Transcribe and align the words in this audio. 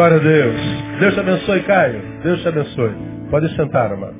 Glória 0.00 0.16
a 0.16 0.20
Deus. 0.20 0.56
Deus 0.98 1.12
te 1.12 1.20
abençoe, 1.20 1.62
Caio. 1.64 2.22
Deus 2.22 2.40
te 2.40 2.48
abençoe. 2.48 2.94
Pode 3.30 3.54
sentar, 3.54 3.92
amado. 3.92 4.16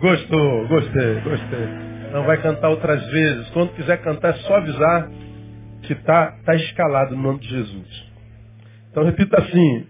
Gostou, 0.00 0.66
gostei, 0.66 1.20
gostei. 1.20 1.66
Não 2.12 2.24
vai 2.24 2.42
cantar 2.42 2.68
outras 2.68 3.00
vezes. 3.12 3.48
Quando 3.50 3.74
quiser 3.74 3.98
cantar, 3.98 4.30
é 4.30 4.38
só 4.38 4.56
avisar 4.56 5.08
que 5.84 5.92
está 5.92 6.32
tá 6.44 6.56
escalado 6.56 7.14
no 7.14 7.22
nome 7.22 7.38
de 7.38 7.48
Jesus. 7.48 8.12
Então 8.90 9.04
repita 9.04 9.40
assim. 9.40 9.86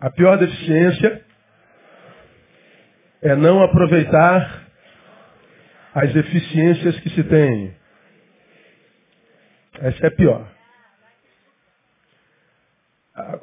A 0.00 0.10
pior 0.10 0.36
deficiência 0.36 1.22
é 3.22 3.36
não 3.36 3.62
aproveitar 3.62 4.64
as 5.94 6.12
eficiências 6.12 6.98
que 6.98 7.10
se 7.10 7.22
tem. 7.22 7.72
Essa 9.80 10.06
é 10.06 10.08
a 10.08 10.10
pior. 10.10 10.55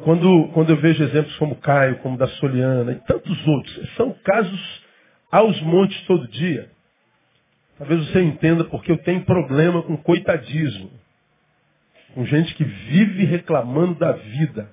Quando, 0.04 0.50
quando 0.54 0.70
eu 0.70 0.78
vejo 0.78 1.04
exemplos 1.04 1.36
como 1.38 1.56
Caio, 1.58 1.98
como 2.00 2.18
da 2.18 2.28
Soliana 2.28 2.94
e 2.94 3.00
tantos 3.02 3.48
outros, 3.48 3.96
são 3.96 4.14
casos 4.24 4.84
aos 5.32 5.60
montes 5.62 6.00
todo 6.06 6.28
dia. 6.28 6.70
Talvez 7.78 8.08
você 8.08 8.22
entenda 8.22 8.64
porque 8.66 8.92
eu 8.92 8.98
tenho 9.00 9.26
problema 9.26 9.82
com 9.82 9.98
coitadismo. 9.98 10.92
Com 12.14 12.26
gente 12.26 12.54
que 12.56 12.64
vive 12.64 13.26
reclamando 13.26 13.96
da 13.96 14.12
vida. 14.12 14.70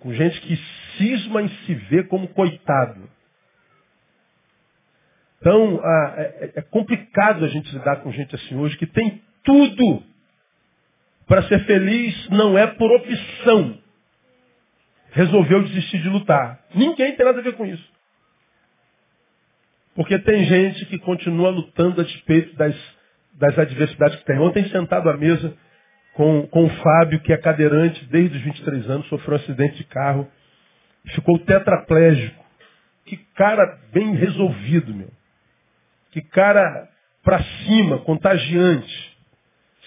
Com 0.00 0.12
gente 0.12 0.40
que 0.42 0.56
cisma 0.96 1.42
em 1.42 1.48
se 1.48 1.74
ver 1.74 2.08
como 2.08 2.28
coitado. 2.28 3.08
Então, 5.40 5.80
ah, 5.82 6.14
é, 6.18 6.52
é 6.56 6.62
complicado 6.62 7.44
a 7.44 7.48
gente 7.48 7.74
lidar 7.74 7.96
com 8.02 8.12
gente 8.12 8.34
assim 8.34 8.54
hoje 8.56 8.76
que 8.76 8.86
tem 8.86 9.22
tudo 9.42 10.02
para 11.30 11.44
ser 11.44 11.64
feliz 11.64 12.28
não 12.30 12.58
é 12.58 12.66
por 12.66 12.90
opção. 12.90 13.78
Resolveu 15.12 15.62
desistir 15.62 16.02
de 16.02 16.08
lutar. 16.08 16.58
Ninguém 16.74 17.14
tem 17.14 17.24
nada 17.24 17.38
a 17.38 17.42
ver 17.42 17.52
com 17.52 17.64
isso. 17.64 17.88
Porque 19.94 20.18
tem 20.18 20.44
gente 20.44 20.86
que 20.86 20.98
continua 20.98 21.50
lutando 21.50 22.00
a 22.00 22.04
despeito 22.04 22.56
das, 22.56 22.74
das 23.34 23.56
adversidades 23.56 24.16
que 24.16 24.24
tem. 24.24 24.40
Ontem, 24.40 24.68
sentado 24.70 25.08
à 25.08 25.16
mesa 25.16 25.56
com, 26.14 26.48
com 26.48 26.64
o 26.64 26.68
Fábio, 26.68 27.20
que 27.20 27.32
é 27.32 27.36
cadeirante 27.36 28.04
desde 28.06 28.36
os 28.36 28.42
23 28.42 28.90
anos, 28.90 29.06
sofreu 29.06 29.38
um 29.38 29.40
acidente 29.40 29.76
de 29.76 29.84
carro, 29.84 30.28
ficou 31.14 31.38
tetraplégico. 31.38 32.44
Que 33.04 33.16
cara 33.36 33.78
bem 33.92 34.16
resolvido, 34.16 34.92
meu. 34.92 35.12
Que 36.10 36.22
cara 36.22 36.88
para 37.22 37.40
cima, 37.40 37.98
contagiante 37.98 39.09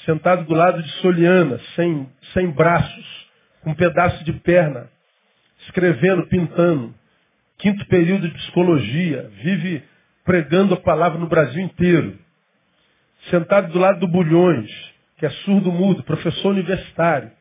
sentado 0.05 0.45
do 0.45 0.53
lado 0.53 0.81
de 0.81 0.89
Soliana, 1.01 1.59
sem, 1.75 2.09
sem 2.33 2.49
braços, 2.51 3.27
com 3.61 3.71
um 3.71 3.75
pedaço 3.75 4.23
de 4.23 4.33
perna, 4.33 4.89
escrevendo, 5.65 6.27
pintando. 6.27 6.93
Quinto 7.57 7.85
período 7.87 8.27
de 8.27 8.33
psicologia, 8.33 9.29
vive 9.41 9.83
pregando 10.25 10.73
a 10.73 10.77
palavra 10.77 11.17
no 11.17 11.27
Brasil 11.27 11.61
inteiro. 11.61 12.17
Sentado 13.29 13.71
do 13.71 13.79
lado 13.79 13.99
do 14.01 14.07
Bulhões, 14.07 14.69
que 15.17 15.25
é 15.25 15.29
surdo-mudo, 15.29 16.03
professor 16.03 16.49
universitário. 16.49 17.31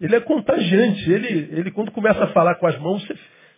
Ele 0.00 0.16
é 0.16 0.20
contagiante. 0.20 1.10
Ele, 1.10 1.50
ele, 1.52 1.70
quando 1.70 1.90
começa 1.90 2.24
a 2.24 2.28
falar 2.28 2.54
com 2.54 2.66
as 2.66 2.78
mãos, 2.78 3.04
você, 3.06 3.14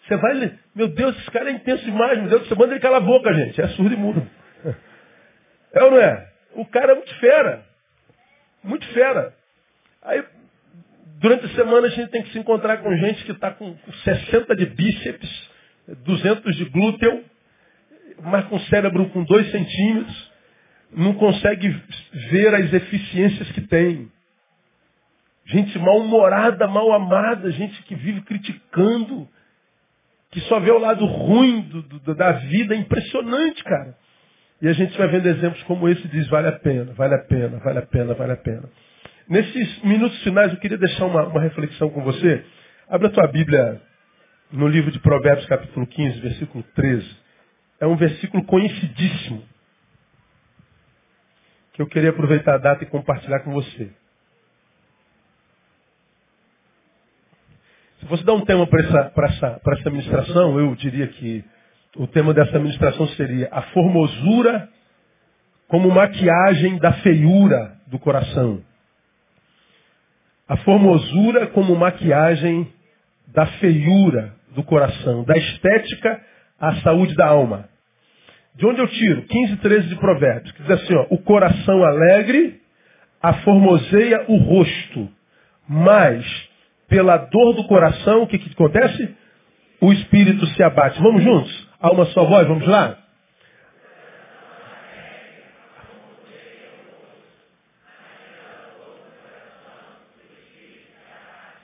você 0.09 0.17
vai. 0.17 0.59
Meu 0.75 0.89
Deus, 0.89 1.17
esse 1.19 1.31
cara 1.31 1.51
é 1.51 1.53
intenso 1.53 1.85
demais. 1.85 2.19
Meu 2.19 2.29
Deus, 2.29 2.49
você 2.49 2.55
manda 2.55 2.73
ele 2.73 2.81
calar 2.81 3.01
a 3.01 3.05
boca, 3.05 3.33
gente. 3.33 3.61
É 3.61 3.69
surdo 3.69 3.95
e 3.95 3.97
mudo. 3.97 4.27
É 5.73 5.85
ou 5.85 5.93
não 5.93 5.99
é? 5.99 6.29
O 6.57 6.67
cara 6.67 6.91
é 6.91 6.95
muito 6.97 7.15
fera. 7.21 7.65
Muito 8.63 8.87
fera. 8.89 9.35
Aí, 10.03 10.23
durante 11.19 11.47
a 11.47 11.55
semana, 11.55 11.87
a 11.87 11.91
gente 11.91 12.11
tem 12.11 12.23
que 12.23 12.33
se 12.33 12.39
encontrar 12.39 12.79
com 12.79 12.95
gente 12.97 13.25
que 13.25 13.33
está 13.33 13.51
com 13.51 13.77
60 14.05 14.57
de 14.57 14.67
bíceps, 14.67 15.51
200 16.05 16.57
de 16.57 16.65
glúteo, 16.67 17.25
mas 18.23 18.45
com 18.47 18.59
cérebro 18.61 19.09
com 19.11 19.25
2 19.25 19.51
centímetros, 19.51 20.31
não 20.93 21.15
consegue 21.15 21.69
ver 22.31 22.55
as 22.55 22.73
eficiências 22.73 23.51
que 23.53 23.61
tem. 23.63 24.11
Gente 25.47 25.79
mal-humorada, 25.79 26.67
mal-amada, 26.67 27.51
gente 27.51 27.83
que 27.83 27.95
vive 27.95 28.21
criticando, 28.23 29.29
que 30.31 30.41
só 30.43 30.61
vê 30.61 30.71
o 30.71 30.79
lado 30.79 31.05
ruim 31.05 31.63
do, 31.63 31.83
do, 31.83 32.15
da 32.15 32.33
vida. 32.33 32.75
É 32.75 32.79
impressionante, 32.79 33.63
cara. 33.65 33.97
E 34.63 34.69
a 34.69 34.73
gente 34.75 34.97
vai 34.99 35.09
vendo 35.09 35.27
exemplos 35.27 35.63
como 35.63 35.89
esse 35.89 36.07
diz, 36.09 36.29
vale 36.29 36.49
a 36.49 36.53
pena, 36.53 36.93
vale 36.93 37.15
a 37.15 37.19
pena, 37.19 37.59
vale 37.59 37.79
a 37.79 37.87
pena, 37.87 38.15
vale 38.15 38.33
a 38.33 38.37
pena. 38.37 38.69
Nesses 39.29 39.83
minutos 39.83 40.23
finais 40.23 40.53
eu 40.53 40.59
queria 40.59 40.77
deixar 40.77 41.07
uma, 41.07 41.29
uma 41.29 41.41
reflexão 41.41 41.89
com 41.89 42.03
você. 42.03 42.45
Abra 42.89 43.09
a 43.09 43.11
tua 43.11 43.27
Bíblia 43.29 43.81
no 44.51 44.67
livro 44.67 44.91
de 44.91 44.99
Provérbios, 44.99 45.47
capítulo 45.47 45.87
15, 45.87 46.21
versículo 46.21 46.65
13. 46.75 47.17
É 47.81 47.87
um 47.87 47.97
versículo 47.97 48.45
conhecidíssimo. 48.45 49.43
Que 51.73 51.81
eu 51.81 51.87
queria 51.87 52.11
aproveitar 52.11 52.55
a 52.55 52.59
data 52.59 52.85
e 52.85 52.87
compartilhar 52.87 53.41
com 53.41 53.53
você. 53.53 53.91
Se 58.01 58.07
você 58.07 58.25
dá 58.25 58.33
um 58.35 58.45
tema 58.45 58.67
para 58.67 58.81
essa, 58.81 59.13
essa, 59.17 59.61
essa 59.65 59.91
ministração, 59.91 60.59
eu 60.59 60.75
diria 60.75 61.07
que 61.07 61.45
o 61.97 62.07
tema 62.07 62.33
dessa 62.33 62.59
ministração 62.59 63.07
seria 63.09 63.49
a 63.51 63.63
formosura 63.63 64.69
como 65.69 65.91
maquiagem 65.91 66.79
da 66.79 66.93
feiura 66.95 67.77
do 67.87 67.99
coração. 67.99 68.63
A 70.49 70.57
formosura 70.59 71.49
como 71.49 71.77
maquiagem 71.77 72.73
da 73.29 73.47
feiura 73.47 74.35
do 74.55 74.63
coração, 74.65 75.25
da 75.25 75.37
estética 75.37 76.21
à 76.61 76.77
saúde 76.81 77.15
da 77.15 77.29
alma. 77.29 77.69
De 78.55 78.67
onde 78.67 78.81
eu 78.81 78.89
tiro? 78.89 79.23
15, 79.23 79.57
13 79.59 79.89
de 79.89 79.97
Provérbios, 79.97 80.51
que 80.53 80.63
diz 80.63 80.71
assim, 80.73 80.95
ó, 80.95 81.07
o 81.11 81.19
coração 81.19 81.85
alegre 81.85 82.61
aformoseia 83.23 84.25
o 84.29 84.37
rosto, 84.39 85.09
mas 85.69 86.25
pela 86.89 87.17
dor 87.17 87.55
do 87.55 87.65
coração, 87.69 88.23
o 88.23 88.27
que, 88.27 88.39
que 88.39 88.53
acontece? 88.53 89.15
O 89.81 89.93
espírito 89.93 90.45
se 90.49 90.63
abate. 90.63 91.01
Vamos 91.01 91.23
juntos? 91.23 91.70
A 91.81 91.91
uma 91.91 92.05
só 92.07 92.25
voz, 92.27 92.47
vamos 92.47 92.67
lá? 92.67 92.99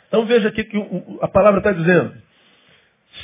Então 0.09 0.25
veja 0.25 0.49
aqui 0.49 0.65
que 0.65 0.79
a 1.21 1.29
palavra 1.29 1.59
está 1.59 1.73
dizendo. 1.73 2.15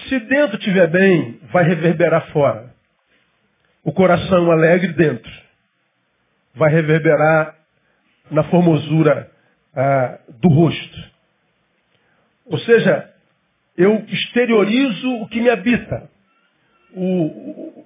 Se 0.09 0.21
dentro 0.21 0.59
estiver 0.59 0.89
bem, 0.89 1.41
vai 1.51 1.65
reverberar 1.65 2.31
fora. 2.31 2.75
O 3.83 3.93
coração 3.93 4.51
alegre 4.51 4.93
dentro. 4.93 5.33
Vai 6.55 6.71
reverberar 6.71 7.57
na 8.31 8.45
formosura 8.45 9.31
ah, 9.75 10.19
do 10.41 10.49
rosto. 10.51 11.11
Ou 12.45 12.59
seja, 12.59 13.11
eu 13.79 14.05
exteriorizo 14.09 15.23
o 15.23 15.29
que 15.29 15.41
me 15.41 15.49
habita 15.49 16.12
o, 16.95 17.85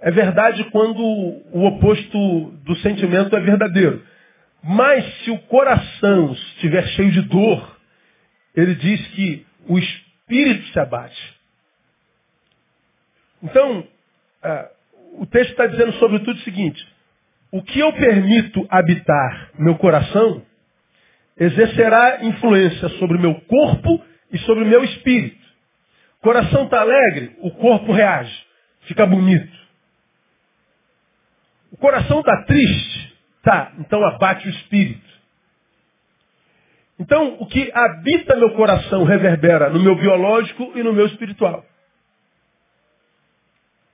é 0.00 0.10
verdade 0.10 0.64
quando 0.70 1.00
o 1.00 1.64
oposto 1.64 2.50
do 2.64 2.74
sentimento 2.76 3.34
é 3.36 3.40
verdadeiro. 3.40 4.02
Mas 4.62 5.04
se 5.18 5.30
o 5.30 5.38
coração 5.38 6.32
estiver 6.32 6.86
cheio 6.88 7.10
de 7.10 7.22
dor, 7.22 7.78
ele 8.54 8.74
diz 8.74 9.06
que 9.08 9.46
o 9.66 9.78
espírito 9.78 10.66
se 10.72 10.78
abate. 10.78 11.34
Então, 13.42 13.86
é, 14.42 14.70
o 15.14 15.26
texto 15.26 15.50
está 15.50 15.66
dizendo 15.66 15.92
sobretudo 15.94 16.36
o 16.36 16.42
seguinte: 16.42 16.86
o 17.50 17.62
que 17.62 17.80
eu 17.80 17.92
permito 17.92 18.66
habitar 18.70 19.50
meu 19.58 19.76
coração 19.76 20.42
exercerá 21.36 22.24
influência 22.24 22.88
sobre 23.00 23.18
meu 23.18 23.34
corpo 23.42 24.04
e 24.32 24.38
sobre 24.38 24.64
meu 24.64 24.84
espírito. 24.84 25.41
Coração 26.22 26.64
está 26.64 26.80
alegre, 26.80 27.36
o 27.40 27.50
corpo 27.50 27.92
reage, 27.92 28.46
fica 28.82 29.04
bonito. 29.04 29.52
O 31.72 31.76
coração 31.76 32.20
está 32.20 32.44
triste, 32.44 33.18
tá, 33.42 33.72
então 33.80 34.04
abate 34.04 34.46
o 34.46 34.50
espírito. 34.50 35.12
Então, 36.96 37.38
o 37.40 37.46
que 37.46 37.72
habita 37.74 38.36
meu 38.36 38.54
coração 38.54 39.02
reverbera 39.02 39.68
no 39.68 39.80
meu 39.80 39.96
biológico 39.96 40.72
e 40.76 40.82
no 40.84 40.92
meu 40.92 41.06
espiritual. 41.06 41.66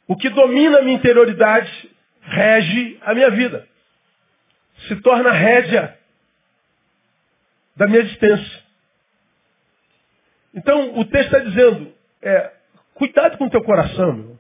O 0.06 0.14
que 0.14 0.28
domina 0.28 0.80
a 0.80 0.82
minha 0.82 0.96
interioridade 0.96 1.90
rege 2.20 2.98
a 3.00 3.14
minha 3.14 3.30
vida. 3.30 3.66
Se 4.86 4.96
torna 4.96 5.32
rédea 5.32 5.98
da 7.74 7.86
minha 7.86 8.00
existência. 8.00 8.62
Então, 10.52 10.98
o 10.98 11.04
texto 11.06 11.34
está 11.34 11.38
dizendo, 11.38 11.97
é, 12.22 12.50
cuidado 12.94 13.38
com 13.38 13.46
o 13.46 13.50
teu 13.50 13.62
coração, 13.62 14.12
meu. 14.12 14.38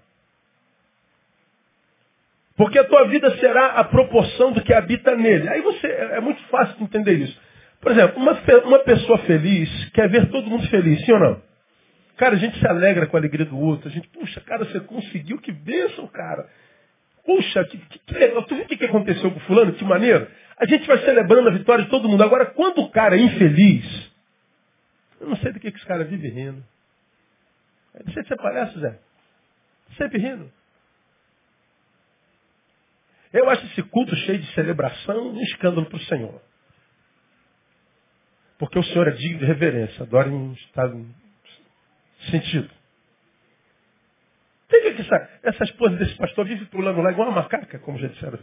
Porque 2.56 2.78
a 2.78 2.84
tua 2.84 3.06
vida 3.06 3.30
será 3.38 3.66
a 3.74 3.84
proporção 3.84 4.52
do 4.52 4.62
que 4.62 4.74
habita 4.74 5.14
nele. 5.14 5.48
Aí 5.48 5.60
você, 5.60 5.86
é, 5.86 6.16
é 6.16 6.20
muito 6.20 6.42
fácil 6.48 6.76
de 6.76 6.84
entender 6.84 7.14
isso. 7.14 7.40
Por 7.80 7.92
exemplo, 7.92 8.20
uma, 8.20 8.36
uma 8.64 8.78
pessoa 8.80 9.18
feliz 9.18 9.90
quer 9.90 10.08
ver 10.08 10.28
todo 10.30 10.50
mundo 10.50 10.68
feliz, 10.68 11.04
sim 11.04 11.12
ou 11.12 11.20
não? 11.20 11.42
Cara, 12.16 12.34
a 12.34 12.38
gente 12.38 12.58
se 12.58 12.66
alegra 12.66 13.06
com 13.06 13.16
a 13.16 13.20
alegria 13.20 13.46
do 13.46 13.56
outro. 13.56 13.88
A 13.88 13.92
gente, 13.92 14.08
puxa, 14.08 14.40
cara, 14.40 14.64
você 14.64 14.80
conseguiu, 14.80 15.38
que 15.38 15.52
bênção, 15.52 16.08
cara. 16.08 16.48
Puxa, 17.24 17.64
que, 17.64 17.78
que, 17.78 17.98
que 18.00 18.14
legal. 18.14 18.42
Tu 18.42 18.56
viu 18.56 18.64
o 18.64 18.66
que, 18.66 18.84
aconteceu 18.84 19.30
com 19.30 19.36
o 19.36 19.42
fulano? 19.42 19.72
Que 19.74 19.84
maneiro. 19.84 20.26
A 20.58 20.66
gente 20.66 20.84
vai 20.88 20.98
celebrando 20.98 21.48
a 21.48 21.52
vitória 21.52 21.84
de 21.84 21.90
todo 21.90 22.08
mundo. 22.08 22.24
Agora, 22.24 22.46
quando 22.46 22.80
o 22.80 22.90
cara 22.90 23.16
é 23.16 23.20
infeliz, 23.20 24.10
eu 25.20 25.28
não 25.28 25.36
sei 25.36 25.52
do 25.52 25.60
que, 25.60 25.70
que 25.70 25.78
esse 25.78 25.86
cara 25.86 26.02
vive 26.02 26.28
rindo. 26.28 26.64
Você, 28.04 28.22
você 28.22 28.36
parece, 28.36 28.78
Zé? 28.78 28.98
Sempre 29.96 30.18
rindo. 30.18 30.50
Eu 33.32 33.48
acho 33.50 33.66
esse 33.66 33.82
culto 33.82 34.14
cheio 34.16 34.38
de 34.38 34.54
celebração 34.54 35.32
um 35.32 35.42
escândalo 35.42 35.86
para 35.86 35.96
o 35.96 36.04
Senhor. 36.04 36.40
Porque 38.58 38.78
o 38.78 38.82
Senhor 38.82 39.08
é 39.08 39.12
digno 39.12 39.38
de 39.38 39.44
reverência, 39.44 40.02
adora 40.02 40.28
em 40.28 40.52
estado 40.52 41.06
sentido. 42.30 42.70
Tem 44.68 44.94
que 44.94 45.02
essa, 45.02 45.40
essa 45.42 45.64
esposa 45.64 45.96
desse 45.96 46.16
pastor 46.16 46.46
vive 46.46 46.66
pulando 46.66 47.00
lá 47.00 47.10
igual 47.10 47.28
uma 47.28 47.42
macaca, 47.42 47.78
como 47.78 47.98
já 47.98 48.08
disseram. 48.08 48.38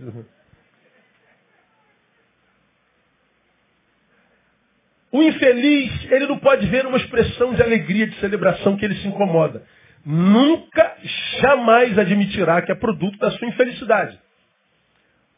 O 5.16 5.24
infeliz, 5.24 6.12
ele 6.12 6.28
não 6.28 6.38
pode 6.40 6.68
ver 6.68 6.86
uma 6.86 6.98
expressão 6.98 7.54
de 7.54 7.62
alegria, 7.62 8.06
de 8.06 8.20
celebração 8.20 8.76
que 8.76 8.84
ele 8.84 8.96
se 8.96 9.08
incomoda. 9.08 9.64
Nunca, 10.06 10.94
jamais 11.40 11.98
admitirá 11.98 12.62
que 12.62 12.70
é 12.70 12.76
produto 12.76 13.18
da 13.18 13.32
sua 13.32 13.48
infelicidade. 13.48 14.20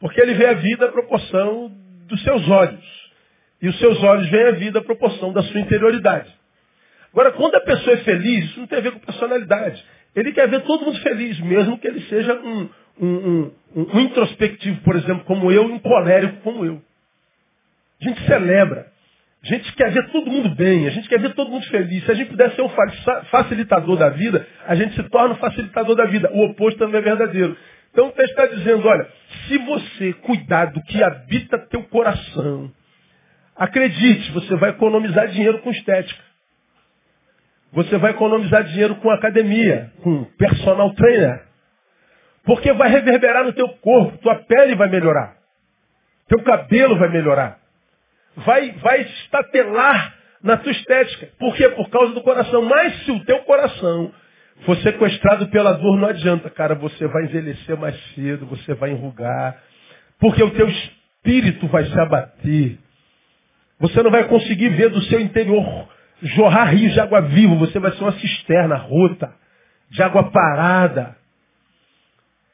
Porque 0.00 0.20
ele 0.20 0.34
vê 0.34 0.46
a 0.46 0.54
vida 0.54 0.86
à 0.86 0.88
proporção 0.90 1.70
dos 2.08 2.20
seus 2.24 2.48
olhos. 2.48 3.12
E 3.62 3.68
os 3.68 3.78
seus 3.78 4.02
olhos 4.02 4.28
veem 4.30 4.48
a 4.48 4.50
vida 4.50 4.80
à 4.80 4.82
proporção 4.82 5.32
da 5.32 5.44
sua 5.44 5.60
interioridade. 5.60 6.28
Agora, 7.12 7.30
quando 7.30 7.54
a 7.54 7.60
pessoa 7.60 7.94
é 7.94 7.98
feliz, 7.98 8.46
isso 8.46 8.58
não 8.58 8.66
tem 8.66 8.78
a 8.78 8.82
ver 8.82 8.90
com 8.90 8.98
personalidade. 8.98 9.84
Ele 10.12 10.32
quer 10.32 10.48
ver 10.48 10.62
todo 10.62 10.86
mundo 10.86 11.00
feliz, 11.02 11.38
mesmo 11.38 11.78
que 11.78 11.86
ele 11.86 12.00
seja 12.08 12.34
um, 12.34 12.68
um, 13.00 13.52
um, 13.76 13.86
um 13.94 14.00
introspectivo, 14.00 14.80
por 14.80 14.96
exemplo, 14.96 15.22
como 15.22 15.52
eu, 15.52 15.62
um 15.62 15.78
colérico 15.78 16.40
como 16.42 16.64
eu. 16.64 16.82
A 18.00 18.04
gente 18.08 18.26
celebra. 18.26 18.97
A 19.42 19.46
gente 19.46 19.72
quer 19.74 19.92
ver 19.92 20.10
todo 20.10 20.30
mundo 20.30 20.54
bem, 20.56 20.86
a 20.86 20.90
gente 20.90 21.08
quer 21.08 21.20
ver 21.20 21.32
todo 21.34 21.50
mundo 21.50 21.64
feliz. 21.66 22.04
Se 22.04 22.10
a 22.10 22.14
gente 22.14 22.30
puder 22.30 22.50
ser 22.52 22.62
um 22.62 22.70
facilitador 23.30 23.96
da 23.96 24.08
vida, 24.08 24.46
a 24.66 24.74
gente 24.74 24.94
se 24.94 25.02
torna 25.10 25.34
um 25.34 25.38
facilitador 25.38 25.94
da 25.94 26.06
vida. 26.06 26.30
O 26.32 26.46
oposto 26.46 26.78
também 26.78 27.00
é 27.00 27.04
verdadeiro. 27.04 27.56
Então 27.92 28.08
o 28.08 28.12
texto 28.12 28.30
está 28.30 28.46
dizendo, 28.46 28.86
olha, 28.86 29.08
se 29.46 29.58
você 29.58 30.12
cuidar 30.14 30.66
do 30.66 30.82
que 30.82 31.02
habita 31.02 31.58
teu 31.58 31.84
coração, 31.84 32.70
acredite, 33.56 34.32
você 34.32 34.56
vai 34.56 34.70
economizar 34.70 35.28
dinheiro 35.28 35.60
com 35.60 35.70
estética. 35.70 36.22
Você 37.72 37.96
vai 37.96 38.12
economizar 38.12 38.64
dinheiro 38.64 38.96
com 38.96 39.10
academia, 39.10 39.92
com 40.02 40.24
personal 40.36 40.92
trainer. 40.94 41.46
Porque 42.44 42.72
vai 42.72 42.90
reverberar 42.90 43.44
no 43.44 43.52
teu 43.52 43.68
corpo, 43.68 44.18
tua 44.18 44.36
pele 44.36 44.74
vai 44.74 44.88
melhorar. 44.88 45.36
Teu 46.28 46.42
cabelo 46.42 46.98
vai 46.98 47.10
melhorar. 47.10 47.58
Vai, 48.44 48.72
vai 48.72 49.02
estatelar 49.02 50.14
na 50.42 50.56
tua 50.56 50.72
estética. 50.72 51.28
Por 51.38 51.54
quê? 51.56 51.68
Por 51.70 51.88
causa 51.90 52.14
do 52.14 52.22
coração. 52.22 52.62
Mas 52.62 53.04
se 53.04 53.10
o 53.10 53.24
teu 53.24 53.40
coração 53.40 54.12
for 54.64 54.76
sequestrado 54.78 55.48
pela 55.48 55.72
dor, 55.72 55.96
não 55.98 56.08
adianta, 56.08 56.50
cara. 56.50 56.74
Você 56.76 57.06
vai 57.06 57.24
envelhecer 57.24 57.76
mais 57.76 57.96
cedo, 58.14 58.46
você 58.46 58.74
vai 58.74 58.90
enrugar. 58.90 59.56
Porque 60.18 60.42
o 60.42 60.50
teu 60.50 60.68
espírito 60.68 61.66
vai 61.68 61.84
se 61.84 62.00
abater. 62.00 62.78
Você 63.80 64.02
não 64.02 64.10
vai 64.10 64.24
conseguir 64.24 64.70
ver 64.70 64.90
do 64.90 65.00
seu 65.02 65.20
interior 65.20 65.88
jorrar 66.20 66.70
rios 66.70 66.92
de 66.92 67.00
água 67.00 67.20
viva. 67.22 67.54
Você 67.56 67.78
vai 67.78 67.92
ser 67.92 68.02
uma 68.02 68.12
cisterna 68.12 68.76
rota, 68.76 69.32
de 69.90 70.02
água 70.02 70.30
parada. 70.30 71.16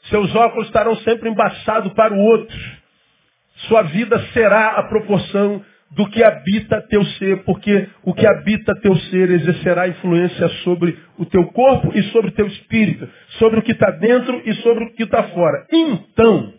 Seus 0.05 0.35
óculos 0.35 0.67
estarão 0.67 0.97
sempre 0.97 1.31
embaçados 1.31 1.93
para 1.95 2.13
o 2.13 2.19
outro. 2.19 2.59
Sua 3.69 3.83
vida 3.83 4.19
será 4.33 4.79
a 4.79 4.83
proporção 4.85 5.65
do 5.95 6.09
que 6.11 6.23
habita 6.25 6.83
teu 6.89 7.05
ser, 7.05 7.45
porque 7.45 7.89
o 8.03 8.13
que 8.13 8.27
habita 8.27 8.75
teu 8.81 8.97
ser 8.97 9.31
exercerá 9.31 9.87
influência 9.87 10.49
sobre 10.65 10.99
o 11.17 11.25
teu 11.25 11.47
corpo 11.53 11.93
e 11.95 12.03
sobre 12.05 12.31
o 12.31 12.35
teu 12.35 12.47
espírito, 12.47 13.09
sobre 13.39 13.61
o 13.61 13.63
que 13.63 13.73
está 13.73 13.91
dentro 13.93 14.43
e 14.45 14.55
sobre 14.55 14.85
o 14.85 14.93
que 14.95 15.05
está 15.05 15.23
fora. 15.25 15.67
Então, 15.71 16.53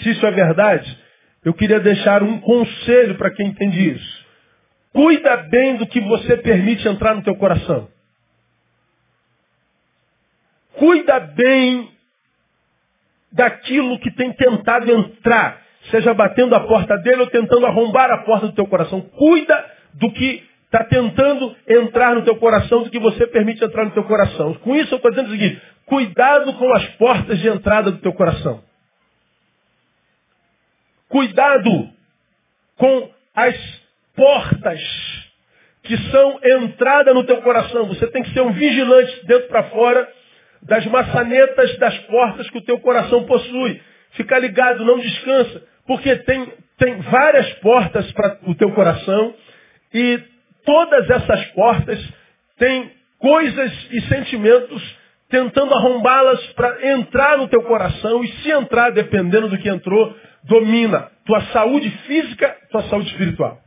se 0.00 0.10
isso 0.10 0.26
é 0.26 0.30
verdade, 0.30 0.98
eu 1.44 1.52
queria 1.52 1.78
deixar 1.78 2.22
um 2.22 2.40
conselho 2.40 3.16
para 3.16 3.30
quem 3.30 3.48
entende 3.48 3.92
isso. 3.92 4.22
Cuida 4.94 5.36
bem 5.48 5.76
do 5.76 5.86
que 5.86 6.00
você 6.00 6.36
permite 6.38 6.86
entrar 6.88 7.14
no 7.14 7.22
teu 7.22 7.36
coração. 7.36 7.88
Cuida 10.74 11.20
bem 11.20 11.90
daquilo 13.30 13.98
que 13.98 14.10
tem 14.10 14.32
tentado 14.32 14.90
entrar 14.90 15.61
seja 15.90 16.14
batendo 16.14 16.54
a 16.54 16.60
porta 16.60 16.96
dele 16.98 17.22
ou 17.22 17.26
tentando 17.26 17.66
arrombar 17.66 18.10
a 18.10 18.18
porta 18.18 18.46
do 18.46 18.54
teu 18.54 18.66
coração. 18.66 19.00
Cuida 19.00 19.64
do 19.94 20.10
que 20.12 20.42
está 20.64 20.84
tentando 20.84 21.54
entrar 21.68 22.14
no 22.14 22.22
teu 22.22 22.36
coração, 22.36 22.82
do 22.82 22.90
que 22.90 22.98
você 22.98 23.26
permite 23.26 23.62
entrar 23.62 23.84
no 23.84 23.90
teu 23.90 24.04
coração. 24.04 24.54
Com 24.54 24.74
isso 24.74 24.94
eu 24.94 24.96
estou 24.96 25.10
dizendo 25.10 25.28
o 25.28 25.32
seguinte, 25.32 25.60
cuidado 25.84 26.54
com 26.54 26.72
as 26.72 26.86
portas 26.96 27.38
de 27.38 27.48
entrada 27.48 27.90
do 27.90 27.98
teu 27.98 28.12
coração. 28.14 28.62
Cuidado 31.08 31.90
com 32.76 33.10
as 33.34 33.82
portas 34.16 34.80
que 35.82 35.96
são 36.10 36.40
entrada 36.42 37.12
no 37.12 37.24
teu 37.24 37.42
coração. 37.42 37.86
Você 37.88 38.06
tem 38.06 38.22
que 38.22 38.32
ser 38.32 38.40
um 38.40 38.52
vigilante 38.52 39.26
dentro 39.26 39.48
para 39.48 39.64
fora 39.64 40.08
das 40.62 40.86
maçanetas 40.86 41.76
das 41.78 41.98
portas 42.00 42.48
que 42.48 42.58
o 42.58 42.64
teu 42.64 42.80
coração 42.80 43.24
possui. 43.24 43.80
Fica 44.12 44.38
ligado, 44.38 44.84
não 44.84 44.98
descansa. 44.98 45.62
Porque 45.86 46.16
tem, 46.16 46.52
tem 46.78 47.00
várias 47.02 47.52
portas 47.54 48.10
para 48.12 48.38
o 48.46 48.54
teu 48.54 48.70
coração 48.72 49.34
e 49.92 50.22
todas 50.64 51.10
essas 51.10 51.44
portas 51.52 52.12
têm 52.58 52.92
coisas 53.18 53.88
e 53.90 54.00
sentimentos 54.02 55.02
tentando 55.28 55.72
arrombá-las 55.74 56.44
para 56.52 56.92
entrar 56.92 57.38
no 57.38 57.48
teu 57.48 57.62
coração 57.62 58.22
e 58.22 58.28
se 58.28 58.50
entrar, 58.50 58.90
dependendo 58.90 59.48
do 59.48 59.56
que 59.56 59.68
entrou, 59.68 60.14
domina 60.44 61.10
tua 61.24 61.40
saúde 61.46 61.88
física, 62.06 62.54
tua 62.70 62.82
saúde 62.82 63.08
espiritual. 63.10 63.58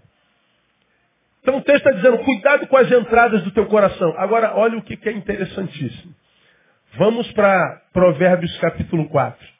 Então 1.41 1.57
o 1.57 1.61
texto 1.61 1.87
está 1.87 1.91
dizendo, 1.91 2.19
cuidado 2.19 2.67
com 2.67 2.77
as 2.77 2.91
entradas 2.91 3.43
do 3.43 3.51
teu 3.51 3.65
coração. 3.65 4.13
Agora, 4.17 4.55
olha 4.55 4.77
o 4.77 4.81
que 4.81 4.97
é 5.07 5.11
interessantíssimo. 5.11 6.13
Vamos 6.97 7.31
para 7.33 7.81
Provérbios 7.93 8.55
capítulo 8.59 9.07
4. 9.09 9.54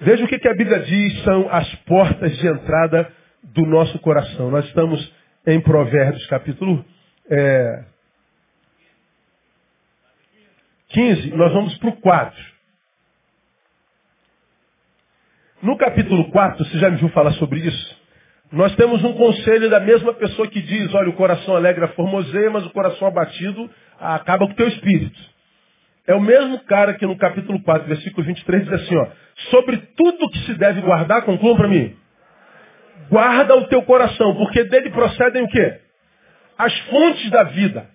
Veja 0.00 0.24
o 0.24 0.28
que, 0.28 0.38
que 0.38 0.48
a 0.48 0.54
Bíblia 0.54 0.80
diz 0.80 1.24
são 1.24 1.48
as 1.50 1.74
portas 1.86 2.36
de 2.38 2.46
entrada 2.46 3.12
do 3.42 3.66
nosso 3.66 3.98
coração. 3.98 4.50
Nós 4.50 4.64
estamos 4.66 5.12
em 5.46 5.60
Provérbios 5.60 6.26
capítulo 6.26 6.84
é, 7.30 7.84
15, 10.88 11.30
nós 11.32 11.52
vamos 11.52 11.76
para 11.78 11.88
o 11.88 11.96
4. 11.96 12.58
No 15.62 15.76
capítulo 15.76 16.30
4, 16.30 16.64
você 16.64 16.78
já 16.78 16.88
me 16.88 16.96
viu 16.96 17.08
falar 17.10 17.32
sobre 17.32 17.60
isso? 17.60 17.98
Nós 18.50 18.74
temos 18.76 19.02
um 19.04 19.12
conselho 19.12 19.68
da 19.68 19.80
mesma 19.80 20.14
pessoa 20.14 20.48
que 20.48 20.62
diz, 20.62 20.94
olha, 20.94 21.10
o 21.10 21.16
coração 21.16 21.54
alegre 21.54 21.86
formoseia, 21.88 22.50
mas 22.50 22.64
o 22.64 22.70
coração 22.70 23.08
abatido 23.08 23.68
acaba 23.98 24.46
com 24.46 24.52
o 24.52 24.56
teu 24.56 24.68
espírito. 24.68 25.18
É 26.08 26.14
o 26.14 26.20
mesmo 26.22 26.58
cara 26.60 26.94
que 26.94 27.04
no 27.04 27.18
capítulo 27.18 27.62
4, 27.62 27.86
versículo 27.86 28.26
23, 28.26 28.64
diz 28.64 28.72
assim, 28.72 28.96
ó, 28.96 29.08
sobre 29.50 29.76
tudo 29.94 30.30
que 30.30 30.38
se 30.46 30.54
deve 30.54 30.80
guardar, 30.80 31.20
conclua 31.20 31.54
para 31.54 31.68
mim. 31.68 31.94
Guarda 33.10 33.54
o 33.54 33.66
teu 33.66 33.82
coração, 33.82 34.34
porque 34.36 34.64
dele 34.64 34.88
procedem 34.88 35.42
o 35.42 35.48
quê? 35.48 35.80
As 36.56 36.76
fontes 36.86 37.30
da 37.30 37.42
vida. 37.44 37.90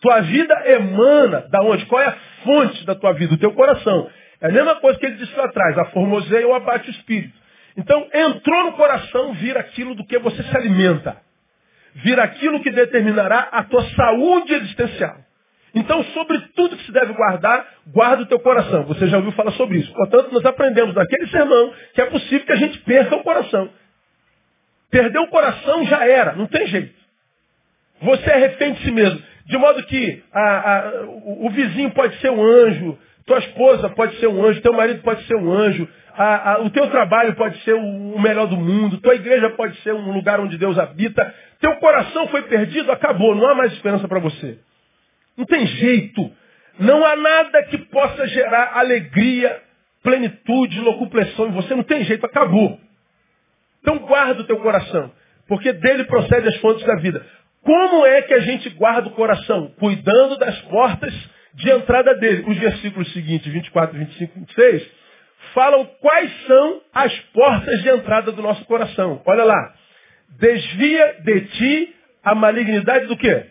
Tua 0.00 0.20
vida 0.20 0.62
emana 0.64 1.48
da 1.50 1.60
onde? 1.62 1.84
Qual 1.86 2.00
é 2.00 2.06
a 2.06 2.16
fonte 2.44 2.86
da 2.86 2.94
tua 2.94 3.12
vida? 3.14 3.34
O 3.34 3.38
teu 3.38 3.52
coração. 3.52 4.08
É 4.40 4.46
a 4.46 4.52
mesma 4.52 4.76
coisa 4.76 4.96
que 5.00 5.06
ele 5.06 5.16
disse 5.16 5.34
lá 5.34 5.46
atrás, 5.46 5.76
a 5.76 5.86
formoseia 5.86 6.46
ou 6.46 6.54
abate 6.54 6.88
o 6.88 6.92
espírito. 6.92 7.36
Então, 7.76 8.06
entrou 8.14 8.64
no 8.66 8.72
coração, 8.74 9.34
vira 9.34 9.58
aquilo 9.58 9.96
do 9.96 10.06
que 10.06 10.20
você 10.20 10.40
se 10.40 10.56
alimenta. 10.56 11.16
Vira 11.94 12.22
aquilo 12.22 12.62
que 12.62 12.70
determinará 12.70 13.48
a 13.50 13.64
tua 13.64 13.82
saúde 13.90 14.54
existencial. 14.54 15.16
Então, 15.74 16.04
sobre 16.04 16.38
tudo 16.54 16.76
que 16.76 16.84
se 16.84 16.92
deve 16.92 17.12
guardar, 17.14 17.66
guarda 17.88 18.22
o 18.22 18.26
teu 18.26 18.38
coração. 18.38 18.84
Você 18.84 19.08
já 19.08 19.16
ouviu 19.16 19.32
falar 19.32 19.52
sobre 19.52 19.78
isso. 19.78 19.92
Portanto, 19.92 20.32
nós 20.32 20.44
aprendemos 20.46 20.94
naquele 20.94 21.26
sermão 21.28 21.72
que 21.92 22.00
é 22.00 22.06
possível 22.06 22.46
que 22.46 22.52
a 22.52 22.56
gente 22.56 22.78
perca 22.80 23.16
o 23.16 23.24
coração. 23.24 23.68
Perder 24.90 25.18
o 25.18 25.26
coração 25.26 25.84
já 25.86 26.06
era, 26.06 26.34
não 26.34 26.46
tem 26.46 26.66
jeito. 26.68 26.94
Você 28.02 28.30
é 28.30 28.36
refém 28.36 28.74
de 28.74 28.82
si 28.82 28.92
mesmo. 28.92 29.20
De 29.46 29.58
modo 29.58 29.82
que 29.84 30.22
a, 30.32 30.40
a, 30.40 31.02
o, 31.02 31.46
o, 31.46 31.50
vizinho 31.50 31.90
pode 31.90 32.18
ser 32.20 32.30
um 32.30 32.42
anjo, 32.42 32.96
Tua 33.26 33.38
esposa 33.38 33.88
pode 33.90 34.16
ser 34.18 34.26
um 34.26 34.44
anjo, 34.44 34.60
teu 34.60 34.72
marido 34.72 35.02
pode 35.02 35.26
ser 35.26 35.34
um 35.34 35.50
anjo, 35.50 35.88
a, 36.16 36.58
o 36.60 36.70
teu 36.70 36.88
trabalho 36.90 37.34
pode 37.34 37.58
ser 37.62 37.72
o, 37.74 38.14
o 38.14 38.20
melhor 38.20 38.46
do 38.46 38.56
mundo, 38.56 39.00
tua 39.00 39.14
igreja 39.14 39.48
pode 39.50 39.76
ser 39.80 39.94
um 39.94 40.12
lugar 40.12 40.40
onde 40.40 40.58
Deus 40.58 40.78
habita. 40.78 41.34
Teu 41.58 41.74
coração 41.76 42.28
foi 42.28 42.42
perdido, 42.42 42.92
acabou, 42.92 43.34
não 43.34 43.48
há 43.48 43.54
mais 43.54 43.72
esperança 43.72 44.06
para 44.06 44.20
você. 44.20 44.58
Não 45.36 45.44
tem 45.44 45.66
jeito. 45.66 46.30
Não 46.78 47.04
há 47.04 47.16
nada 47.16 47.62
que 47.64 47.78
possa 47.78 48.26
gerar 48.28 48.76
alegria, 48.76 49.62
plenitude, 50.02 50.80
locupressão 50.80 51.48
em 51.48 51.52
você. 51.52 51.74
Não 51.74 51.82
tem 51.82 52.04
jeito, 52.04 52.24
acabou. 52.26 52.80
Então 53.80 53.98
guarda 53.98 54.40
o 54.40 54.44
teu 54.44 54.58
coração, 54.60 55.12
porque 55.46 55.72
dele 55.72 56.04
procede 56.04 56.48
as 56.48 56.56
fontes 56.56 56.84
da 56.86 56.96
vida. 56.96 57.24
Como 57.62 58.04
é 58.06 58.22
que 58.22 58.34
a 58.34 58.40
gente 58.40 58.68
guarda 58.70 59.08
o 59.08 59.12
coração? 59.12 59.72
Cuidando 59.78 60.36
das 60.38 60.58
portas 60.62 61.14
de 61.54 61.70
entrada 61.70 62.14
dele. 62.14 62.44
Os 62.46 62.58
versículos 62.58 63.12
seguintes, 63.12 63.50
24, 63.52 63.98
25, 63.98 64.38
26, 64.40 64.90
falam 65.54 65.86
quais 66.00 66.30
são 66.46 66.82
as 66.92 67.14
portas 67.32 67.82
de 67.82 67.88
entrada 67.88 68.32
do 68.32 68.42
nosso 68.42 68.64
coração. 68.66 69.22
Olha 69.24 69.44
lá. 69.44 69.74
Desvia 70.38 71.16
de 71.22 71.40
ti 71.42 71.96
a 72.22 72.34
malignidade 72.34 73.06
do 73.06 73.16
quê? 73.16 73.46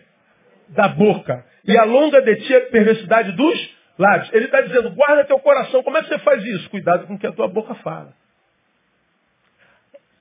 Da 0.68 0.88
boca. 0.88 1.44
E 1.66 1.78
alonga 1.78 2.20
de 2.22 2.36
ti 2.36 2.54
a 2.54 2.60
perversidade 2.62 3.32
dos 3.32 3.74
lábios. 3.98 4.32
Ele 4.32 4.46
está 4.46 4.60
dizendo, 4.60 4.90
guarda 4.90 5.24
teu 5.24 5.38
coração. 5.38 5.82
Como 5.82 5.96
é 5.96 6.02
que 6.02 6.08
você 6.08 6.18
faz 6.18 6.44
isso? 6.44 6.68
Cuidado 6.70 7.06
com 7.06 7.14
o 7.14 7.18
que 7.18 7.26
a 7.26 7.32
tua 7.32 7.48
boca 7.48 7.74
fala. 7.76 8.12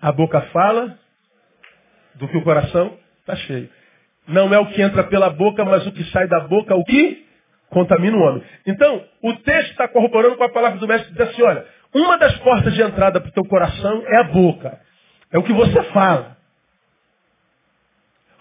A 0.01 0.11
boca 0.11 0.41
fala 0.53 0.97
do 2.15 2.27
que 2.27 2.37
o 2.37 2.43
coração 2.43 2.97
está 3.19 3.35
cheio. 3.35 3.69
Não 4.27 4.53
é 4.53 4.59
o 4.59 4.67
que 4.67 4.81
entra 4.81 5.03
pela 5.03 5.29
boca, 5.29 5.65
mas 5.65 5.85
o 5.85 5.91
que 5.91 6.03
sai 6.05 6.27
da 6.27 6.41
boca, 6.41 6.75
o 6.75 6.83
que 6.83 7.25
contamina 7.69 8.15
o 8.15 8.21
homem. 8.21 8.43
Então, 8.65 9.03
o 9.21 9.33
texto 9.37 9.71
está 9.71 9.87
corroborando 9.87 10.37
com 10.37 10.43
a 10.43 10.49
palavra 10.49 10.79
do 10.79 10.87
mestre, 10.87 11.11
diz 11.11 11.21
assim, 11.21 11.41
olha, 11.41 11.65
uma 11.93 12.17
das 12.17 12.37
portas 12.37 12.73
de 12.73 12.81
entrada 12.81 13.19
para 13.19 13.29
o 13.29 13.33
teu 13.33 13.45
coração 13.45 14.03
é 14.07 14.17
a 14.17 14.23
boca. 14.23 14.79
É 15.31 15.37
o 15.37 15.43
que 15.43 15.53
você 15.53 15.83
fala. 15.91 16.37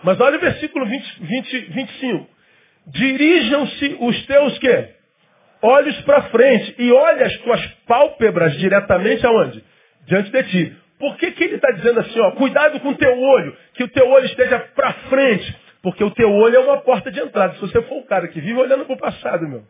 Mas 0.03 0.21
olha 0.21 0.37
o 0.37 0.41
versículo 0.41 0.87
20, 0.87 1.23
20, 1.23 1.61
25. 1.73 2.32
Dirijam-se 2.87 3.97
os 4.01 4.27
teus 4.27 4.59
quê? 4.59 4.89
Olhos 5.63 6.01
para 6.03 6.23
frente 6.23 6.75
e 6.79 6.93
olha 6.93 7.27
as 7.27 7.37
tuas 7.39 7.65
pálpebras 7.87 8.53
diretamente 8.59 9.25
aonde? 9.25 9.65
Diante 10.07 10.31
de 10.31 10.43
ti. 10.45 10.77
Por 10.99 11.17
que, 11.17 11.31
que 11.33 11.45
ele 11.45 11.57
está 11.57 11.71
dizendo 11.73 12.01
assim, 12.01 12.21
ó, 12.21 12.33
cuidado 12.33 12.81
com 12.81 12.91
o 12.91 12.97
teu 12.97 13.21
olho, 13.21 13.57
que 13.75 13.85
o 13.85 13.89
teu 13.89 14.09
olho 14.09 14.27
esteja 14.27 14.59
para 14.75 14.93
frente? 15.09 15.57
Porque 15.83 16.03
o 16.03 16.11
teu 16.11 16.31
olho 16.31 16.57
é 16.57 16.61
uma 16.61 16.81
porta 16.81 17.11
de 17.11 17.21
entrada. 17.21 17.55
Se 17.55 17.61
você 17.61 17.83
for 17.83 17.99
o 17.99 18.07
cara 18.07 18.29
que 18.29 18.41
vive 18.41 18.59
olhando 18.59 18.85
para 18.85 18.95
o 18.95 18.99
passado, 18.99 19.49
meu. 19.49 19.65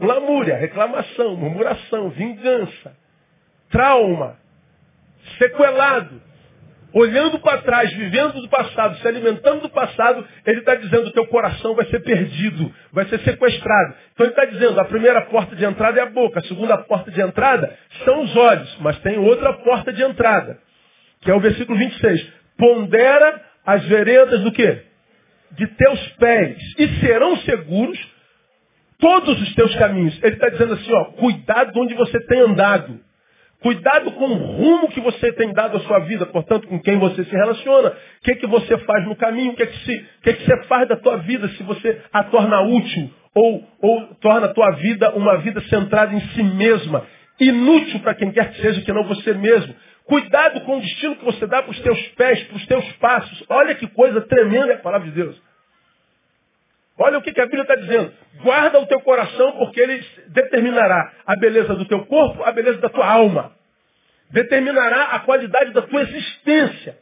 Lamúria, 0.00 0.56
reclamação, 0.56 1.36
murmuração, 1.36 2.10
vingança, 2.10 2.96
trauma, 3.70 4.38
sequelado, 5.36 6.22
olhando 6.92 7.38
para 7.38 7.58
trás, 7.58 7.92
vivendo 7.92 8.40
do 8.40 8.48
passado, 8.48 8.98
se 8.98 9.08
alimentando 9.08 9.62
do 9.62 9.70
passado, 9.70 10.26
ele 10.46 10.60
está 10.60 10.74
dizendo 10.74 11.04
que 11.04 11.12
teu 11.12 11.26
coração 11.26 11.74
vai 11.74 11.86
ser 11.86 12.00
perdido, 12.00 12.72
vai 12.92 13.04
ser 13.06 13.20
sequestrado. 13.20 13.94
Então 14.12 14.26
ele 14.26 14.32
está 14.32 14.44
dizendo, 14.44 14.80
a 14.80 14.84
primeira 14.84 15.22
porta 15.22 15.54
de 15.56 15.64
entrada 15.64 16.00
é 16.00 16.02
a 16.02 16.10
boca, 16.10 16.40
a 16.40 16.44
segunda 16.44 16.78
porta 16.78 17.10
de 17.10 17.20
entrada 17.20 17.76
são 18.04 18.22
os 18.22 18.36
olhos, 18.36 18.76
mas 18.80 18.98
tem 19.00 19.18
outra 19.18 19.52
porta 19.54 19.92
de 19.92 20.02
entrada, 20.02 20.58
que 21.22 21.30
é 21.30 21.34
o 21.34 21.40
versículo 21.40 21.78
26. 21.78 22.40
Pondera 22.56 23.40
as 23.64 23.84
veredas 23.84 24.40
do 24.40 24.52
quê? 24.52 24.84
de 25.52 25.66
teus 25.66 26.08
pés 26.12 26.58
e 26.78 26.88
serão 27.00 27.36
seguros 27.38 27.98
todos 28.98 29.40
os 29.40 29.54
teus 29.54 29.74
caminhos. 29.76 30.18
Ele 30.22 30.34
está 30.34 30.48
dizendo 30.48 30.74
assim, 30.74 30.92
ó, 30.92 31.04
cuidado 31.12 31.72
onde 31.80 31.94
você 31.94 32.20
tem 32.26 32.40
andado. 32.40 33.00
Cuidado 33.60 34.12
com 34.12 34.24
o 34.24 34.34
rumo 34.34 34.88
que 34.88 35.00
você 35.00 35.32
tem 35.32 35.52
dado 35.52 35.76
à 35.76 35.80
sua 35.80 35.98
vida, 36.00 36.24
portanto, 36.24 36.66
com 36.66 36.80
quem 36.80 36.98
você 36.98 37.24
se 37.24 37.30
relaciona, 37.30 37.90
o 37.90 37.94
que, 38.24 38.36
que 38.36 38.46
você 38.46 38.78
faz 38.78 39.04
no 39.06 39.14
caminho, 39.14 39.52
o 39.52 39.54
que, 39.54 39.66
que, 39.66 39.78
se, 39.84 40.06
que, 40.22 40.32
que 40.32 40.44
você 40.44 40.62
faz 40.64 40.88
da 40.88 40.96
tua 40.96 41.18
vida, 41.18 41.46
se 41.48 41.62
você 41.62 42.00
a 42.10 42.24
torna 42.24 42.62
útil 42.62 43.10
ou, 43.34 43.62
ou 43.82 44.14
torna 44.14 44.46
a 44.46 44.54
tua 44.54 44.70
vida 44.76 45.10
uma 45.14 45.36
vida 45.38 45.60
centrada 45.62 46.14
em 46.14 46.20
si 46.28 46.42
mesma, 46.42 47.06
inútil 47.38 48.00
para 48.00 48.14
quem 48.14 48.32
quer 48.32 48.50
que 48.50 48.62
seja, 48.62 48.80
que 48.80 48.92
não 48.92 49.04
você 49.04 49.34
mesmo. 49.34 49.74
Cuidado 50.04 50.62
com 50.62 50.78
o 50.78 50.80
destino 50.80 51.16
que 51.16 51.24
você 51.24 51.46
dá 51.46 51.62
para 51.62 51.70
os 51.70 51.80
teus 51.80 52.00
pés, 52.16 52.42
para 52.44 52.56
os 52.56 52.66
teus 52.66 52.92
passos. 52.94 53.44
Olha 53.48 53.74
que 53.74 53.86
coisa 53.88 54.22
tremenda 54.22 54.72
é 54.72 54.76
a 54.76 54.80
palavra 54.80 55.06
de 55.08 55.14
Deus. 55.14 55.49
Olha 57.00 57.18
o 57.18 57.22
que, 57.22 57.30
a 57.40 57.46
Bíblia 57.46 57.62
está 57.62 57.74
dizendo. 57.76 58.12
Guarda 58.42 58.78
o 58.78 58.86
teu 58.86 59.00
coração, 59.00 59.52
porque 59.58 59.80
ele 59.80 60.04
determinará 60.28 61.12
a 61.26 61.36
beleza 61.36 61.74
do 61.74 61.86
teu 61.86 62.04
corpo, 62.06 62.42
a 62.44 62.52
beleza 62.52 62.78
da 62.78 62.88
tua 62.88 63.06
alma. 63.06 63.52
Determinará 64.30 65.04
a 65.04 65.20
qualidade 65.20 65.72
da 65.72 65.82
tua 65.82 66.02
existência. 66.02 66.98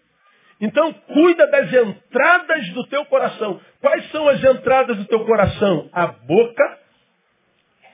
Então, 0.61 0.93
cuida 0.93 1.47
das 1.49 1.73
entradas 1.73 2.69
do 2.71 2.87
teu 2.87 3.05
coração. 3.07 3.61
Quais 3.81 4.11
são 4.11 4.29
as 4.29 4.43
entradas 4.43 4.97
do 4.97 5.05
teu 5.07 5.25
coração? 5.25 5.89
A 5.93 6.07
boca, 6.07 6.79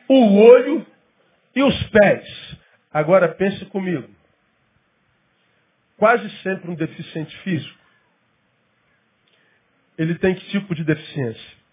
o 0.08 0.40
olho 0.40 0.86
e 1.54 1.62
os 1.62 1.82
pés. 1.88 2.56
Agora 2.92 3.28
pense 3.28 3.64
comigo 3.66 4.14
quase 5.96 6.28
sempre 6.42 6.70
um 6.70 6.74
deficiente 6.74 7.36
físico, 7.38 7.78
ele 9.96 10.16
tem 10.16 10.34
que 10.34 10.50
tipo 10.50 10.74
de 10.74 10.84
deficiência? 10.84 11.63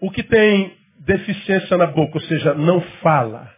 O 0.00 0.10
que 0.10 0.22
tem 0.22 0.76
deficiência 1.00 1.76
na 1.76 1.86
boca, 1.86 2.18
ou 2.18 2.20
seja, 2.24 2.54
não 2.54 2.80
fala, 3.02 3.52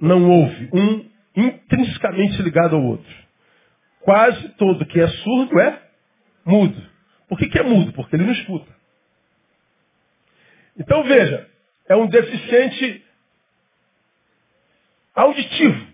não 0.00 0.28
ouve, 0.30 0.70
um 0.72 1.10
intrinsecamente 1.34 2.40
ligado 2.42 2.76
ao 2.76 2.82
outro. 2.82 3.28
Quase 4.00 4.48
todo 4.50 4.86
que 4.86 5.00
é 5.00 5.08
surdo 5.08 5.60
é 5.60 5.82
mudo. 6.44 6.80
Por 7.28 7.38
que, 7.38 7.48
que 7.48 7.58
é 7.58 7.62
mudo? 7.62 7.92
Porque 7.92 8.16
ele 8.16 8.24
não 8.24 8.32
escuta. 8.32 8.74
Então 10.78 11.02
veja, 11.04 11.48
é 11.88 11.96
um 11.96 12.06
deficiente 12.06 13.04
auditivo. 15.14 15.86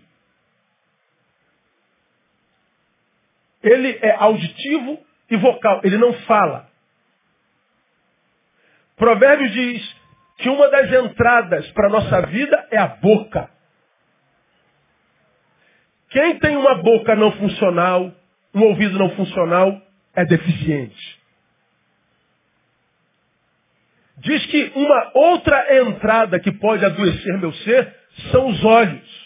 Ele 3.63 3.97
é 4.01 4.11
auditivo 4.11 4.99
e 5.29 5.37
vocal, 5.37 5.81
ele 5.83 5.97
não 5.97 6.13
fala. 6.21 6.69
Provérbios 8.95 9.51
diz 9.51 9.95
que 10.37 10.49
uma 10.49 10.69
das 10.69 10.91
entradas 10.91 11.69
para 11.71 11.87
a 11.87 11.91
nossa 11.91 12.21
vida 12.27 12.67
é 12.71 12.77
a 12.77 12.87
boca. 12.87 13.49
Quem 16.09 16.39
tem 16.39 16.55
uma 16.55 16.75
boca 16.75 17.15
não 17.15 17.31
funcional, 17.33 18.13
um 18.53 18.63
ouvido 18.63 18.97
não 18.97 19.09
funcional, 19.15 19.81
é 20.13 20.25
deficiente. 20.25 21.19
Diz 24.17 24.45
que 24.45 24.71
uma 24.75 25.11
outra 25.13 25.81
entrada 25.81 26.39
que 26.39 26.51
pode 26.53 26.85
adoecer 26.85 27.37
meu 27.37 27.51
ser 27.53 27.93
são 28.31 28.47
os 28.47 28.63
olhos. 28.63 29.25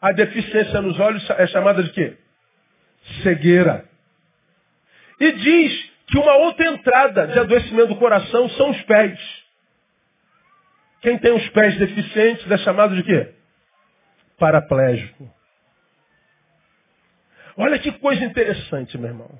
A 0.00 0.12
deficiência 0.12 0.80
nos 0.82 0.98
olhos 0.98 1.28
é 1.30 1.46
chamada 1.46 1.84
de 1.84 1.90
quê? 1.92 2.16
Cegueira. 3.22 3.88
E 5.20 5.32
diz 5.32 5.89
que 6.10 6.18
uma 6.18 6.34
outra 6.34 6.66
entrada 6.66 7.28
de 7.28 7.38
adoecimento 7.38 7.88
do 7.88 7.96
coração 7.96 8.48
são 8.50 8.70
os 8.70 8.82
pés. 8.82 9.18
Quem 11.00 11.16
tem 11.18 11.32
os 11.32 11.48
pés 11.50 11.78
deficientes 11.78 12.50
é 12.50 12.58
chamado 12.58 12.96
de 12.96 13.02
quê? 13.04 13.32
Paraplégico. 14.38 15.32
Olha 17.56 17.78
que 17.78 17.92
coisa 17.92 18.24
interessante, 18.24 18.98
meu 18.98 19.08
irmão. 19.08 19.30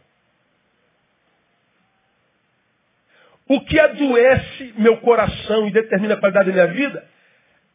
O 3.49 3.61
que 3.63 3.79
adoece 3.81 4.75
meu 4.79 4.99
coração 4.99 5.67
e 5.67 5.73
determina 5.73 6.15
a 6.15 6.21
qualidade 6.21 6.53
da 6.53 6.55
minha 6.55 6.67
vida 6.69 7.05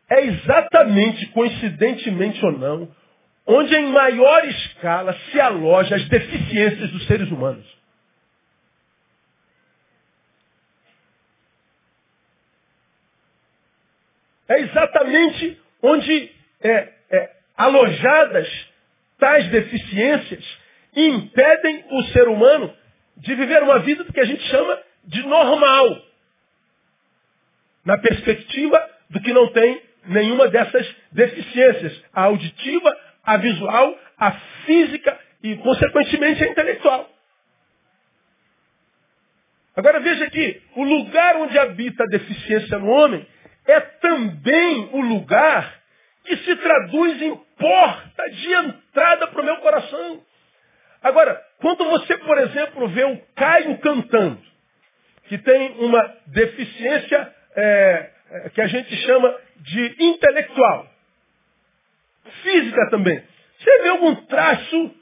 é 0.10 0.22
exatamente, 0.22 1.26
coincidentemente 1.28 2.44
ou 2.46 2.54
não, 2.54 2.96
onde 3.46 3.76
em 3.76 3.92
maior 3.92 4.46
escala 4.48 5.14
se 5.32 5.40
aloja 5.40 5.96
as 5.96 6.08
deficiências 6.08 6.92
dos 6.92 7.06
seres 7.08 7.30
humanos. 7.30 7.75
É 14.48 14.60
exatamente 14.62 15.60
onde 15.82 16.32
é, 16.62 16.94
é, 17.10 17.32
alojadas 17.58 18.48
tais 19.18 19.48
deficiências 19.50 20.44
impedem 20.96 21.86
o 21.92 22.04
ser 22.06 22.28
humano 22.28 22.74
de 23.18 23.34
viver 23.36 23.64
uma 23.64 23.80
vida 23.80 24.06
que 24.06 24.20
a 24.20 24.26
gente 24.26 24.44
chama 24.44 24.82
de 25.06 25.24
normal. 25.24 26.02
Na 27.84 27.98
perspectiva 27.98 28.90
do 29.10 29.22
que 29.22 29.32
não 29.34 29.52
tem 29.52 29.82
nenhuma 30.08 30.48
dessas 30.48 30.96
deficiências. 31.12 32.04
A 32.14 32.24
auditiva, 32.24 32.98
a 33.24 33.38
visual, 33.38 34.00
a 34.18 34.32
física 34.66 35.20
e, 35.44 35.56
consequentemente, 35.58 36.44
a 36.44 36.48
intelectual. 36.48 37.10
Agora 39.76 40.00
veja 40.00 40.30
que 40.30 40.62
o 40.76 40.84
lugar 40.84 41.36
onde 41.38 41.58
habita 41.60 42.04
a 42.04 42.08
deficiência 42.08 42.80
no 42.80 42.90
homem 42.90 43.28
é 43.68 43.80
também 43.80 44.90
o 44.94 45.02
lugar 45.02 45.82
que 46.24 46.38
se 46.38 46.56
traduz 46.56 47.22
em 47.22 47.36
porta 47.58 48.30
de 48.30 48.54
entrada 48.54 49.28
para 49.28 49.42
o 49.42 49.46
meu 49.46 49.58
coração. 49.58 50.24
Agora, 51.02 51.42
quando 51.60 51.86
você, 51.86 52.18
por 52.18 52.38
exemplo, 52.40 52.88
vê 52.90 53.04
o 53.04 53.18
Caio 53.36 53.78
cantando, 53.78 54.42
que 55.28 55.38
tem 55.38 55.72
uma 55.80 56.16
deficiência 56.28 57.36
é, 57.56 58.12
é, 58.32 58.50
que 58.50 58.62
a 58.62 58.68
gente 58.68 58.96
chama 58.98 59.40
de 59.58 59.96
intelectual, 60.00 60.88
física 62.42 62.90
também, 62.90 63.24
você 63.60 63.82
vê 63.84 63.90
algum 63.90 64.16
traço 64.26 64.96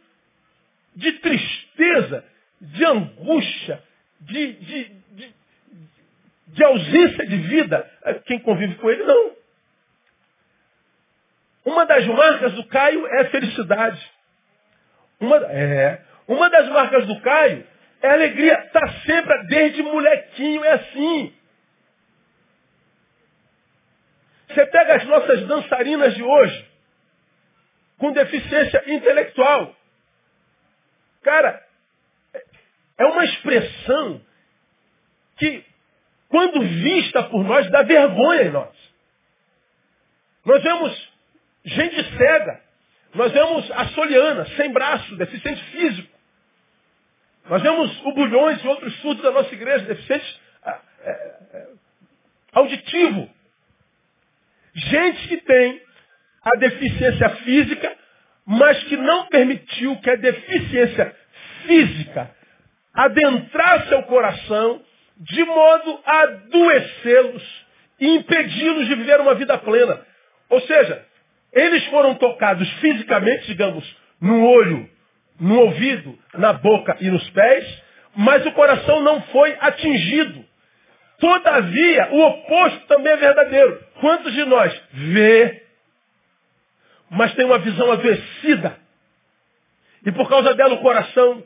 de 0.95 1.11
tristeza, 1.13 2.25
de 2.61 2.85
angústia, 2.85 3.81
de, 4.21 4.53
de, 4.53 5.02
de, 6.53 6.63
ausência 6.63 7.25
de 7.25 7.37
vida? 7.37 7.89
Quem 8.25 8.39
convive 8.39 8.75
com 8.75 8.89
ele, 8.89 9.03
não. 9.03 9.33
Uma 11.65 11.85
das 11.85 12.05
marcas 12.05 12.53
do 12.53 12.65
Caio 12.67 13.07
é 13.07 13.25
felicidade. 13.25 14.11
Uma, 15.19 15.37
é, 15.37 16.01
uma 16.27 16.49
das 16.49 16.69
marcas 16.69 17.05
do 17.07 17.19
Caio 17.21 17.65
é 18.01 18.09
alegria. 18.09 18.59
Está 18.65 18.87
sempre, 19.05 19.47
desde 19.47 19.81
molequinho, 19.81 20.63
é 20.63 20.71
assim. 20.73 21.33
Você 24.49 24.65
pega 24.67 24.95
as 24.97 25.05
nossas 25.05 25.47
dançarinas 25.47 26.13
de 26.13 26.21
hoje, 26.21 26.69
com 27.97 28.11
deficiência 28.11 28.83
intelectual. 28.87 29.75
Cara, 31.23 31.65
é 32.97 33.05
uma 33.05 33.25
expressão 33.25 34.21
que, 35.37 35.65
quando 36.33 36.61
vista 36.61 37.21
por 37.25 37.43
nós, 37.43 37.69
dá 37.69 37.83
vergonha 37.83 38.41
em 38.41 38.49
nós. 38.49 38.75
Nós 40.43 40.63
vemos 40.63 41.11
gente 41.63 42.17
cega. 42.17 42.59
Nós 43.13 43.31
vemos 43.31 43.69
a 43.69 43.89
Soliana, 43.89 44.43
sem 44.57 44.73
braço, 44.73 45.15
deficiente 45.15 45.63
físico. 45.65 46.09
Nós 47.47 47.61
vemos 47.61 48.01
o 48.03 48.13
Bulhões 48.13 48.63
e 48.63 48.67
outros 48.67 48.99
surdos 49.01 49.21
da 49.21 49.29
nossa 49.29 49.53
igreja, 49.53 49.85
deficientes 49.85 50.41
é, 50.65 50.71
é, 51.11 51.67
auditivo. 52.53 53.29
Gente 54.73 55.27
que 55.27 55.37
tem 55.37 55.83
a 56.41 56.57
deficiência 56.57 57.29
física, 57.43 57.95
mas 58.43 58.83
que 58.85 58.97
não 58.97 59.27
permitiu 59.27 59.95
que 59.97 60.09
a 60.09 60.15
deficiência 60.15 61.15
física 61.67 62.35
adentrar 62.91 63.87
seu 63.87 64.01
coração 64.01 64.83
de 65.17 65.43
modo 65.45 65.99
a 66.05 66.21
adoecê-los 66.21 67.65
e 67.99 68.15
impedi-los 68.15 68.87
de 68.87 68.95
viver 68.95 69.19
uma 69.21 69.35
vida 69.35 69.57
plena. 69.57 70.05
Ou 70.49 70.61
seja, 70.61 71.05
eles 71.51 71.85
foram 71.85 72.15
tocados 72.15 72.69
fisicamente, 72.79 73.45
digamos, 73.47 73.85
no 74.19 74.45
olho, 74.47 74.89
no 75.39 75.59
ouvido, 75.59 76.17
na 76.33 76.53
boca 76.53 76.97
e 76.99 77.09
nos 77.09 77.27
pés, 77.31 77.83
mas 78.15 78.45
o 78.45 78.51
coração 78.51 79.01
não 79.01 79.21
foi 79.23 79.55
atingido. 79.59 80.45
Todavia, 81.19 82.09
o 82.11 82.21
oposto 82.21 82.87
também 82.87 83.13
é 83.13 83.17
verdadeiro. 83.17 83.83
Quantos 84.01 84.33
de 84.33 84.45
nós 84.45 84.81
vê, 84.91 85.63
mas 87.09 87.33
tem 87.35 87.45
uma 87.45 87.59
visão 87.59 87.91
adoecida? 87.91 88.77
E 90.05 90.11
por 90.11 90.27
causa 90.27 90.53
dela 90.53 90.73
o 90.73 90.81
coração 90.81 91.43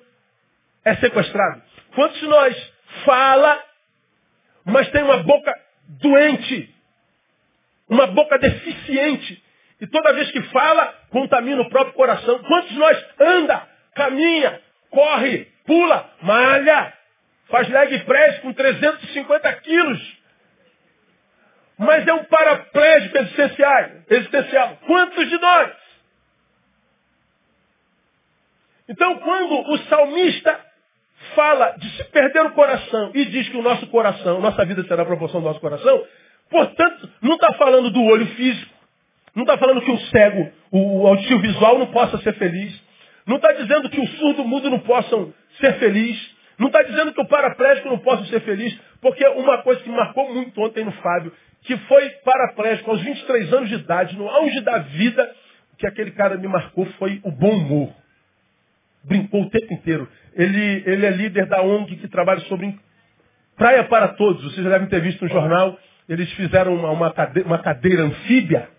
é 0.83 0.95
sequestrado. 0.95 1.62
Quantos 1.93 2.19
de 2.19 2.27
nós 2.27 2.74
fala, 3.07 3.63
mas 4.65 4.91
tem 4.91 5.01
uma 5.01 5.23
boca 5.23 5.57
doente? 5.87 6.75
Uma 7.88 8.08
boca 8.08 8.38
deficiente? 8.38 9.41
E 9.79 9.88
toda 9.88 10.12
vez 10.12 10.29
que 10.32 10.41
fala, 10.49 10.93
contamina 11.10 11.62
o 11.62 11.69
próprio 11.69 11.93
coração. 11.93 12.39
Quantos 12.39 12.69
de 12.71 12.77
nós 12.77 13.05
anda, 13.17 13.65
caminha, 13.95 14.62
corre, 14.89 15.45
pula, 15.65 16.10
malha, 16.21 16.93
faz 17.47 17.69
leg 17.69 17.97
press 18.03 18.39
com 18.39 18.51
350 18.51 19.53
quilos, 19.62 20.17
mas 21.77 22.05
é 22.05 22.13
um 22.13 22.25
paraplégico 22.25 23.17
existencial. 23.19 23.91
existencial. 24.10 24.77
Quantos 24.86 25.29
de 25.29 25.38
nós? 25.38 25.71
Então, 28.89 29.19
quando 29.19 29.71
o 29.71 29.77
salmista 29.86 30.66
fala 31.38 31.76
de 31.78 31.88
se 31.95 32.04
perder 32.06 32.41
o 32.47 32.52
coração 32.54 33.12
e 33.13 33.26
diz 33.26 33.47
que 33.50 33.58
o 33.58 33.62
nosso 33.62 33.86
coração, 33.88 34.41
nossa 34.41 34.65
vida 34.65 34.84
será 34.86 35.04
a 35.04 35.06
proporção 35.06 35.39
do 35.39 35.45
nosso 35.45 35.60
coração, 35.60 36.04
portanto, 36.50 37.08
não 37.21 37.36
está 37.36 37.54
falando 37.54 37.91
do 37.91 38.04
olho 38.04 38.26
físico, 38.30 38.73
não 39.36 39.43
está 39.43 39.56
falando 39.56 39.82
que 39.82 39.91
o 39.91 40.00
cego, 40.00 40.52
o 40.71 41.06
auditivo 41.06 41.39
visual 41.41 41.78
não 41.78 41.86
possa 41.91 42.17
ser 42.23 42.34
feliz. 42.34 42.73
Não 43.28 43.36
está 43.36 43.52
dizendo 43.52 43.88
que 43.88 44.00
o 44.00 44.08
surdo 44.08 44.43
mudo 44.43 44.67
não 44.67 44.80
possam 44.80 45.32
ser 45.62 45.78
feliz. 45.78 46.17
Não 46.58 46.67
está 46.67 46.82
dizendo 46.82 47.13
que 47.13 47.21
o 47.21 47.28
paraplégico 47.28 47.88
não 47.88 48.00
possa 48.00 48.26
ser 48.26 48.39
feliz. 48.39 48.76
Porque 49.00 49.23
uma 49.28 49.62
coisa 49.62 49.80
que 49.82 49.89
marcou 49.91 50.34
muito 50.34 50.60
ontem 50.60 50.84
no 50.84 50.91
Fábio, 50.93 51.32
que 51.62 51.78
foi 51.78 52.10
paraplégico 52.26 52.89
aos 52.89 53.02
23 53.04 53.54
anos 53.54 53.69
de 53.69 53.76
idade, 53.76 54.17
no 54.17 54.28
auge 54.28 54.60
da 54.62 54.80
vida, 54.80 55.36
que 55.78 55.86
aquele 55.86 56.12
cara 56.12 56.36
me 56.36 56.47
marcou 56.47 56.88
foi 56.97 57.21
o 57.23 57.30
bom 57.30 57.52
humor. 57.52 57.93
Brincou 59.08 59.43
o 59.43 59.50
tempo 59.50 59.74
inteiro. 59.74 60.08
Ele, 60.36 60.84
ele 60.86 61.06
é 61.06 61.10
líder 61.10 61.46
da 61.48 61.62
ONG 61.62 61.96
que 61.96 62.08
trabalha 62.08 62.41
sobre 62.41 62.78
Praia 63.56 63.84
para 63.86 64.10
Todos. 64.10 64.43
Vocês 64.43 64.63
já 64.63 64.70
devem 64.70 64.88
ter 64.88 65.02
visto 65.02 65.24
no 65.24 65.30
jornal. 65.30 65.78
Eles 66.08 66.32
fizeram 66.34 66.76
uma, 66.76 66.91
uma, 66.91 67.12
cadeira, 67.12 67.48
uma 67.48 67.60
cadeira 67.60 68.04
anfíbia 68.04 68.70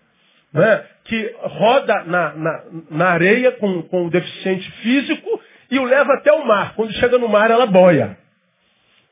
né, 0.53 0.83
que 1.03 1.35
roda 1.41 2.03
na, 2.05 2.33
na, 2.35 2.63
na 2.89 3.05
areia 3.09 3.51
com, 3.53 3.83
com 3.83 4.07
o 4.07 4.09
deficiente 4.09 4.69
físico 4.81 5.41
e 5.69 5.79
o 5.79 5.83
leva 5.83 6.13
até 6.13 6.31
o 6.31 6.45
mar. 6.45 6.73
Quando 6.75 6.93
chega 6.93 7.17
no 7.17 7.27
mar, 7.27 7.51
ela 7.51 7.65
boia. 7.65 8.17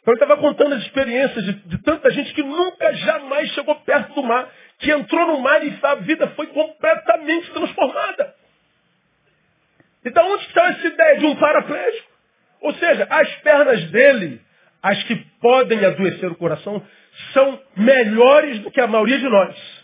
Então 0.02 0.14
ele 0.14 0.24
estava 0.24 0.40
contando 0.40 0.74
as 0.74 0.84
experiências 0.84 1.44
de, 1.44 1.54
de, 1.54 1.78
tanta 1.84 2.10
gente 2.12 2.34
que 2.34 2.42
nunca, 2.42 2.94
jamais 2.94 3.50
chegou 3.50 3.76
perto 3.76 4.14
do 4.14 4.24
mar, 4.24 4.50
que 4.80 4.92
entrou 4.92 5.28
no 5.28 5.42
mar 5.42 5.62
e 5.66 5.78
a 5.84 5.96
vida 5.96 6.28
foi 6.30 6.48
completamente 6.48 7.52
transformada. 7.52 8.34
Então 10.08 10.32
onde 10.32 10.46
está 10.46 10.70
essa 10.70 10.88
ideia 10.88 11.20
de 11.20 11.26
um 11.26 11.36
paraplégico? 11.36 12.12
Ou 12.62 12.74
seja, 12.76 13.08
as 13.10 13.36
pernas 13.38 13.92
dele, 13.92 14.42
as 14.82 15.04
que 15.04 15.16
podem 15.42 15.84
adoecer 15.86 16.32
o 16.32 16.36
coração, 16.36 16.86
são 17.34 17.62
melhores 17.76 18.60
do 18.60 18.72
que 18.72 18.80
a 18.80 18.88
maioria 18.88 19.20
de 19.20 19.28
nós. 19.28 19.78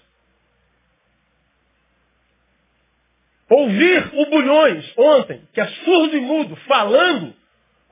Ouvir 3.49 4.09
o 4.13 4.25
Bulhões 4.27 4.93
ontem, 4.97 5.47
que 5.53 5.61
é 5.61 5.67
surdo 5.67 6.17
e 6.17 6.21
mudo, 6.21 6.55
falando 6.67 7.35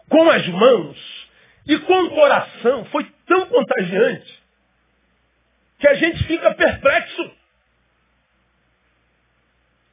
com 0.09 0.29
as 0.29 0.47
mãos 0.47 1.29
e 1.67 1.77
com 1.79 2.03
o 2.03 2.09
coração, 2.11 2.85
foi 2.85 3.05
tão 3.27 3.45
contagiante 3.45 4.41
que 5.79 5.87
a 5.87 5.93
gente 5.95 6.23
fica 6.25 6.53
perplexo. 6.55 7.31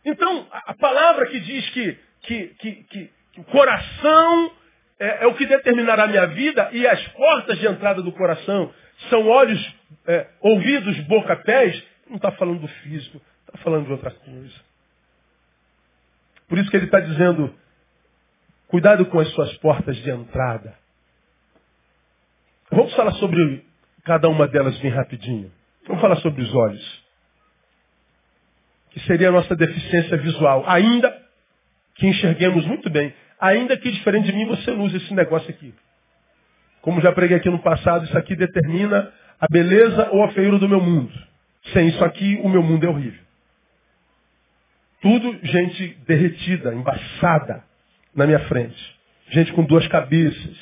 Então, 0.04 0.46
a 0.50 0.74
palavra 0.74 1.26
que 1.26 1.40
diz 1.40 1.68
que, 1.70 1.98
que, 2.22 2.48
que, 2.58 2.72
que, 2.84 3.10
que 3.32 3.40
o 3.40 3.44
coração 3.44 4.52
é, 4.98 5.24
é, 5.24 5.26
o 5.26 5.34
que 5.34 5.46
determinará 5.46 6.04
a 6.04 6.08
minha 6.08 6.26
vida 6.26 6.70
e 6.72 6.86
as 6.86 7.06
portas 7.08 7.58
de 7.58 7.66
entrada 7.66 8.02
do 8.02 8.12
coração 8.12 8.72
são 9.08 9.28
olhos, 9.28 9.74
é, 10.06 10.26
ouvidos, 10.40 10.98
boca, 11.00 11.36
pés, 11.36 11.80
não 12.08 12.16
está 12.16 12.32
falando 12.32 12.60
do 12.60 12.68
físico, 12.68 13.20
está 13.46 13.58
falando 13.62 13.86
de 13.86 13.92
outra 13.92 14.10
coisa. 14.10 14.68
Por 16.48 16.58
isso 16.58 16.70
que 16.70 16.76
ele 16.76 16.86
está 16.86 16.98
dizendo, 16.98 17.54
cuidado 18.66 19.06
com 19.06 19.20
as 19.20 19.28
suas 19.34 19.56
portas 19.58 19.96
de 19.98 20.10
entrada. 20.10 20.76
Vamos 22.70 22.94
falar 22.94 23.12
sobre 23.12 23.64
cada 24.04 24.28
uma 24.28 24.48
delas 24.48 24.76
bem 24.78 24.90
rapidinho. 24.90 25.52
Vamos 25.86 26.00
falar 26.00 26.16
sobre 26.16 26.42
os 26.42 26.54
olhos. 26.54 27.04
Que 28.90 29.00
seria 29.00 29.28
a 29.28 29.32
nossa 29.32 29.54
deficiência 29.54 30.16
visual. 30.16 30.64
Ainda 30.66 31.17
que 31.98 32.06
enxerguemos 32.06 32.64
muito 32.64 32.88
bem. 32.88 33.12
Ainda 33.40 33.76
que 33.76 33.90
diferente 33.90 34.26
de 34.26 34.32
mim 34.32 34.46
você 34.46 34.70
use 34.70 34.96
esse 34.96 35.12
negócio 35.14 35.50
aqui. 35.50 35.74
Como 36.80 37.00
já 37.00 37.12
preguei 37.12 37.36
aqui 37.36 37.50
no 37.50 37.58
passado, 37.58 38.04
isso 38.04 38.16
aqui 38.16 38.34
determina 38.34 39.12
a 39.38 39.46
beleza 39.50 40.08
ou 40.12 40.24
a 40.24 40.32
feiura 40.32 40.58
do 40.58 40.68
meu 40.68 40.80
mundo. 40.80 41.12
Sem 41.72 41.88
isso 41.88 42.04
aqui, 42.04 42.40
o 42.42 42.48
meu 42.48 42.62
mundo 42.62 42.86
é 42.86 42.88
horrível. 42.88 43.20
Tudo 45.00 45.38
gente 45.44 45.98
derretida, 46.06 46.74
embaçada 46.74 47.62
na 48.14 48.26
minha 48.26 48.40
frente. 48.46 48.98
Gente 49.30 49.52
com 49.52 49.64
duas 49.64 49.86
cabeças. 49.88 50.56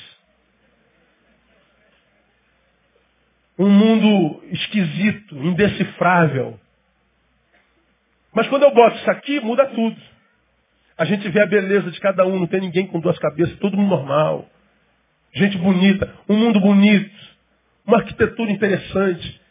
Um 3.57 3.69
mundo 3.69 4.43
esquisito, 4.51 5.35
indecifrável. 5.37 6.59
Mas 8.33 8.47
quando 8.49 8.63
eu 8.63 8.73
boto 8.73 8.97
isso 8.97 9.09
aqui, 9.09 9.39
muda 9.39 9.65
tudo. 9.67 10.16
A 10.97 11.05
gente 11.05 11.29
vê 11.29 11.41
a 11.41 11.47
beleza 11.47 11.91
de 11.91 11.99
cada 11.99 12.25
um, 12.25 12.39
não 12.39 12.47
tem 12.47 12.61
ninguém 12.61 12.87
com 12.87 12.99
duas 12.99 13.17
cabeças, 13.19 13.57
todo 13.59 13.77
mundo 13.77 13.89
normal. 13.89 14.45
gente 15.33 15.57
bonita, 15.57 16.11
um 16.27 16.35
mundo 16.35 16.59
bonito, 16.59 17.15
uma 17.85 17.97
arquitetura 17.97 18.51
interessante. 18.51 19.41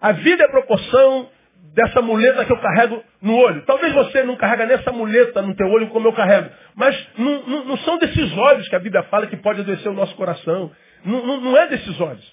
A 0.00 0.12
vida 0.12 0.44
é 0.44 0.46
a 0.46 0.50
proporção 0.50 1.28
dessa 1.74 2.00
muleta 2.02 2.44
que 2.44 2.52
eu 2.52 2.58
carrego 2.58 3.02
no 3.20 3.36
olho. 3.36 3.62
Talvez 3.62 3.92
você 3.92 4.22
não 4.22 4.36
carrega 4.36 4.66
nessa 4.66 4.92
muleta 4.92 5.42
no 5.42 5.54
teu 5.54 5.66
olho 5.68 5.88
como 5.88 6.08
eu 6.08 6.12
carrego. 6.12 6.50
Mas 6.74 6.96
não, 7.18 7.46
não, 7.46 7.64
não 7.64 7.76
são 7.78 7.98
desses 7.98 8.36
olhos 8.36 8.68
que 8.68 8.76
a 8.76 8.80
Bíblia 8.80 9.02
fala 9.04 9.26
que 9.26 9.36
pode 9.36 9.60
adoecer 9.60 9.90
o 9.90 9.94
nosso 9.94 10.14
coração. 10.14 10.70
Não, 11.04 11.40
não, 11.40 11.56
é 11.56 11.68
desses 11.68 12.00
olhos. 12.00 12.32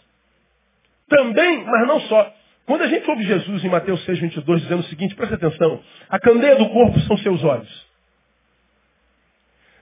Também, 1.08 1.64
mas 1.64 1.88
não 1.88 2.02
só. 2.02 2.34
Quando 2.66 2.84
a 2.84 2.88
gente 2.88 3.10
ouve 3.10 3.24
Jesus 3.24 3.64
em 3.64 3.70
Mateus 3.70 4.04
6, 4.06 4.20
22, 4.20 4.62
dizendo 4.62 4.82
o 4.82 4.84
seguinte, 4.84 5.16
presta 5.16 5.36
atenção. 5.36 5.82
A 6.08 6.20
candeia 6.20 6.56
do 6.56 6.70
corpo 6.70 7.00
são 7.02 7.18
seus 7.18 7.44
olhos. 7.44 7.89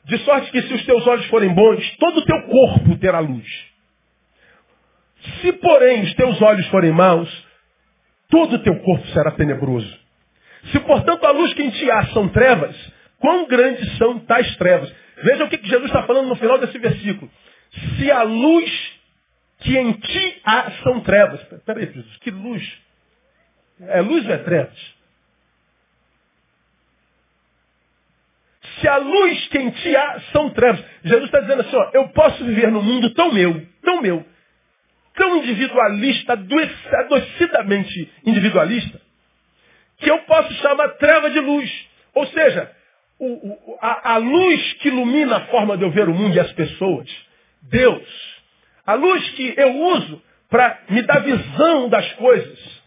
De 0.07 0.17
sorte 0.19 0.51
que 0.51 0.61
se 0.61 0.73
os 0.73 0.85
teus 0.85 1.05
olhos 1.05 1.25
forem 1.27 1.53
bons, 1.53 1.97
todo 1.97 2.19
o 2.19 2.25
teu 2.25 2.41
corpo 2.43 2.97
terá 2.97 3.19
luz. 3.19 3.45
Se, 5.41 5.51
porém, 5.53 6.03
os 6.03 6.13
teus 6.13 6.41
olhos 6.41 6.65
forem 6.67 6.91
maus, 6.91 7.29
todo 8.29 8.55
o 8.55 8.59
teu 8.59 8.79
corpo 8.79 9.05
será 9.07 9.31
tenebroso. 9.31 9.99
Se, 10.71 10.79
portanto, 10.79 11.25
a 11.25 11.31
luz 11.31 11.53
que 11.53 11.63
em 11.63 11.69
ti 11.69 11.91
há 11.91 12.05
são 12.07 12.29
trevas, 12.29 12.75
quão 13.19 13.47
grandes 13.47 13.97
são 13.97 14.19
tais 14.19 14.55
trevas? 14.55 14.93
Veja 15.23 15.43
o 15.43 15.49
que 15.49 15.59
Jesus 15.61 15.87
está 15.87 16.03
falando 16.03 16.27
no 16.27 16.35
final 16.35 16.57
desse 16.57 16.77
versículo. 16.77 17.29
Se 17.97 18.09
a 18.09 18.23
luz 18.23 18.97
que 19.59 19.77
em 19.77 19.91
ti 19.91 20.41
há 20.45 20.71
são 20.83 21.01
trevas. 21.01 21.41
Peraí, 21.65 21.85
Jesus, 21.85 22.17
que 22.17 22.31
luz? 22.31 22.63
É 23.81 24.01
luz 24.01 24.25
ou 24.25 24.33
é 24.33 24.37
trevas? 24.37 24.96
Se 28.79 28.87
a 28.87 28.97
luz 28.97 29.47
que 29.47 29.57
em 29.57 29.69
ti 29.71 29.95
há 29.95 30.19
são 30.31 30.49
trevas. 30.51 30.83
Jesus 31.03 31.25
está 31.25 31.39
dizendo 31.39 31.61
assim, 31.61 31.75
ó, 31.75 31.89
eu 31.93 32.09
posso 32.09 32.43
viver 32.45 32.71
num 32.71 32.81
mundo 32.81 33.13
tão 33.13 33.33
meu, 33.33 33.65
tão 33.83 34.01
meu, 34.01 34.25
tão 35.15 35.37
individualista, 35.37 36.33
adoecidamente 36.33 38.11
individualista, 38.25 39.01
que 39.97 40.09
eu 40.09 40.19
posso 40.19 40.53
chamar 40.55 40.89
treva 40.89 41.29
de 41.29 41.39
luz. 41.39 41.87
Ou 42.13 42.27
seja, 42.27 42.71
o, 43.19 43.25
o, 43.25 43.77
a, 43.81 44.13
a 44.13 44.17
luz 44.17 44.73
que 44.73 44.89
ilumina 44.89 45.37
a 45.37 45.45
forma 45.47 45.77
de 45.77 45.83
eu 45.83 45.91
ver 45.91 46.07
o 46.07 46.13
mundo 46.13 46.35
e 46.35 46.39
as 46.39 46.51
pessoas, 46.53 47.09
Deus, 47.63 48.37
a 48.85 48.93
luz 48.93 49.29
que 49.31 49.53
eu 49.57 49.75
uso 49.75 50.21
para 50.49 50.79
me 50.89 51.01
dar 51.01 51.19
visão 51.19 51.89
das 51.89 52.13
coisas, 52.13 52.77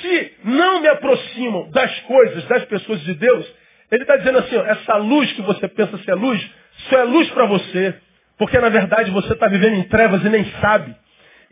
se 0.00 0.32
não 0.44 0.80
me 0.80 0.88
aproximam 0.88 1.70
das 1.70 2.00
coisas, 2.00 2.44
das 2.46 2.64
pessoas 2.66 3.00
de 3.02 3.14
Deus, 3.14 3.59
ele 3.90 4.02
está 4.02 4.16
dizendo 4.16 4.38
assim, 4.38 4.56
ó, 4.56 4.64
essa 4.64 4.96
luz 4.96 5.32
que 5.32 5.42
você 5.42 5.66
pensa 5.68 5.98
ser 5.98 6.14
luz, 6.14 6.50
só 6.88 6.98
é 6.98 7.04
luz 7.04 7.28
para 7.30 7.46
você, 7.46 7.94
porque 8.38 8.58
na 8.58 8.68
verdade 8.68 9.10
você 9.10 9.32
está 9.32 9.48
vivendo 9.48 9.74
em 9.74 9.82
trevas 9.84 10.24
e 10.24 10.28
nem 10.28 10.44
sabe. 10.60 10.94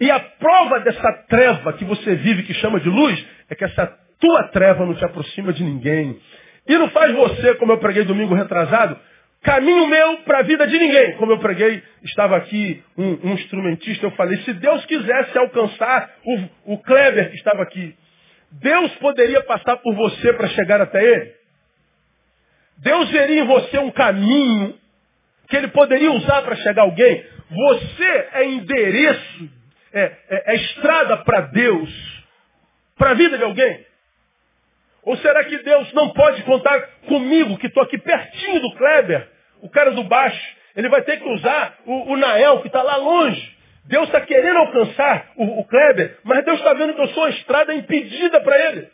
E 0.01 0.11
a 0.11 0.21
prova 0.21 0.81
dessa 0.81 1.13
treva 1.29 1.73
que 1.73 1.85
você 1.85 2.15
vive, 2.15 2.45
que 2.45 2.55
chama 2.55 2.79
de 2.79 2.89
luz, 2.89 3.27
é 3.51 3.55
que 3.55 3.65
essa 3.65 3.87
tua 4.21 4.45
treva 4.49 4.87
não 4.87 4.95
te 4.95 5.05
aproxima 5.05 5.53
de 5.53 5.65
ninguém. 5.65 6.19
E 6.69 6.79
não 6.79 6.89
faz 6.91 7.13
você, 7.13 7.55
como 7.55 7.73
eu 7.73 7.79
preguei 7.79 8.05
domingo 8.05 8.35
retrasado, 8.35 8.97
caminho 9.43 9.87
meu 9.89 10.19
para 10.19 10.39
a 10.39 10.43
vida 10.43 10.67
de 10.67 10.79
ninguém. 10.79 11.17
Como 11.17 11.33
eu 11.33 11.39
preguei, 11.39 11.83
estava 12.05 12.37
aqui 12.37 12.83
um, 12.97 13.31
um, 13.31 13.33
instrumentista, 13.35 14.07
eu 14.07 14.11
falei, 14.13 14.39
se 14.43 14.53
Deus 14.53 14.85
quisesse 14.87 15.37
alcançar 15.37 16.11
o, 16.25 16.75
o 16.75 16.79
Kleber 16.79 17.31
que 17.31 17.37
estava 17.37 17.63
aqui, 17.63 17.95
Deus 18.53 18.95
poderia 18.97 19.43
passar 19.43 19.77
por 19.79 19.95
você 19.95 20.33
para 20.33 20.47
chegar 20.49 20.81
até 20.81 21.03
ele? 21.03 21.38
Deus 22.79 23.11
veria 23.11 23.43
em 23.43 23.47
você 23.47 23.79
um 23.79 23.91
caminho 23.91 24.79
que 25.49 25.57
ele 25.57 25.69
poderia 25.69 26.13
usar 26.13 26.43
para 26.43 26.57
chegar 26.57 26.83
a 26.83 26.85
alguém? 26.85 27.25
Você 27.51 28.29
é 28.33 28.45
endereço, 28.45 29.51
é, 29.93 30.03
é, 30.29 30.53
é 30.53 30.57
estrada 30.57 31.17
para 31.19 31.41
Deus, 31.43 31.91
para 32.97 33.11
a 33.11 33.15
vida 33.15 33.39
de 33.39 33.45
alguém? 33.45 33.87
Ou 35.03 35.17
será 35.17 35.43
que 35.45 35.57
Deus 35.59 35.93
não 35.95 36.11
pode 36.11 36.43
contar 36.43 36.81
comigo, 37.07 37.57
que 37.57 37.67
estou 37.67 37.83
aqui 37.83 37.97
pertinho 37.97 38.61
do 38.61 38.75
Kleber, 38.77 39.27
o 39.63 39.71
cara 39.71 39.91
do 39.93 40.05
baixo? 40.05 40.57
Ele 40.77 40.89
vai 40.89 41.03
ter 41.03 41.19
que 41.19 41.29
usar 41.29 41.79
o, 41.87 42.13
o 42.13 42.17
Nael, 42.17 42.61
que 42.61 42.67
está 42.67 42.83
lá 42.83 42.97
longe. 42.97 43.57
Deus 43.87 44.07
está 44.07 44.21
querendo 44.21 44.59
alcançar 44.59 45.31
o, 45.37 45.61
o 45.61 45.65
Kleber, 45.65 46.19
mas 46.23 46.45
Deus 46.45 46.59
está 46.59 46.75
vendo 46.75 46.95
que 46.95 47.01
eu 47.01 47.09
sou 47.09 47.25
uma 47.25 47.31
estrada 47.31 47.75
impedida 47.75 48.41
para 48.43 48.59
ele. 48.67 48.89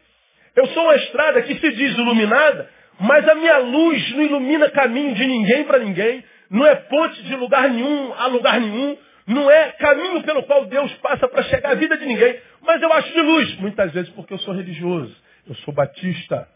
Eu 0.54 0.66
sou 0.68 0.84
uma 0.84 0.94
estrada 0.94 1.42
que 1.42 1.56
se 1.56 1.72
diz 1.72 1.98
iluminada, 1.98 2.70
mas 3.00 3.28
a 3.28 3.34
minha 3.34 3.58
luz 3.58 4.12
não 4.12 4.22
ilumina 4.22 4.70
caminho 4.70 5.14
de 5.14 5.26
ninguém 5.26 5.64
para 5.64 5.78
ninguém, 5.78 6.24
não 6.50 6.66
é 6.66 6.74
ponte 6.74 7.22
de 7.22 7.34
lugar 7.36 7.68
nenhum 7.68 8.12
a 8.14 8.26
lugar 8.26 8.60
nenhum, 8.60 8.96
não 9.26 9.50
é 9.50 9.72
caminho 9.72 10.22
pelo 10.22 10.42
qual 10.44 10.66
Deus 10.66 10.92
passa 10.94 11.26
para 11.28 11.42
chegar 11.44 11.72
à 11.72 11.74
vida 11.74 11.96
de 11.96 12.06
ninguém, 12.06 12.38
mas 12.60 12.80
eu 12.80 12.92
acho 12.92 13.12
de 13.12 13.20
luz, 13.20 13.56
muitas 13.56 13.92
vezes 13.92 14.10
porque 14.10 14.34
eu 14.34 14.38
sou 14.38 14.54
religioso. 14.54 15.24
Eu 15.46 15.54
sou 15.56 15.74
batista. 15.74 16.48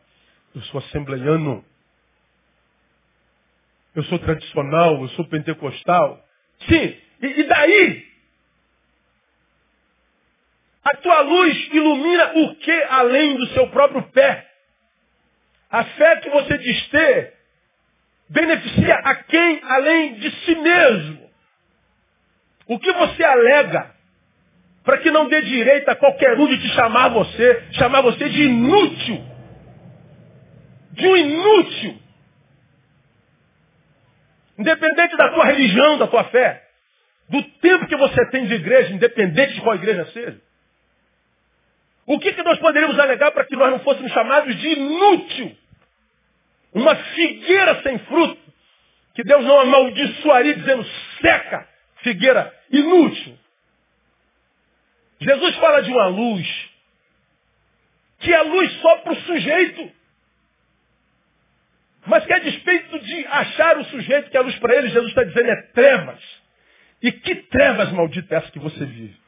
Eu 0.54 0.62
sou 0.62 0.78
assembleiano. 0.78 1.64
Eu 3.94 4.02
sou 4.04 4.18
tradicional. 4.18 5.02
Eu 5.02 5.08
sou 5.08 5.26
pentecostal. 5.26 6.24
Sim. 6.68 6.96
E, 7.22 7.26
e 7.26 7.44
daí? 7.44 8.08
A 10.84 10.96
tua 10.96 11.20
luz 11.20 11.68
ilumina 11.72 12.32
o 12.36 12.54
que 12.56 12.82
além 12.88 13.36
do 13.36 13.46
seu 13.48 13.68
próprio 13.68 14.02
pé? 14.10 14.47
A 15.70 15.84
fé 15.84 16.16
que 16.16 16.30
você 16.30 16.58
diz 16.58 16.88
ter 16.88 17.34
beneficia 18.30 18.94
a 18.94 19.14
quem 19.14 19.60
além 19.64 20.14
de 20.14 20.30
si 20.44 20.54
mesmo? 20.54 21.30
O 22.66 22.78
que 22.78 22.92
você 22.92 23.24
alega? 23.24 23.98
para 24.88 24.96
que 24.96 25.10
não 25.10 25.28
dê 25.28 25.42
direito 25.42 25.86
a 25.90 25.94
qualquer 25.94 26.32
um 26.38 26.48
de 26.48 26.62
te 26.62 26.68
chamar 26.68 27.08
você, 27.08 27.62
chamar 27.72 28.00
você 28.00 28.26
de 28.26 28.42
inútil. 28.44 29.22
De 30.92 31.06
um 31.06 31.14
inútil. 31.14 31.98
Independente 34.58 35.14
da 35.14 35.28
tua 35.28 35.44
religião, 35.44 35.98
da 35.98 36.06
tua 36.06 36.24
fé. 36.24 36.66
Do 37.28 37.42
tempo 37.60 37.86
que 37.86 37.98
você 37.98 38.30
tem 38.30 38.46
de 38.46 38.54
igreja, 38.54 38.94
independente 38.94 39.52
de 39.56 39.60
qual 39.60 39.74
igreja 39.74 40.06
seja. 40.06 40.40
O 42.08 42.18
que, 42.18 42.32
que 42.32 42.42
nós 42.42 42.58
poderíamos 42.58 42.98
alegar 42.98 43.30
para 43.32 43.44
que 43.44 43.54
nós 43.54 43.70
não 43.70 43.80
fôssemos 43.80 44.10
chamados 44.12 44.56
de 44.56 44.66
inútil? 44.66 45.54
Uma 46.72 46.96
figueira 46.96 47.82
sem 47.82 47.98
fruto. 47.98 48.40
Que 49.14 49.22
Deus 49.22 49.44
não 49.44 49.60
amaldiçoaria 49.60 50.54
dizendo 50.54 50.86
seca, 51.20 51.68
figueira 51.96 52.50
inútil. 52.70 53.38
Jesus 55.20 55.56
fala 55.56 55.82
de 55.82 55.90
uma 55.90 56.06
luz 56.06 56.48
que 58.20 58.32
é 58.32 58.40
luz 58.40 58.72
só 58.80 58.96
para 58.98 59.12
o 59.12 59.20
sujeito. 59.22 59.92
Mas 62.06 62.24
que 62.24 62.32
a 62.32 62.38
despeito 62.38 63.00
de 63.00 63.26
achar 63.26 63.76
o 63.76 63.84
sujeito 63.84 64.30
que 64.30 64.36
é 64.38 64.40
luz 64.40 64.58
para 64.58 64.76
ele, 64.76 64.88
Jesus 64.88 65.10
está 65.10 65.24
dizendo 65.24 65.50
é 65.50 65.62
trevas. 65.74 66.22
E 67.02 67.12
que 67.12 67.34
trevas 67.34 67.92
maldita 67.92 68.34
é 68.34 68.38
essa 68.38 68.50
que 68.50 68.58
você 68.58 68.86
vive? 68.86 69.27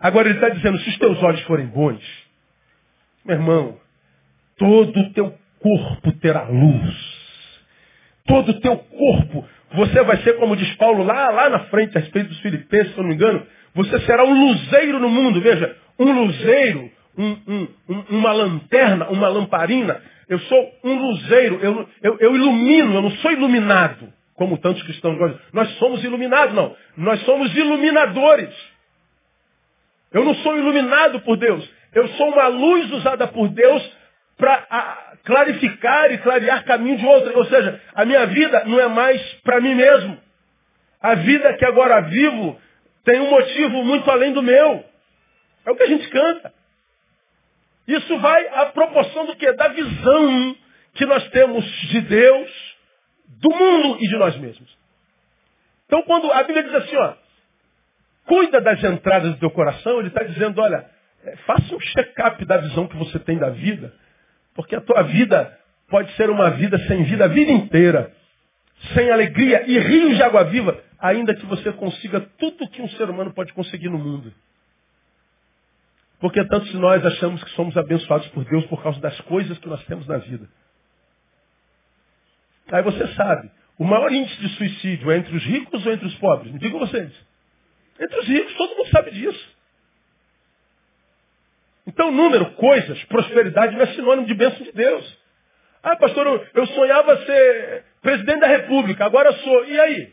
Agora 0.00 0.28
ele 0.28 0.36
está 0.38 0.48
dizendo, 0.50 0.78
se 0.78 0.88
os 0.90 0.98
teus 0.98 1.22
olhos 1.22 1.40
forem 1.42 1.66
bons, 1.66 2.00
meu 3.24 3.36
irmão, 3.36 3.76
todo 4.58 5.00
o 5.00 5.12
teu 5.12 5.34
corpo 5.58 6.12
terá 6.20 6.44
luz. 6.44 7.16
Todo 8.26 8.50
o 8.50 8.60
teu 8.60 8.76
corpo. 8.76 9.44
Você 9.74 10.02
vai 10.02 10.16
ser, 10.18 10.36
como 10.36 10.56
diz 10.56 10.74
Paulo 10.76 11.02
lá, 11.04 11.30
lá 11.30 11.50
na 11.50 11.60
frente, 11.66 11.96
a 11.96 12.00
respeito 12.00 12.28
dos 12.28 12.40
filipenses, 12.40 12.92
se 12.92 12.98
eu 12.98 13.02
não 13.02 13.10
me 13.10 13.14
engano, 13.14 13.46
você 13.74 13.98
será 14.00 14.24
um 14.24 14.46
luzeiro 14.46 14.98
no 14.98 15.08
mundo. 15.08 15.40
Veja, 15.40 15.76
um 15.98 16.12
luzeiro, 16.12 16.90
um, 17.18 17.36
um, 17.88 18.04
uma 18.10 18.32
lanterna, 18.32 19.08
uma 19.08 19.28
lamparina. 19.28 20.00
Eu 20.28 20.38
sou 20.40 20.72
um 20.84 20.94
luzeiro, 20.94 21.58
eu, 21.62 21.88
eu, 22.02 22.16
eu 22.18 22.34
ilumino, 22.34 22.94
eu 22.94 23.02
não 23.02 23.10
sou 23.12 23.30
iluminado, 23.30 24.12
como 24.34 24.58
tantos 24.58 24.82
cristãos 24.82 25.16
gostam. 25.18 25.40
Nós 25.52 25.68
somos 25.78 26.02
iluminados, 26.02 26.54
não. 26.54 26.74
Nós 26.96 27.20
somos 27.24 27.54
iluminadores. 27.54 28.54
Eu 30.12 30.24
não 30.24 30.34
sou 30.36 30.56
iluminado 30.56 31.20
por 31.20 31.36
Deus. 31.36 31.68
Eu 31.94 32.08
sou 32.08 32.28
uma 32.28 32.48
luz 32.48 32.90
usada 32.92 33.26
por 33.28 33.48
Deus 33.48 33.92
para 34.36 35.16
clarificar 35.24 36.12
e 36.12 36.18
clarear 36.18 36.64
caminho 36.64 36.98
de 36.98 37.06
outro. 37.06 37.36
Ou 37.38 37.44
seja, 37.46 37.80
a 37.94 38.04
minha 38.04 38.26
vida 38.26 38.64
não 38.64 38.80
é 38.80 38.88
mais 38.88 39.20
para 39.42 39.60
mim 39.60 39.74
mesmo. 39.74 40.18
A 41.00 41.14
vida 41.14 41.54
que 41.54 41.64
agora 41.64 42.00
vivo 42.02 42.60
tem 43.04 43.20
um 43.20 43.30
motivo 43.30 43.84
muito 43.84 44.10
além 44.10 44.32
do 44.32 44.42
meu. 44.42 44.84
É 45.64 45.70
o 45.70 45.76
que 45.76 45.82
a 45.82 45.88
gente 45.88 46.08
canta. 46.08 46.52
Isso 47.86 48.18
vai 48.18 48.48
à 48.48 48.66
proporção 48.66 49.26
do 49.26 49.36
que? 49.36 49.52
Da 49.52 49.68
visão 49.68 50.56
que 50.94 51.06
nós 51.06 51.28
temos 51.30 51.64
de 51.64 52.00
Deus, 52.00 52.76
do 53.40 53.54
mundo 53.54 53.98
e 54.00 54.08
de 54.08 54.16
nós 54.16 54.36
mesmos. 54.38 54.76
Então 55.86 56.02
quando 56.02 56.32
a 56.32 56.42
Bíblia 56.42 56.64
diz 56.64 56.74
assim, 56.74 56.96
ó, 56.96 57.14
cuida 58.26 58.60
das 58.60 58.82
entradas 58.82 59.32
do 59.32 59.38
teu 59.38 59.50
coração, 59.50 59.98
ele 59.98 60.08
está 60.08 60.22
dizendo, 60.22 60.60
olha, 60.60 60.84
é, 61.24 61.36
faça 61.38 61.74
um 61.74 61.80
check-up 61.80 62.44
da 62.44 62.58
visão 62.58 62.86
que 62.86 62.96
você 62.96 63.18
tem 63.18 63.38
da 63.38 63.50
vida, 63.50 63.92
porque 64.54 64.76
a 64.76 64.80
tua 64.80 65.02
vida 65.02 65.56
pode 65.88 66.12
ser 66.16 66.30
uma 66.30 66.50
vida 66.50 66.78
sem 66.86 67.04
vida 67.04 67.24
a 67.24 67.28
vida 67.28 67.52
inteira, 67.52 68.12
sem 68.94 69.10
alegria 69.10 69.64
e 69.66 69.78
rios 69.78 70.16
de 70.16 70.22
água 70.22 70.44
viva 70.44 70.78
ainda 70.98 71.34
que 71.34 71.46
você 71.46 71.72
consiga 71.72 72.20
tudo 72.38 72.68
que 72.68 72.82
um 72.82 72.88
ser 72.90 73.08
humano 73.08 73.32
pode 73.32 73.52
conseguir 73.52 73.88
no 73.88 73.98
mundo. 73.98 74.32
Porque 76.18 76.42
tantos 76.46 76.70
de 76.70 76.78
nós 76.78 77.04
achamos 77.04 77.42
que 77.44 77.50
somos 77.50 77.76
abençoados 77.76 78.26
por 78.28 78.44
Deus 78.44 78.64
por 78.66 78.82
causa 78.82 78.98
das 79.00 79.18
coisas 79.22 79.58
que 79.58 79.68
nós 79.68 79.84
temos 79.84 80.06
na 80.06 80.18
vida. 80.18 80.48
Aí 82.72 82.82
você 82.82 83.06
sabe, 83.14 83.50
o 83.78 83.84
maior 83.84 84.10
índice 84.10 84.40
de 84.40 84.48
suicídio 84.56 85.10
é 85.10 85.18
entre 85.18 85.36
os 85.36 85.44
ricos 85.44 85.84
ou 85.84 85.92
entre 85.92 86.06
os 86.06 86.14
pobres? 86.16 86.52
Me 86.52 86.58
digam 86.58 86.78
vocês. 86.80 87.12
Entre 88.00 88.18
os 88.18 88.26
ricos, 88.26 88.54
todo 88.54 88.76
mundo 88.76 88.90
sabe 88.90 89.10
disso. 89.10 89.56
Então, 91.86 92.10
número, 92.10 92.52
coisas, 92.52 93.02
prosperidade 93.04 93.74
não 93.74 93.82
é 93.82 93.86
sinônimo 93.88 94.26
de 94.26 94.34
bênção 94.34 94.62
de 94.64 94.72
Deus. 94.72 95.18
Ah, 95.82 95.96
pastor, 95.96 96.48
eu 96.52 96.66
sonhava 96.66 97.24
ser 97.24 97.84
presidente 98.02 98.40
da 98.40 98.48
república, 98.48 99.04
agora 99.04 99.32
sou. 99.32 99.64
E 99.66 99.80
aí? 99.80 100.12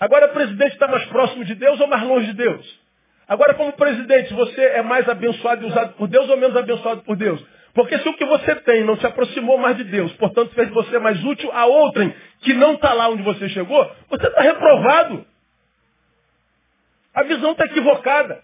Agora 0.00 0.26
o 0.26 0.32
presidente 0.32 0.72
está 0.72 0.88
mais 0.88 1.04
próximo 1.06 1.44
de 1.44 1.54
Deus 1.54 1.78
ou 1.80 1.86
mais 1.86 2.02
longe 2.02 2.26
de 2.26 2.32
Deus? 2.32 2.80
Agora, 3.28 3.54
como 3.54 3.72
presidente, 3.72 4.34
você 4.34 4.60
é 4.60 4.82
mais 4.82 5.08
abençoado 5.08 5.64
e 5.64 5.68
usado 5.68 5.94
por 5.94 6.08
Deus 6.08 6.28
ou 6.28 6.36
menos 6.36 6.56
abençoado 6.56 7.02
por 7.02 7.16
Deus? 7.16 7.44
Porque 7.74 7.98
se 7.98 8.08
o 8.08 8.14
que 8.14 8.24
você 8.24 8.54
tem 8.56 8.84
não 8.84 8.96
te 8.96 9.06
aproximou 9.06 9.58
mais 9.58 9.76
de 9.76 9.84
Deus, 9.84 10.12
portanto 10.14 10.54
fez 10.54 10.68
você 10.70 10.98
mais 10.98 11.22
útil 11.24 11.50
a 11.52 11.66
outrem 11.66 12.14
que 12.40 12.54
não 12.54 12.74
está 12.74 12.92
lá 12.92 13.08
onde 13.08 13.22
você 13.22 13.48
chegou, 13.48 13.90
você 14.08 14.26
está 14.26 14.40
reprovado. 14.42 15.26
A 17.14 17.22
visão 17.22 17.52
está 17.52 17.64
equivocada. 17.64 18.42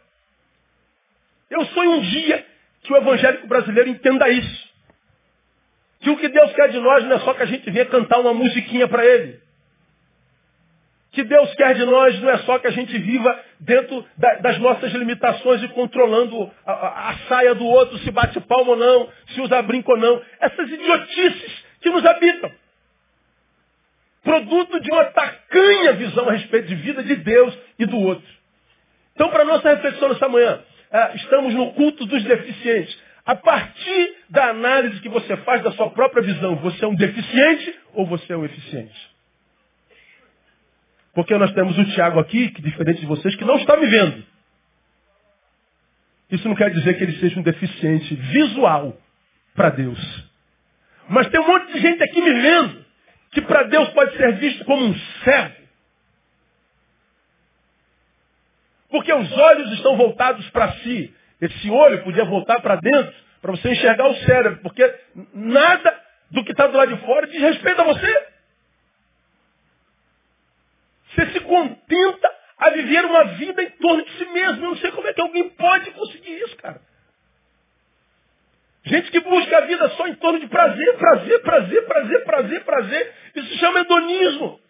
Eu 1.50 1.64
sonho 1.66 1.92
um 1.92 2.00
dia 2.00 2.46
que 2.83 2.92
o 2.92 2.96
evangélico 2.96 3.46
brasileiro 3.46 3.90
entenda 3.90 4.28
isso. 4.28 4.70
Que 6.00 6.11
o 6.11 6.16
que 6.16 6.28
Deus 6.28 6.52
quer 6.52 6.70
de 6.70 6.78
nós 6.78 7.04
não 7.04 7.16
é 7.16 7.18
só 7.20 7.35
que 7.35 7.42
a 7.42 7.46
gente 7.46 7.70
venha 7.70 7.87
cantar 7.87 8.20
uma 8.20 8.33
musiquinha 8.33 8.88
para 8.88 9.04
Ele. 9.04 9.40
Que 11.12 11.24
Deus 11.24 11.52
quer 11.56 11.74
de 11.74 11.85
nós 11.85 12.20
não 12.20 12.30
é 12.30 12.38
só 12.38 12.59
que 12.61 12.68
a 12.68 12.70
gente 12.70 12.96
viva 12.96 13.44
dentro 13.59 14.06
da, 14.16 14.35
das 14.37 14.59
nossas 14.59 14.92
limitações 14.92 15.61
e 15.62 15.68
controlando 15.68 16.50
a, 16.64 16.72
a, 16.72 17.11
a, 17.11 17.18
saia 17.28 17.54
do 17.54 17.66
outro, 17.66 17.98
se 17.98 18.11
bate 18.12 18.40
palma 18.40 18.70
ou 18.70 18.76
não, 18.76 19.09
se 19.35 19.40
usa 19.40 19.61
brinco 19.61 19.90
ou 19.90 19.98
não. 19.98 20.22
Essas 20.38 20.70
idiotices 20.70 21.64
que 21.80 21.90
nos 21.90 22.06
habitam. 22.06 22.52
Produto 24.22 24.80
de 24.80 24.92
uma 24.92 25.06
tacanha 25.06 25.94
visão 25.94 26.28
a 26.28 26.33
respeito 26.33 26.68
de 26.68 26.76
vida 26.76 27.02
de 27.02 27.16
Deus 27.16 27.59
e 27.76 27.87
do 27.87 27.98
outro. 27.98 28.39
Então, 29.20 29.28
para 29.28 29.44
nossa 29.44 29.68
reflexão 29.68 30.09
nessa 30.09 30.30
manhã, 30.30 30.62
é, 30.90 31.16
estamos 31.16 31.52
no 31.52 31.74
culto 31.74 32.06
dos 32.06 32.24
deficientes. 32.24 32.98
A 33.26 33.37
partir 33.37 34.16
da 34.30 34.46
análise 34.46 34.98
que 35.02 35.11
você 35.11 35.37
faz 35.37 35.62
da 35.62 35.70
sua 35.72 35.90
própria 35.90 36.22
visão, 36.22 36.56
você 36.56 36.83
é 36.83 36.88
um 36.88 36.94
deficiente 36.94 37.78
ou 37.92 38.06
você 38.06 38.33
é 38.33 38.37
um 38.38 38.46
eficiente? 38.46 39.11
Porque 41.12 41.37
nós 41.37 41.52
temos 41.52 41.76
o 41.76 41.85
Tiago 41.92 42.18
aqui, 42.18 42.48
que 42.48 42.62
diferente 42.62 43.00
de 43.00 43.06
vocês, 43.06 43.37
que 43.37 43.44
não 43.44 43.56
está 43.56 43.76
me 43.76 43.88
vendo. 43.88 44.24
Isso 46.30 46.48
não 46.48 46.56
quer 46.56 46.70
dizer 46.70 46.96
que 46.96 47.04
ele 47.04 47.18
seja 47.18 47.38
um 47.38 47.42
deficiente 47.42 48.14
visual 48.14 48.96
para 49.54 49.68
Deus. 49.68 50.30
Mas 51.11 51.28
tem 51.28 51.40
um 51.40 51.46
monte 51.46 51.74
de 51.74 51.78
gente 51.78 52.02
aqui 52.02 52.22
me 52.22 52.40
vendo, 52.40 52.87
que 53.33 53.42
para 53.42 53.64
Deus 53.64 53.90
pode 53.90 54.16
ser 54.16 54.37
visto 54.37 54.64
como 54.64 54.83
um 54.83 54.98
servo. 55.24 55.60
Porque 58.90 59.12
os 59.12 59.33
olhos 59.33 59.72
estão 59.72 59.96
voltados 59.96 60.48
para 60.50 60.72
si. 60.74 61.14
Esse 61.40 61.70
olho 61.70 62.03
podia 62.03 62.24
voltar 62.24 62.61
para 62.61 62.76
dentro, 62.76 63.14
para 63.40 63.53
você 63.53 63.70
enxergar 63.70 64.07
o 64.09 64.14
cérebro, 64.16 64.61
porque 64.62 64.94
nada 65.33 65.98
do 66.31 66.44
que 66.44 66.53
está 66.53 66.66
do 66.66 66.76
lado 66.76 66.94
de 66.94 67.05
fora 67.05 67.26
diz 67.26 67.40
respeito 67.40 67.81
a 67.81 67.85
você. 67.85 68.26
Você 71.14 71.26
se 71.33 71.40
contenta 71.40 72.31
a 72.59 72.70
viver 72.70 73.05
uma 73.05 73.24
vida 73.24 73.62
em 73.62 73.70
torno 73.70 74.05
de 74.05 74.12
si 74.12 74.24
mesmo. 74.26 74.64
Eu 74.64 74.68
não 74.70 74.76
sei 74.76 74.90
como 74.92 75.09
é 75.09 75.14
que 75.14 75.20
alguém 75.20 75.48
pode 75.50 75.90
conseguir 75.92 76.38
isso, 76.42 76.57
cara. 76.57 76.81
Gente 78.85 79.11
que 79.11 79.20
busca 79.20 79.59
a 79.59 79.61
vida 79.62 79.88
só 79.90 80.07
em 80.07 80.14
torno 80.14 80.40
de 80.40 80.46
prazer, 80.48 80.96
prazer, 80.96 81.42
prazer, 81.42 81.87
prazer, 81.87 82.24
prazer, 82.24 82.64
prazer. 82.64 83.14
Isso 83.35 83.48
se 83.48 83.59
chama 83.59 83.81
hedonismo. 83.81 84.61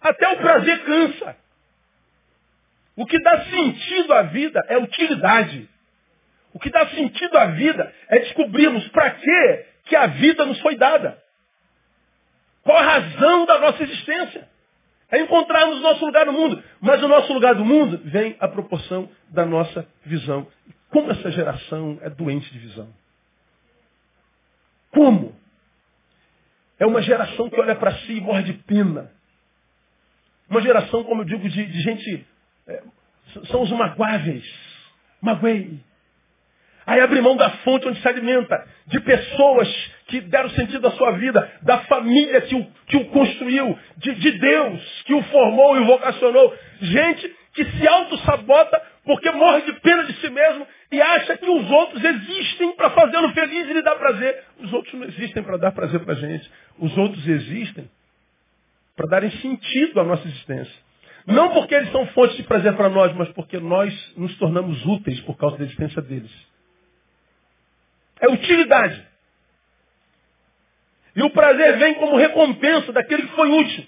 Até 0.00 0.28
o 0.28 0.36
prazer 0.36 0.84
cansa. 0.84 1.43
O 2.96 3.06
que 3.06 3.20
dá 3.20 3.44
sentido 3.46 4.12
à 4.12 4.22
vida 4.22 4.64
é 4.68 4.78
utilidade. 4.78 5.68
O 6.52 6.58
que 6.58 6.70
dá 6.70 6.86
sentido 6.88 7.36
à 7.36 7.46
vida 7.46 7.92
é 8.08 8.20
descobrirmos 8.20 8.86
para 8.88 9.10
que 9.10 9.74
que 9.86 9.96
a 9.96 10.06
vida 10.06 10.46
nos 10.46 10.58
foi 10.60 10.76
dada. 10.76 11.22
Qual 12.62 12.76
a 12.76 12.82
razão 12.82 13.44
da 13.44 13.58
nossa 13.58 13.82
existência? 13.82 14.48
É 15.10 15.20
encontrarmos 15.20 15.80
nosso 15.80 16.04
lugar 16.04 16.24
no 16.26 16.32
mundo. 16.32 16.62
Mas 16.80 17.02
o 17.02 17.08
nosso 17.08 17.32
lugar 17.32 17.54
do 17.54 17.64
mundo 17.64 18.00
vem 18.04 18.36
à 18.40 18.48
proporção 18.48 19.08
da 19.28 19.44
nossa 19.44 19.86
visão. 20.04 20.46
Como 20.88 21.10
essa 21.10 21.30
geração 21.30 21.98
é 22.02 22.08
doente 22.08 22.50
de 22.50 22.58
visão? 22.58 22.88
Como? 24.90 25.36
É 26.78 26.86
uma 26.86 27.02
geração 27.02 27.50
que 27.50 27.60
olha 27.60 27.76
para 27.76 27.94
si 27.98 28.12
e 28.12 28.20
morre 28.20 28.44
de 28.44 28.54
pena. 28.54 29.12
Uma 30.48 30.62
geração, 30.62 31.04
como 31.04 31.22
eu 31.22 31.26
digo, 31.26 31.48
de, 31.48 31.66
de 31.66 31.80
gente. 31.82 32.26
É, 32.68 32.82
são 33.50 33.62
os 33.62 33.70
magoáveis. 33.70 34.44
Magoei. 35.20 35.80
Aí 36.86 37.00
abre 37.00 37.20
mão 37.20 37.36
da 37.36 37.50
fonte 37.50 37.88
onde 37.88 38.00
se 38.00 38.06
alimenta, 38.06 38.62
de 38.86 39.00
pessoas 39.00 39.68
que 40.06 40.20
deram 40.20 40.50
sentido 40.50 40.86
à 40.86 40.90
sua 40.92 41.12
vida, 41.12 41.50
da 41.62 41.78
família 41.84 42.42
que 42.42 42.54
o, 42.54 42.66
que 42.86 42.96
o 42.98 43.06
construiu, 43.06 43.78
de, 43.96 44.14
de 44.14 44.32
Deus 44.32 45.02
que 45.06 45.14
o 45.14 45.22
formou 45.24 45.76
e 45.76 45.80
o 45.80 45.86
vocacionou. 45.86 46.54
Gente 46.80 47.34
que 47.54 47.64
se 47.64 47.88
auto-sabota 47.88 48.82
porque 49.04 49.30
morre 49.30 49.62
de 49.62 49.72
pena 49.80 50.04
de 50.04 50.12
si 50.14 50.28
mesmo 50.28 50.66
e 50.90 51.00
acha 51.00 51.36
que 51.38 51.48
os 51.48 51.70
outros 51.70 52.04
existem 52.04 52.74
para 52.76 52.90
fazê-lo 52.90 53.32
feliz 53.32 53.68
e 53.68 53.72
lhe 53.72 53.82
dar 53.82 53.96
prazer. 53.96 54.44
Os 54.58 54.72
outros 54.72 54.92
não 54.94 55.06
existem 55.06 55.42
para 55.42 55.56
dar 55.56 55.72
prazer 55.72 56.00
para 56.00 56.12
a 56.12 56.16
gente. 56.16 56.50
Os 56.78 56.96
outros 56.98 57.26
existem 57.26 57.90
para 58.96 59.06
darem 59.06 59.30
sentido 59.30 60.00
à 60.00 60.04
nossa 60.04 60.26
existência. 60.26 60.83
Não 61.26 61.52
porque 61.52 61.74
eles 61.74 61.90
são 61.90 62.06
fontes 62.08 62.36
de 62.36 62.42
prazer 62.42 62.76
para 62.76 62.88
nós, 62.88 63.14
mas 63.14 63.28
porque 63.30 63.58
nós 63.58 63.92
nos 64.16 64.36
tornamos 64.36 64.84
úteis 64.84 65.20
por 65.20 65.36
causa 65.36 65.56
da 65.56 65.64
existência 65.64 66.02
deles. 66.02 66.30
É 68.20 68.28
utilidade. 68.28 69.02
E 71.16 71.22
o 71.22 71.30
prazer 71.30 71.78
vem 71.78 71.94
como 71.94 72.16
recompensa 72.16 72.92
daquele 72.92 73.22
que 73.22 73.34
foi 73.34 73.48
útil. 73.50 73.86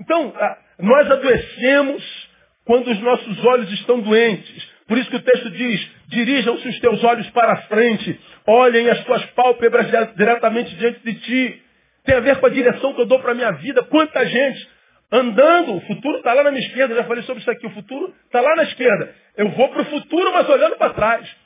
Então, 0.00 0.34
nós 0.78 1.10
adoecemos 1.10 2.28
quando 2.64 2.90
os 2.90 3.00
nossos 3.00 3.44
olhos 3.44 3.70
estão 3.72 4.00
doentes. 4.00 4.68
Por 4.88 4.98
isso 4.98 5.10
que 5.10 5.16
o 5.16 5.22
texto 5.22 5.50
diz, 5.50 5.90
dirijam-se 6.08 6.68
os 6.68 6.80
teus 6.80 7.04
olhos 7.04 7.28
para 7.30 7.52
a 7.52 7.62
frente, 7.62 8.18
olhem 8.46 8.88
as 8.90 9.04
tuas 9.04 9.24
pálpebras 9.26 9.86
diretamente 10.16 10.74
diante 10.76 11.00
de 11.00 11.14
ti. 11.14 11.62
Tem 12.04 12.16
a 12.16 12.20
ver 12.20 12.40
com 12.40 12.46
a 12.46 12.50
direção 12.50 12.94
que 12.94 13.02
eu 13.02 13.06
dou 13.06 13.20
para 13.20 13.32
a 13.32 13.34
minha 13.34 13.52
vida. 13.52 13.84
Quanta 13.84 14.26
gente 14.26 14.68
andando, 15.12 15.76
o 15.76 15.80
futuro 15.82 16.18
está 16.18 16.32
lá 16.32 16.44
na 16.44 16.50
minha 16.50 16.64
esquerda, 16.66 16.94
já 16.94 17.04
falei 17.04 17.22
sobre 17.24 17.40
isso 17.40 17.50
aqui, 17.50 17.66
o 17.66 17.70
futuro 17.70 18.14
está 18.26 18.40
lá 18.40 18.54
na 18.56 18.64
esquerda. 18.64 19.14
Eu 19.36 19.50
vou 19.50 19.68
para 19.68 19.82
o 19.82 19.86
futuro, 19.86 20.32
mas 20.32 20.48
olhando 20.48 20.76
para 20.76 20.94
trás. 20.94 21.36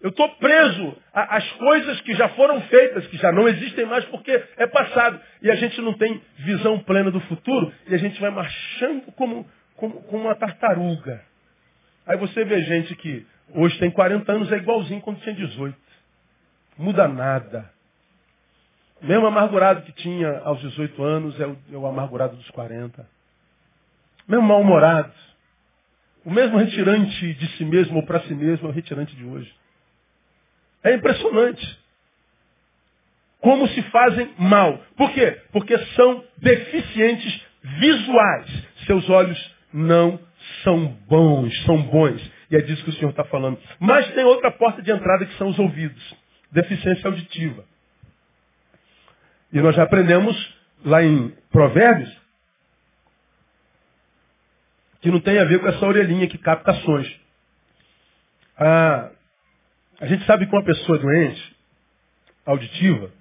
Eu 0.00 0.10
estou 0.10 0.28
preso 0.36 0.96
às 1.14 1.50
coisas 1.52 1.98
que 2.02 2.14
já 2.14 2.28
foram 2.30 2.60
feitas, 2.62 3.06
que 3.06 3.16
já 3.16 3.32
não 3.32 3.48
existem 3.48 3.86
mais 3.86 4.04
porque 4.06 4.32
é 4.58 4.66
passado. 4.66 5.18
E 5.40 5.50
a 5.50 5.54
gente 5.54 5.80
não 5.80 5.94
tem 5.94 6.20
visão 6.40 6.78
plena 6.80 7.10
do 7.10 7.20
futuro 7.20 7.72
e 7.88 7.94
a 7.94 7.98
gente 7.98 8.20
vai 8.20 8.30
marchando 8.30 9.10
como, 9.12 9.48
como, 9.76 10.02
como 10.02 10.24
uma 10.24 10.34
tartaruga. 10.34 11.22
Aí 12.06 12.18
você 12.18 12.44
vê 12.44 12.60
gente 12.64 12.94
que 12.96 13.26
hoje 13.54 13.78
tem 13.78 13.90
40 13.90 14.30
anos, 14.30 14.52
é 14.52 14.56
igualzinho 14.56 15.00
quando 15.00 15.20
tinha 15.20 15.34
18. 15.34 15.74
Muda 16.76 17.08
nada. 17.08 17.70
Mesmo 19.00 19.26
amargurado 19.26 19.82
que 19.82 19.92
tinha 19.92 20.38
aos 20.40 20.60
18 20.60 21.02
anos 21.02 21.40
é 21.40 21.46
o, 21.46 21.56
é 21.72 21.76
o 21.76 21.86
amargurado 21.86 22.36
dos 22.36 22.50
40. 22.50 23.13
Mesmo 24.26 24.46
mal-humorado. 24.46 25.12
O 26.24 26.30
mesmo 26.30 26.56
retirante 26.56 27.34
de 27.34 27.48
si 27.56 27.64
mesmo 27.64 27.96
ou 27.96 28.06
para 28.06 28.20
si 28.20 28.34
mesmo 28.34 28.66
é 28.66 28.70
o 28.70 28.74
retirante 28.74 29.14
de 29.14 29.24
hoje. 29.24 29.52
É 30.82 30.94
impressionante. 30.94 31.78
Como 33.40 33.68
se 33.68 33.82
fazem 33.82 34.32
mal. 34.38 34.78
Por 34.96 35.12
quê? 35.12 35.38
Porque 35.52 35.76
são 35.96 36.24
deficientes 36.38 37.42
visuais. 37.62 38.66
Seus 38.86 39.08
olhos 39.10 39.54
não 39.72 40.18
são 40.62 40.86
bons, 41.08 41.64
são 41.64 41.82
bons. 41.82 42.32
E 42.50 42.56
é 42.56 42.60
disso 42.60 42.82
que 42.84 42.90
o 42.90 42.92
Senhor 42.94 43.10
está 43.10 43.24
falando. 43.24 43.58
Mas 43.78 44.10
tem 44.14 44.24
outra 44.24 44.50
porta 44.50 44.80
de 44.80 44.90
entrada 44.90 45.26
que 45.26 45.36
são 45.36 45.48
os 45.48 45.58
ouvidos. 45.58 46.14
Deficiência 46.52 47.08
auditiva. 47.08 47.64
E 49.52 49.60
nós 49.60 49.74
já 49.74 49.82
aprendemos 49.82 50.54
lá 50.84 51.02
em 51.02 51.34
Provérbios 51.50 52.23
que 55.04 55.10
não 55.10 55.20
tem 55.20 55.38
a 55.38 55.44
ver 55.44 55.60
com 55.60 55.68
essa 55.68 55.84
orelhinha 55.84 56.26
que 56.26 56.38
capta 56.38 56.72
sons. 56.76 57.20
Ah, 58.56 59.10
a 60.00 60.06
gente 60.06 60.24
sabe 60.24 60.46
que 60.46 60.56
uma 60.56 60.64
pessoa 60.64 60.98
doente, 60.98 61.56
auditiva, 62.46 63.12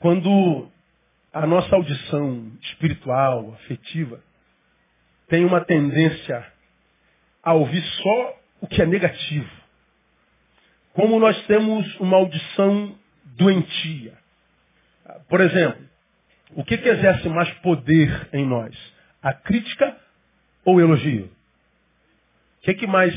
quando 0.00 0.68
a 1.32 1.46
nossa 1.46 1.76
audição 1.76 2.50
espiritual, 2.60 3.52
afetiva, 3.52 4.20
tem 5.28 5.44
uma 5.44 5.60
tendência 5.64 6.44
a 7.40 7.52
ouvir 7.54 7.84
só 8.02 8.36
o 8.60 8.66
que 8.66 8.82
é 8.82 8.84
negativo. 8.84 9.48
Como 10.92 11.20
nós 11.20 11.40
temos 11.46 12.00
uma 12.00 12.16
audição 12.16 12.98
doentia. 13.24 14.18
Por 15.28 15.40
exemplo, 15.40 15.86
o 16.56 16.64
que, 16.64 16.76
que 16.78 16.88
exerce 16.88 17.28
mais 17.28 17.48
poder 17.60 18.28
em 18.32 18.44
nós? 18.44 18.97
A 19.22 19.32
crítica 19.32 19.96
ou 20.64 20.76
o 20.76 20.80
elogio? 20.80 21.26
O 21.26 22.60
que, 22.62 22.74
que 22.74 22.86
mais 22.86 23.14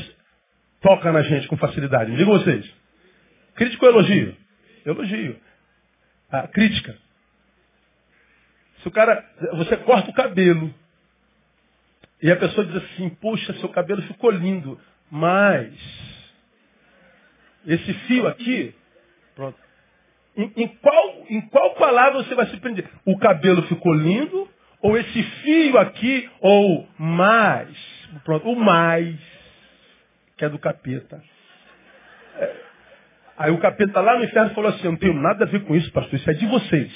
toca 0.80 1.12
na 1.12 1.22
gente 1.22 1.46
com 1.48 1.56
facilidade? 1.56 2.10
Me 2.10 2.16
digam 2.16 2.38
vocês. 2.38 2.68
Crítica 3.54 3.86
ou 3.86 3.92
elogio? 3.92 4.36
Elogio. 4.84 5.40
A 6.30 6.48
crítica. 6.48 6.96
Se 8.80 8.88
o 8.88 8.90
cara, 8.90 9.24
você 9.54 9.76
corta 9.78 10.10
o 10.10 10.14
cabelo 10.14 10.74
e 12.20 12.30
a 12.30 12.36
pessoa 12.36 12.66
diz 12.66 12.76
assim, 12.76 13.10
poxa, 13.10 13.52
seu 13.54 13.68
cabelo 13.68 14.02
ficou 14.02 14.30
lindo, 14.30 14.80
mas 15.10 15.72
esse 17.66 17.92
fio 18.06 18.26
aqui, 18.26 18.74
pronto. 19.34 19.58
Em, 20.36 20.52
em, 20.56 20.68
qual, 20.68 21.26
em 21.28 21.40
qual 21.42 21.74
palavra 21.74 22.22
você 22.22 22.34
vai 22.34 22.46
se 22.46 22.56
prender? 22.56 22.88
O 23.04 23.18
cabelo 23.18 23.62
ficou 23.64 23.92
lindo? 23.92 24.48
Ou 24.82 24.98
esse 24.98 25.22
fio 25.22 25.78
aqui? 25.78 26.28
Ou 26.40 26.88
mais? 26.98 27.68
Pronto, 28.24 28.50
o 28.50 28.56
mais, 28.56 29.16
que 30.36 30.44
é 30.44 30.48
do 30.48 30.58
capeta. 30.58 31.22
É, 32.36 32.56
aí 33.38 33.50
o 33.50 33.58
capeta 33.58 34.00
lá 34.00 34.18
no 34.18 34.24
inferno 34.24 34.54
falou 34.54 34.70
assim, 34.70 34.84
eu 34.84 34.92
não 34.92 34.98
tenho 34.98 35.14
nada 35.14 35.44
a 35.44 35.48
ver 35.48 35.64
com 35.64 35.74
isso, 35.74 35.90
pastor, 35.92 36.14
isso 36.14 36.30
é 36.30 36.34
de 36.34 36.46
vocês. 36.46 36.92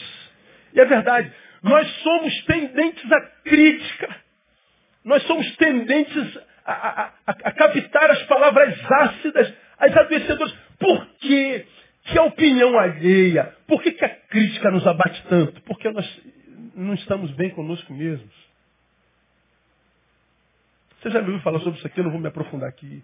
E 0.74 0.80
é 0.80 0.84
verdade. 0.84 1.32
Nós 1.62 1.88
somos 2.02 2.44
tendentes 2.44 3.10
à 3.10 3.20
crítica. 3.44 4.16
Nós 5.04 5.22
somos 5.22 5.56
tendentes 5.56 6.38
a, 6.64 6.72
a, 6.72 7.12
a, 7.26 7.30
a 7.30 7.52
captar 7.52 8.10
as 8.10 8.22
palavras 8.24 8.76
ácidas, 8.90 9.54
as 9.78 9.96
adoecedoras. 9.96 10.52
Por 10.78 11.06
quê? 11.20 11.66
Que 12.04 12.18
a 12.18 12.22
opinião 12.24 12.78
alheia? 12.78 13.54
Por 13.66 13.82
que, 13.82 13.92
que 13.92 14.04
a 14.04 14.08
crítica 14.08 14.70
nos 14.70 14.86
abate 14.86 15.22
tanto? 15.28 15.60
Porque 15.62 15.90
nós 15.90 16.06
não 16.76 16.94
estamos 16.94 17.30
bem 17.32 17.50
conosco 17.50 17.92
mesmos. 17.92 18.32
Você 21.00 21.10
já 21.10 21.20
me 21.20 21.28
ouviu 21.28 21.42
falar 21.42 21.60
sobre 21.60 21.78
isso 21.78 21.86
aqui? 21.86 21.98
Eu 21.98 22.04
não 22.04 22.10
vou 22.10 22.20
me 22.20 22.28
aprofundar 22.28 22.68
aqui. 22.68 23.02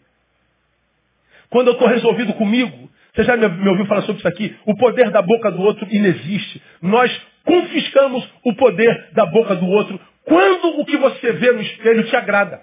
Quando 1.48 1.68
eu 1.68 1.72
estou 1.74 1.88
resolvido 1.88 2.34
comigo, 2.34 2.90
você 3.14 3.24
já 3.24 3.36
me 3.36 3.68
ouviu 3.68 3.86
falar 3.86 4.02
sobre 4.02 4.18
isso 4.18 4.28
aqui? 4.28 4.56
O 4.66 4.76
poder 4.76 5.10
da 5.10 5.22
boca 5.22 5.50
do 5.50 5.62
outro 5.62 5.86
inexiste. 5.90 6.62
Nós 6.80 7.10
confiscamos 7.44 8.28
o 8.44 8.54
poder 8.54 9.10
da 9.12 9.26
boca 9.26 9.56
do 9.56 9.66
outro 9.66 10.00
quando 10.24 10.80
o 10.80 10.84
que 10.84 10.96
você 10.96 11.32
vê 11.32 11.52
no 11.52 11.62
espelho 11.62 12.04
te 12.04 12.16
agrada. 12.16 12.62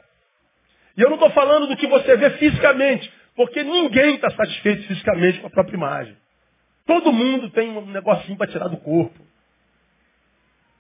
E 0.96 1.02
eu 1.02 1.10
não 1.10 1.16
estou 1.16 1.32
falando 1.32 1.68
do 1.68 1.78
que 1.78 1.88
você 1.88 2.18
vê 2.18 2.32
fisicamente, 2.32 3.12
porque 3.36 3.64
ninguém 3.64 4.16
está 4.16 4.30
satisfeito 4.32 4.84
fisicamente 4.88 5.40
com 5.40 5.48
a 5.48 5.52
própria 5.52 5.76
imagem. 5.76 6.16
Todo 6.86 7.14
mundo 7.14 7.50
tem 7.52 7.70
um 7.70 7.86
negocinho 7.86 8.38
para 8.38 8.52
tirar 8.52 8.68
do 8.68 8.78
corpo. 8.78 9.30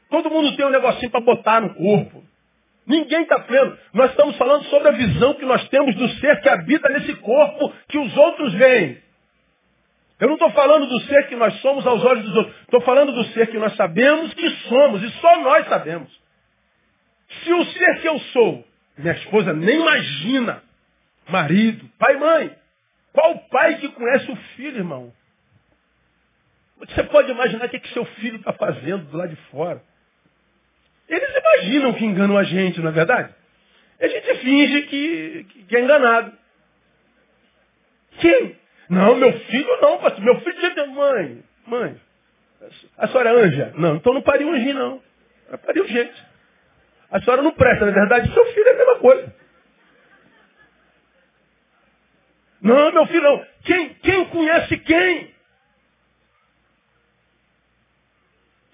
Todo 0.09 0.29
mundo 0.29 0.55
tem 0.55 0.65
um 0.65 0.71
negocinho 0.71 1.11
para 1.11 1.21
botar 1.21 1.61
no 1.61 1.73
corpo. 1.75 2.23
Ninguém 2.85 3.21
está 3.21 3.39
pleno. 3.39 3.77
Nós 3.93 4.09
estamos 4.09 4.35
falando 4.37 4.63
sobre 4.65 4.89
a 4.89 4.91
visão 4.91 5.35
que 5.35 5.45
nós 5.45 5.67
temos 5.69 5.95
do 5.95 6.09
ser 6.15 6.41
que 6.41 6.49
habita 6.49 6.89
nesse 6.89 7.15
corpo 7.17 7.71
que 7.87 7.99
os 7.99 8.17
outros 8.17 8.53
veem. 8.53 8.97
Eu 10.19 10.27
não 10.27 10.33
estou 10.33 10.51
falando 10.51 10.87
do 10.87 10.99
ser 11.01 11.27
que 11.27 11.35
nós 11.35 11.53
somos 11.61 11.85
aos 11.85 12.03
olhos 12.03 12.25
dos 12.25 12.35
outros. 12.35 12.55
Estou 12.61 12.81
falando 12.81 13.13
do 13.13 13.23
ser 13.25 13.47
que 13.47 13.59
nós 13.59 13.75
sabemos 13.75 14.33
que 14.33 14.49
somos. 14.67 15.03
E 15.03 15.11
só 15.21 15.41
nós 15.41 15.67
sabemos. 15.67 16.09
Se 17.43 17.53
o 17.53 17.63
ser 17.65 18.01
que 18.01 18.07
eu 18.07 18.19
sou, 18.19 18.65
minha 18.97 19.13
esposa 19.13 19.53
nem 19.53 19.79
imagina, 19.79 20.63
marido, 21.29 21.87
pai 21.99 22.15
e 22.15 22.17
mãe. 22.17 22.55
Qual 23.13 23.37
pai 23.49 23.77
que 23.77 23.87
conhece 23.89 24.31
o 24.31 24.35
filho, 24.55 24.77
irmão? 24.77 25.13
Você 26.79 27.03
pode 27.03 27.31
imaginar 27.31 27.65
o 27.65 27.69
que, 27.69 27.77
é 27.77 27.79
que 27.79 27.93
seu 27.93 28.05
filho 28.05 28.37
está 28.37 28.53
fazendo 28.53 29.05
do 29.05 29.17
lado 29.17 29.29
de 29.29 29.41
fora. 29.51 29.81
Eles 31.09 31.35
imaginam 31.35 31.93
que 31.93 32.05
enganam 32.05 32.37
a 32.37 32.43
gente, 32.43 32.79
não 32.79 32.89
é 32.89 32.93
verdade? 32.93 33.33
A 33.99 34.07
gente 34.07 34.35
finge 34.35 34.81
que, 34.83 35.45
que 35.67 35.75
é 35.75 35.81
enganado. 35.81 36.31
Quem? 38.19 38.55
Não, 38.89 39.15
meu 39.15 39.33
filho 39.39 39.81
não, 39.81 39.97
pastor. 39.97 40.23
Meu 40.23 40.39
filho 40.41 40.73
tinha 40.73 40.85
mãe. 40.87 41.43
Mãe. 41.65 41.99
A 42.97 43.07
senhora 43.07 43.29
é 43.29 43.33
anja? 43.33 43.73
Não, 43.75 43.95
então 43.95 44.13
não 44.13 44.21
pariu 44.21 44.49
anjinho, 44.49 44.75
não. 44.75 45.03
Ela 45.47 45.57
pariu 45.57 45.87
gente. 45.87 46.23
A 47.11 47.19
senhora 47.21 47.41
não 47.41 47.51
presta, 47.51 47.85
na 47.85 47.91
verdade, 47.91 48.33
seu 48.33 48.45
filho 48.53 48.67
é 48.67 48.71
a 48.71 48.77
mesma 48.77 48.95
coisa. 48.95 49.35
Não, 52.61 52.91
meu 52.91 53.07
filho 53.07 53.23
não. 53.23 53.45
Quem, 53.63 53.93
quem 53.95 54.25
conhece 54.25 54.77
quem? 54.77 55.33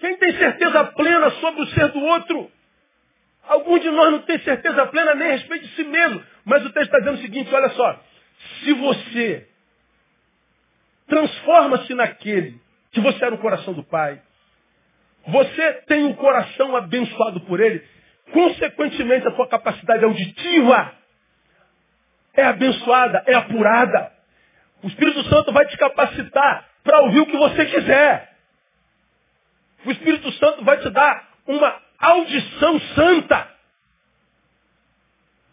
Quem 0.06 0.16
tem 0.18 0.38
certeza 0.38 0.84
plena 0.84 1.30
sobre 1.32 1.62
o 1.62 1.66
ser 1.66 1.88
do 1.88 1.98
outro? 1.98 2.48
Algum 3.48 3.76
de 3.76 3.90
nós 3.90 4.12
não 4.12 4.20
tem 4.20 4.38
certeza 4.38 4.86
plena 4.86 5.16
nem 5.16 5.30
a 5.30 5.32
respeito 5.32 5.66
de 5.66 5.74
si 5.74 5.82
mesmo. 5.82 6.22
Mas 6.44 6.64
o 6.64 6.70
texto 6.70 6.86
está 6.86 6.98
dizendo 7.00 7.18
o 7.18 7.22
seguinte, 7.22 7.52
olha 7.52 7.70
só. 7.70 8.00
Se 8.60 8.72
você 8.72 9.48
transforma-se 11.08 11.92
naquele 11.94 12.60
que 12.92 13.00
você 13.00 13.16
era 13.24 13.32
no 13.32 13.38
coração 13.38 13.74
do 13.74 13.82
Pai, 13.82 14.22
você 15.26 15.72
tem 15.88 16.04
um 16.04 16.14
coração 16.14 16.76
abençoado 16.76 17.40
por 17.40 17.58
Ele, 17.58 17.84
consequentemente 18.32 19.26
a 19.26 19.32
sua 19.32 19.48
capacidade 19.48 20.04
auditiva 20.04 20.92
é 22.32 22.44
abençoada, 22.44 23.24
é 23.26 23.34
apurada. 23.34 24.12
O 24.84 24.86
Espírito 24.86 25.24
Santo 25.24 25.52
vai 25.52 25.66
te 25.66 25.76
capacitar 25.76 26.64
para 26.84 27.00
ouvir 27.00 27.20
o 27.22 27.26
que 27.26 27.36
você 27.36 27.66
quiser. 27.66 28.35
O 29.84 29.90
Espírito 29.90 30.32
Santo 30.32 30.64
vai 30.64 30.78
te 30.78 30.90
dar 30.90 31.28
uma 31.46 31.80
audição 31.98 32.80
santa. 32.94 33.48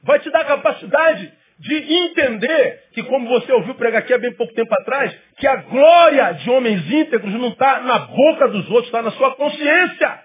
Vai 0.04 0.20
te 0.20 0.30
dar 0.32 0.42
a 0.42 0.46
capacidade 0.46 1.32
de 1.60 1.76
entender 1.76 2.90
que, 2.94 3.04
como 3.04 3.30
você 3.30 3.52
ouviu 3.54 3.76
pregar 3.76 4.02
aqui 4.02 4.14
há 4.14 4.18
bem 4.18 4.34
pouco 4.34 4.54
tempo 4.54 4.74
atrás, 4.74 5.16
que 5.38 5.48
a 5.48 5.56
glória 5.58 6.34
de 6.34 6.50
homens 6.50 6.90
íntegros 6.92 7.34
não 7.34 7.50
está 7.50 7.82
na 7.82 8.00
boca 8.00 8.48
dos 8.50 8.70
outros, 8.70 8.88
está 8.88 9.02
na 9.02 9.12
sua 9.12 9.36
consciência. 9.36 10.24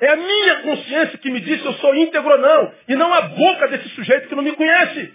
É 0.00 0.08
a 0.10 0.16
minha 0.16 0.62
consciência 0.62 1.18
que 1.18 1.30
me 1.30 1.40
diz 1.40 1.60
se 1.60 1.66
eu 1.66 1.74
sou 1.74 1.94
íntegro 1.94 2.30
ou 2.30 2.38
não, 2.38 2.72
e 2.88 2.96
não 2.96 3.12
a 3.12 3.22
boca 3.22 3.68
desse 3.68 3.88
sujeito 3.90 4.28
que 4.28 4.34
não 4.34 4.42
me 4.42 4.56
conhece. 4.56 5.14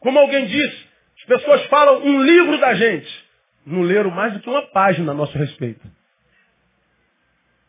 Como 0.00 0.18
alguém 0.18 0.46
disse, 0.46 0.88
as 1.18 1.24
pessoas 1.24 1.66
falam 1.66 2.04
um 2.04 2.22
livro 2.22 2.58
da 2.58 2.74
gente 2.74 3.27
não 3.68 3.82
leram 3.82 4.10
mais 4.10 4.32
do 4.32 4.40
que 4.40 4.50
uma 4.50 4.66
página 4.68 5.12
a 5.12 5.14
nosso 5.14 5.36
respeito. 5.36 5.86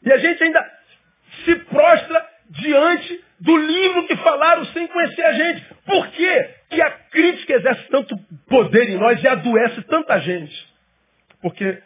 E 0.04 0.12
a 0.12 0.18
gente 0.18 0.44
ainda 0.44 0.66
se 1.44 1.56
prostra 1.66 2.26
diante 2.50 3.24
do 3.40 3.58
livro 3.58 4.08
que 4.08 4.16
falaram 4.18 4.66
sem 4.66 4.88
conhecer 4.88 5.24
a 5.24 5.34
gente. 5.34 5.66
Por 5.86 6.08
quê? 6.10 6.60
que 6.70 6.82
a 6.82 6.92
crítica 6.92 7.54
exerce 7.54 7.88
tanto 7.90 8.18
poder 8.48 8.90
em 8.90 8.98
nós 8.98 9.22
e 9.22 9.28
adoece 9.28 9.82
tanta 9.84 10.20
gente? 10.20 10.68
Porque 11.42 11.82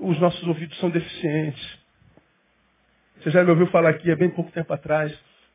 os 0.00 0.18
nossos 0.20 0.42
ouvidos 0.46 0.78
são 0.78 0.88
deficientes. 0.88 1.78
Você 3.18 3.30
já 3.30 3.42
me 3.42 3.50
ouviu 3.50 3.66
falar 3.68 3.90
aqui 3.90 4.10
há 4.10 4.16
bem 4.16 4.30
pouco 4.30 4.52
tempo 4.52 4.72
atrás 4.72 5.12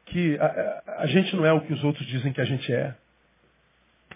que 0.08 0.38
a, 0.39 0.45
a, 0.45 1.02
a 1.04 1.06
gente 1.08 1.36
não 1.36 1.45
é 1.45 1.54
o 1.54 1.62
que 1.62 1.71
os 1.71 1.84
outros 1.84 2.06
dizem 2.08 2.34
que 2.34 2.41
a 2.41 2.45
gente 2.45 2.71
é. 2.73 2.93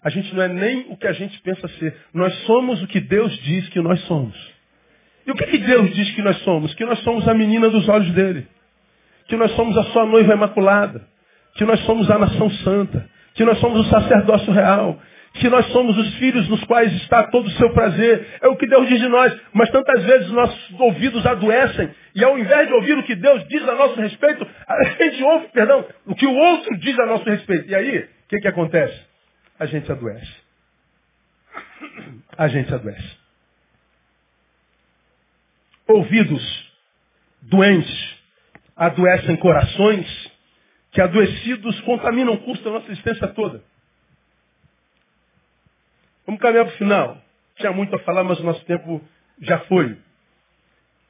A 0.04 0.10
gente 0.10 0.36
não 0.36 0.44
é 0.44 0.48
nem 0.50 0.88
o 0.90 0.98
que 0.98 1.08
a 1.08 1.14
gente 1.14 1.40
pensa 1.42 1.68
ser. 1.80 1.96
Nós 2.14 2.34
somos 2.46 2.84
o 2.84 2.88
que 2.88 3.00
Deus 3.00 3.32
diz 3.40 3.70
que 3.70 3.80
nós 3.80 4.00
somos. 4.02 4.36
E 5.26 5.32
o 5.32 5.36
que, 5.36 5.46
que 5.46 5.58
Deus 5.60 5.94
diz 5.96 6.12
que 6.12 6.22
nós 6.22 6.38
somos? 6.40 6.74
Que 6.74 6.84
nós 6.84 7.00
somos 7.00 7.26
a 7.28 7.34
menina 7.34 7.70
dos 7.70 7.88
olhos 7.88 8.12
dele. 8.12 8.46
Que 9.28 9.38
nós 9.38 9.52
somos 9.52 9.78
a 9.78 9.84
sua 9.86 10.06
noiva 10.06 10.34
imaculada. 10.34 11.02
Que 11.56 11.64
nós 11.64 11.80
somos 11.86 12.12
a 12.12 12.20
nação 12.20 12.50
santa. 12.50 13.10
Que 13.34 13.46
nós 13.46 13.58
somos 13.60 13.88
o 13.88 13.90
sacerdócio 13.90 14.52
real. 14.52 15.00
Que 15.36 15.48
nós 15.50 15.66
somos 15.68 15.98
os 15.98 16.16
filhos 16.16 16.50
nos 16.50 16.62
quais 16.66 16.92
está 17.02 17.24
todo 17.28 17.48
o 17.48 17.52
seu 17.52 17.70
prazer. 17.70 18.28
É 18.42 18.48
o 18.50 18.58
que 18.58 18.68
Deus 18.68 18.86
diz 18.90 19.00
de 19.00 19.08
nós. 19.08 19.34
Mas 19.54 19.70
tantas 19.70 20.04
vezes 20.04 20.30
nossos 20.32 20.80
ouvidos 20.82 21.26
adoecem. 21.26 21.90
E 22.14 22.26
ao 22.26 22.38
invés 22.38 22.68
de 22.68 22.74
ouvir 22.74 22.98
o 22.98 23.04
que 23.04 23.16
Deus 23.16 23.48
diz 23.48 23.66
a 23.70 23.76
nosso 23.76 23.96
respeito, 24.02 24.46
a 24.68 24.84
gente 24.84 25.24
ouve, 25.24 25.48
perdão, 25.54 25.86
o 26.06 26.14
que 26.14 26.26
o 26.26 26.36
outro 26.36 26.78
diz 26.78 27.00
a 27.00 27.06
nosso 27.06 27.24
respeito. 27.24 27.70
E 27.70 27.74
aí, 27.74 28.00
o 28.00 28.28
que, 28.28 28.40
que 28.40 28.48
acontece? 28.50 29.13
A 29.64 29.66
gente 29.66 29.90
adoece. 29.90 30.36
A 32.38 32.48
gente 32.50 32.74
adoece. 32.74 33.18
Ouvidos 35.88 36.74
doentes 37.42 38.18
adoecem 38.76 39.36
corações 39.38 40.32
que 40.92 41.02
adoecidos 41.02 41.80
contaminam 41.82 42.34
o 42.34 42.42
curso 42.42 42.64
da 42.64 42.72
nossa 42.72 42.92
existência 42.92 43.28
toda. 43.30 43.64
Vamos 46.26 46.42
caminhar 46.42 46.66
para 46.66 46.74
o 46.74 46.78
final. 46.78 47.22
Tinha 47.56 47.72
muito 47.72 47.96
a 47.96 48.00
falar, 48.00 48.24
mas 48.24 48.40
o 48.40 48.44
nosso 48.44 48.64
tempo 48.66 49.02
já 49.40 49.60
foi. 49.62 49.98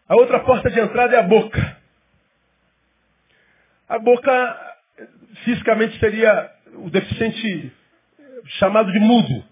A 0.07 0.15
outra 0.15 0.39
porta 0.41 0.69
de 0.69 0.79
entrada 0.79 1.15
é 1.15 1.19
a 1.19 1.23
boca. 1.23 1.77
A 3.89 3.99
boca, 3.99 4.75
fisicamente, 5.43 5.99
seria 5.99 6.51
o 6.75 6.89
deficiente 6.89 7.71
chamado 8.45 8.91
de 8.91 8.99
mudo. 8.99 9.43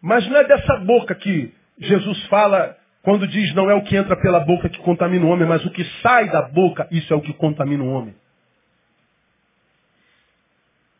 Mas 0.00 0.26
não 0.28 0.36
é 0.36 0.44
dessa 0.44 0.76
boca 0.78 1.14
que 1.14 1.54
Jesus 1.78 2.26
fala 2.26 2.76
quando 3.02 3.26
diz 3.28 3.54
não 3.54 3.70
é 3.70 3.74
o 3.74 3.82
que 3.82 3.96
entra 3.96 4.16
pela 4.16 4.40
boca 4.40 4.68
que 4.68 4.78
contamina 4.78 5.24
o 5.24 5.28
homem, 5.28 5.46
mas 5.46 5.64
o 5.64 5.70
que 5.70 5.84
sai 6.02 6.28
da 6.28 6.42
boca, 6.42 6.88
isso 6.90 7.12
é 7.12 7.16
o 7.16 7.20
que 7.20 7.32
contamina 7.34 7.84
o 7.84 7.92
homem. 7.92 8.14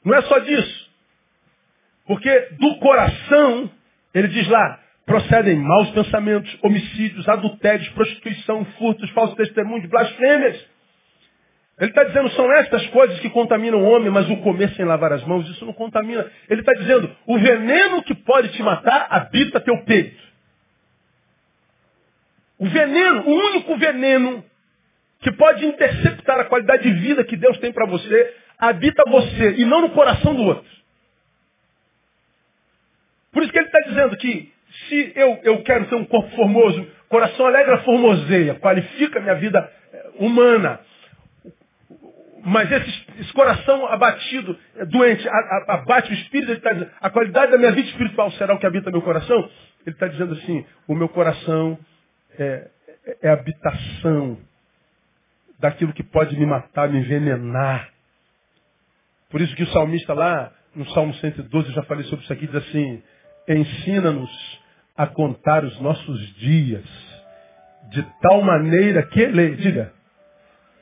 Não 0.05 0.15
é 0.15 0.23
só 0.23 0.39
disso. 0.39 0.91
Porque 2.07 2.49
do 2.61 2.79
coração, 2.79 3.69
ele 4.15 4.29
diz 4.29 4.47
lá, 4.47 4.81
procedem 5.05 5.57
maus 5.57 5.91
pensamentos, 5.91 6.57
homicídios, 6.63 7.29
adultérios, 7.29 7.89
prostituição, 7.89 8.65
furtos, 8.79 9.11
falsos 9.11 9.37
testemunhos, 9.37 9.91
blasfêmias. 9.91 10.65
Ele 11.79 11.91
está 11.91 12.05
dizendo, 12.05 12.31
são 12.31 12.51
estas 12.55 12.87
coisas 12.87 13.21
que 13.21 13.29
contaminam 13.29 13.83
o 13.83 13.85
homem, 13.85 14.11
mas 14.11 14.29
o 14.31 14.39
comer 14.39 14.71
sem 14.71 14.85
lavar 14.85 15.13
as 15.13 15.23
mãos, 15.25 15.47
isso 15.51 15.65
não 15.67 15.75
contamina. 15.75 16.31
Ele 16.49 16.61
está 16.61 16.73
dizendo, 16.73 17.15
o 17.27 17.39
veneno 17.39 18.03
que 18.03 18.15
pode 18.15 18.49
te 18.51 18.63
matar 18.63 19.07
habita 19.11 19.61
teu 19.61 19.85
peito. 19.85 20.25
O 22.59 22.67
veneno, 22.67 23.29
o 23.29 23.31
único 23.31 23.77
veneno 23.77 24.43
que 25.21 25.31
pode 25.33 25.67
interceptar 25.67 26.41
a 26.41 26.45
qualidade 26.45 26.83
de 26.83 26.99
vida 26.99 27.25
que 27.25 27.37
Deus 27.37 27.59
tem 27.59 27.73
para 27.73 27.87
você, 27.87 28.35
habita 28.59 29.03
você 29.11 29.57
e 29.59 29.65
não 29.67 29.83
no 29.83 29.91
coração 29.91 30.35
do 30.35 30.43
outro. 30.45 30.77
Por 33.33 33.43
isso 33.43 33.53
que 33.53 33.59
ele 33.59 33.67
está 33.67 33.81
dizendo 33.81 34.17
que 34.17 34.53
se 34.89 35.13
eu, 35.15 35.41
eu 35.43 35.63
quero 35.63 35.87
ter 35.87 35.95
um 35.95 36.07
corpo 36.07 36.35
formoso, 36.35 36.87
coração 37.09 37.47
alegre 37.47 37.79
formoseia, 37.79 38.55
qualifica 38.55 39.21
minha 39.21 39.35
vida 39.35 39.71
eh, 39.93 40.11
humana. 40.21 40.81
Mas 42.49 42.71
esse, 42.71 43.07
esse 43.19 43.33
coração 43.33 43.87
abatido, 43.89 44.57
eh, 44.77 44.85
doente, 44.87 45.29
abate 45.67 46.13
o 46.13 46.15
espírito, 46.15 46.53
ele 46.53 46.59
está 46.59 46.73
dizendo, 46.73 46.93
a 47.01 47.11
qualidade 47.11 47.51
da 47.51 47.59
minha 47.59 47.73
vida 47.73 47.89
espiritual 47.89 48.31
será 48.33 48.55
o 48.55 48.59
que 48.61 48.67
habita 48.67 48.89
meu 48.89 49.03
coração? 49.03 49.51
Ele 49.85 49.97
está 49.97 50.07
dizendo 50.07 50.35
assim, 50.35 50.65
o 50.87 50.95
meu 50.95 51.09
coração 51.09 51.77
é, 52.39 52.69
é 53.21 53.31
habitação 53.31 54.39
daquilo 55.59 55.93
que 55.93 56.05
pode 56.05 56.39
me 56.39 56.47
matar, 56.47 56.89
me 56.89 57.01
envenenar. 57.01 57.89
Por 59.29 59.41
isso 59.41 59.57
que 59.57 59.65
o 59.65 59.73
salmista 59.73 60.15
lá, 60.15 60.53
no 60.73 60.89
Salmo 60.91 61.15
112, 61.15 61.71
eu 61.71 61.75
já 61.75 61.83
falei 61.83 62.05
sobre 62.05 62.25
isso 62.25 62.33
aqui, 62.33 62.47
diz 62.47 62.55
assim, 62.55 63.03
ensina-nos 63.49 64.61
a 64.97 65.09
contar 65.09 65.65
os 65.65 65.81
nossos 65.81 66.35
dias, 66.37 66.85
de 67.91 68.07
tal 68.23 68.41
maneira 68.41 69.03
que, 69.03 69.27
diga, 69.57 69.93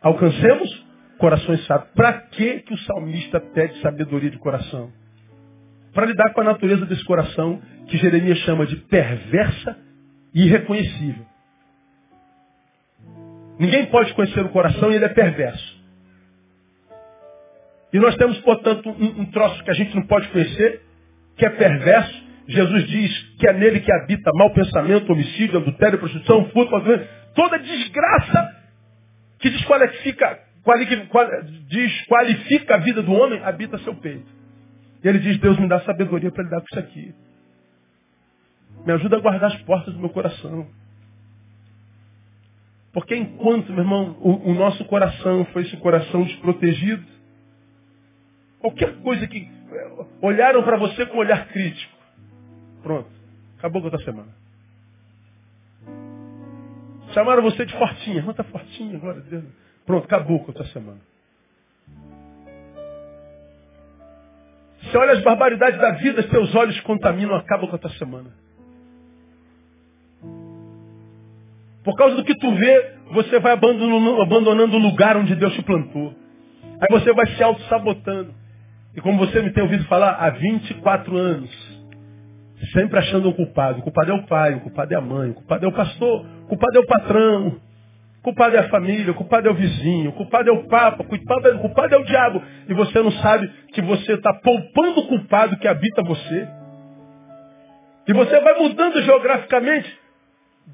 alcancemos 0.02 0.84
corações 1.18 1.64
sábios. 1.66 1.90
Para 1.94 2.12
que, 2.12 2.60
que 2.60 2.74
o 2.74 2.78
salmista 2.78 3.40
pede 3.40 3.80
sabedoria 3.80 4.30
de 4.30 4.38
coração? 4.38 4.92
Para 5.92 6.06
lidar 6.06 6.32
com 6.32 6.40
a 6.40 6.44
natureza 6.44 6.84
desse 6.86 7.04
coração 7.04 7.60
que 7.88 7.96
Jeremias 7.96 8.38
chama 8.38 8.66
de 8.66 8.76
perversa 8.76 9.78
e 10.34 10.44
irreconhecível. 10.44 11.24
Ninguém 13.58 13.86
pode 13.86 14.12
conhecer 14.14 14.44
o 14.44 14.48
coração 14.48 14.90
e 14.90 14.96
ele 14.96 15.04
é 15.04 15.08
perverso. 15.08 15.84
E 17.92 17.98
nós 18.00 18.16
temos, 18.16 18.38
portanto, 18.40 18.90
um, 18.90 19.20
um 19.20 19.26
troço 19.26 19.62
que 19.62 19.70
a 19.70 19.74
gente 19.74 19.94
não 19.94 20.04
pode 20.06 20.26
conhecer, 20.28 20.82
que 21.36 21.46
é 21.46 21.50
perverso. 21.50 22.24
Jesus 22.48 22.88
diz 22.88 23.18
que 23.38 23.48
é 23.48 23.52
nele 23.52 23.80
que 23.80 23.92
habita 23.92 24.32
mau 24.34 24.52
pensamento, 24.52 25.12
homicídio, 25.12 25.58
adultério, 25.58 25.98
prostituição, 25.98 26.50
furto, 26.50 26.74
toda 27.34 27.58
desgraça 27.58 28.64
que 29.38 29.48
desqualifica, 29.50 30.40
desqualifica 31.68 32.76
a 32.76 32.78
vida 32.78 33.02
do 33.02 33.12
homem, 33.12 33.42
habita 33.44 33.78
seu 33.78 33.94
peito. 33.96 34.26
E 35.02 35.08
ele 35.08 35.18
diz, 35.18 35.38
Deus 35.38 35.58
me 35.58 35.68
dá 35.68 35.80
sabedoria 35.82 36.30
para 36.30 36.44
lidar 36.44 36.60
com 36.60 36.66
isso 36.66 36.78
aqui. 36.78 37.14
Me 38.86 38.92
ajuda 38.92 39.16
a 39.16 39.20
guardar 39.20 39.52
as 39.52 39.62
portas 39.62 39.92
do 39.92 40.00
meu 40.00 40.08
coração. 40.08 40.66
Porque 42.92 43.14
enquanto, 43.14 43.72
meu 43.72 43.82
irmão, 43.82 44.16
o, 44.20 44.50
o 44.50 44.54
nosso 44.54 44.84
coração 44.86 45.44
foi 45.46 45.62
esse 45.62 45.76
coração 45.78 46.22
desprotegido, 46.22 47.04
qualquer 48.60 48.96
coisa 49.02 49.26
que 49.26 49.50
eh, 49.72 50.06
olharam 50.22 50.62
para 50.62 50.76
você 50.76 51.04
com 51.06 51.16
um 51.16 51.20
olhar 51.20 51.48
crítico, 51.48 51.92
pronto, 52.82 53.10
acabou 53.58 53.82
com 53.82 53.88
a 53.88 53.90
tua 53.90 54.04
semana. 54.04 54.32
Chamaram 57.12 57.42
você 57.42 57.66
de 57.66 57.76
fortinha, 57.76 58.22
não 58.22 58.30
está 58.30 58.44
fortinha, 58.44 58.96
agora 58.96 59.20
Deus. 59.20 59.44
Pronto, 59.87 60.05
acabou 60.05 60.41
com 60.45 60.51
a 60.51 60.55
tua 60.55 60.66
semana. 60.66 61.01
Você 64.82 64.99
olha 64.99 65.12
as 65.12 65.22
barbaridades 65.22 65.80
da 65.80 65.93
vida, 65.93 66.22
seus 66.28 66.55
olhos 66.55 66.78
contaminam, 66.80 67.35
acabam 67.35 67.68
com 67.68 67.76
a 67.76 67.78
tua 67.78 67.91
semana. 67.91 68.30
Por 71.82 71.95
causa 71.97 72.16
do 72.16 72.24
que 72.24 72.35
tu 72.37 72.55
vê, 72.55 72.95
você 73.12 73.39
vai 73.41 73.53
abandonando, 73.53 74.76
o 74.76 74.80
lugar 74.80 75.16
onde 75.16 75.35
Deus 75.35 75.53
te 75.55 75.62
plantou. 75.62 76.14
Aí 76.80 76.89
você 76.91 77.12
vai 77.12 77.26
se 77.35 77.43
auto-sabotando. 77.43 78.35
E 78.97 79.01
como 79.01 79.18
você 79.18 79.43
me 79.43 79.53
tem 79.53 79.62
ouvido 79.62 79.85
falar 79.85 80.12
há 80.12 80.30
24 80.30 81.16
anos, 81.16 81.51
sempre 82.72 82.99
achando 82.99 83.28
um 83.28 83.32
culpado. 83.32 83.80
O 83.80 83.82
culpado 83.82 84.12
é 84.12 84.14
o 84.14 84.26
pai, 84.26 84.55
o 84.55 84.61
culpado 84.61 84.95
é 84.95 84.97
a 84.97 85.01
mãe, 85.01 85.30
o 85.30 85.35
culpado 85.35 85.64
é 85.64 85.68
o 85.68 85.72
pastor, 85.72 86.26
o 86.45 86.47
culpado 86.47 86.78
é 86.78 86.80
o 86.80 86.87
patrão, 86.87 87.49
o 87.49 87.61
culpado 88.25 88.57
é 88.57 88.61
a 88.61 88.68
família, 88.70 89.12
culpado 89.12 89.47
é 89.47 89.51
o 89.51 89.55
vizinho, 89.55 90.11
culpado 90.12 90.49
é 90.49 90.53
o 90.53 90.66
papa, 90.66 91.05
culpado 91.05 91.47
é, 91.47 91.59
culpado 91.59 91.95
é 91.95 91.99
o 91.99 92.05
diabo. 92.05 92.43
E 92.66 92.72
você 92.72 92.99
não 93.03 93.12
sabe 93.12 93.47
que 93.75 93.83
você 93.83 94.14
está 94.14 94.33
poupando 94.33 95.01
o 95.01 95.07
culpado 95.09 95.59
que 95.59 95.68
habita 95.68 96.03
você. 96.03 96.49
E 98.09 98.12
você 98.14 98.41
vai 98.41 98.59
mudando 98.59 99.03
geograficamente 99.03 99.99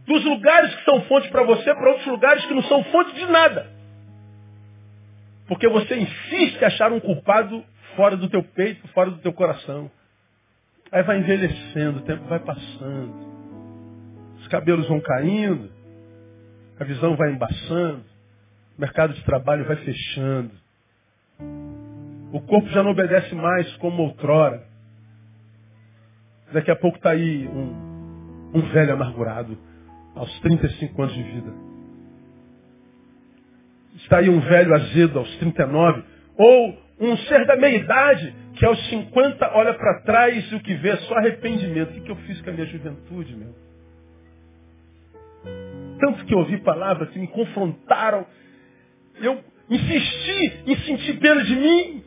dos 0.07 0.25
lugares 0.25 0.73
que 0.77 0.85
são 0.85 1.03
fontes 1.03 1.29
para 1.31 1.43
você 1.43 1.75
para 1.75 1.91
outros 1.91 2.07
lugares 2.07 2.47
que 2.47 2.55
não 2.55 2.63
são 2.63 2.85
fontes 2.85 3.15
de 3.15 3.27
nada. 3.27 3.67
Porque 5.49 5.69
você 5.69 5.97
insiste 5.97 6.63
em 6.63 6.65
achar 6.65 6.93
um 6.93 7.01
culpado 7.01 7.65
fora 7.97 8.17
do 8.17 8.29
teu 8.29 8.45
peito, 8.45 8.87
fora 8.89 9.11
do 9.11 9.19
teu 9.19 9.33
coração. 9.33 9.91
Aí 10.93 11.03
vai 11.03 11.19
envelhecendo, 11.19 11.99
o 11.99 12.03
tempo 12.03 12.23
vai 12.27 12.39
passando. 12.39 13.29
Os 14.39 14.47
cabelos 14.47 14.87
vão 14.87 15.01
caindo, 15.01 15.80
a 16.81 16.85
visão 16.85 17.15
vai 17.15 17.31
embaçando, 17.31 18.03
o 18.77 18.81
mercado 18.81 19.13
de 19.13 19.23
trabalho 19.25 19.67
vai 19.67 19.77
fechando. 19.77 20.51
O 22.33 22.41
corpo 22.41 22.69
já 22.71 22.83
não 22.83 22.93
obedece 22.93 23.35
mais 23.35 23.71
como 23.77 24.03
outrora. 24.03 24.67
Daqui 26.53 26.71
a 26.71 26.77
pouco 26.77 26.97
está 26.97 27.11
aí 27.11 27.47
um, 27.47 28.51
um 28.55 28.61
velho 28.73 28.95
amargurado 28.95 29.59
aos 30.15 30.41
35 30.41 31.03
anos 31.03 31.15
de 31.15 31.23
vida. 31.23 31.53
Está 33.97 34.19
aí 34.19 34.31
um 34.31 34.41
velho 34.41 34.75
azedo 34.75 35.19
aos 35.19 35.37
39. 35.37 36.03
Ou 36.39 36.79
um 36.99 37.17
ser 37.19 37.47
da 37.47 37.57
meia-idade 37.57 38.35
que 38.55 38.65
aos 38.65 38.89
50 38.89 39.53
olha 39.55 39.75
para 39.75 40.01
trás 40.01 40.51
e 40.51 40.55
o 40.55 40.61
que 40.61 40.75
vê 40.77 40.91
é 40.91 40.97
só 40.97 41.15
arrependimento. 41.17 41.99
O 41.99 42.03
que 42.03 42.11
eu 42.11 42.17
fiz 42.17 42.41
com 42.41 42.49
a 42.49 42.53
minha 42.55 42.67
juventude, 42.67 43.37
meu? 43.37 43.70
Tanto 46.01 46.25
que 46.25 46.35
ouvi 46.35 46.59
palavras 46.59 47.11
que 47.11 47.19
me 47.19 47.29
confrontaram. 47.29 48.27
Eu 49.17 49.43
insisti 49.69 50.63
em 50.67 50.77
sentir 50.79 51.19
pena 51.19 51.43
de 51.45 51.55
mim. 51.55 52.05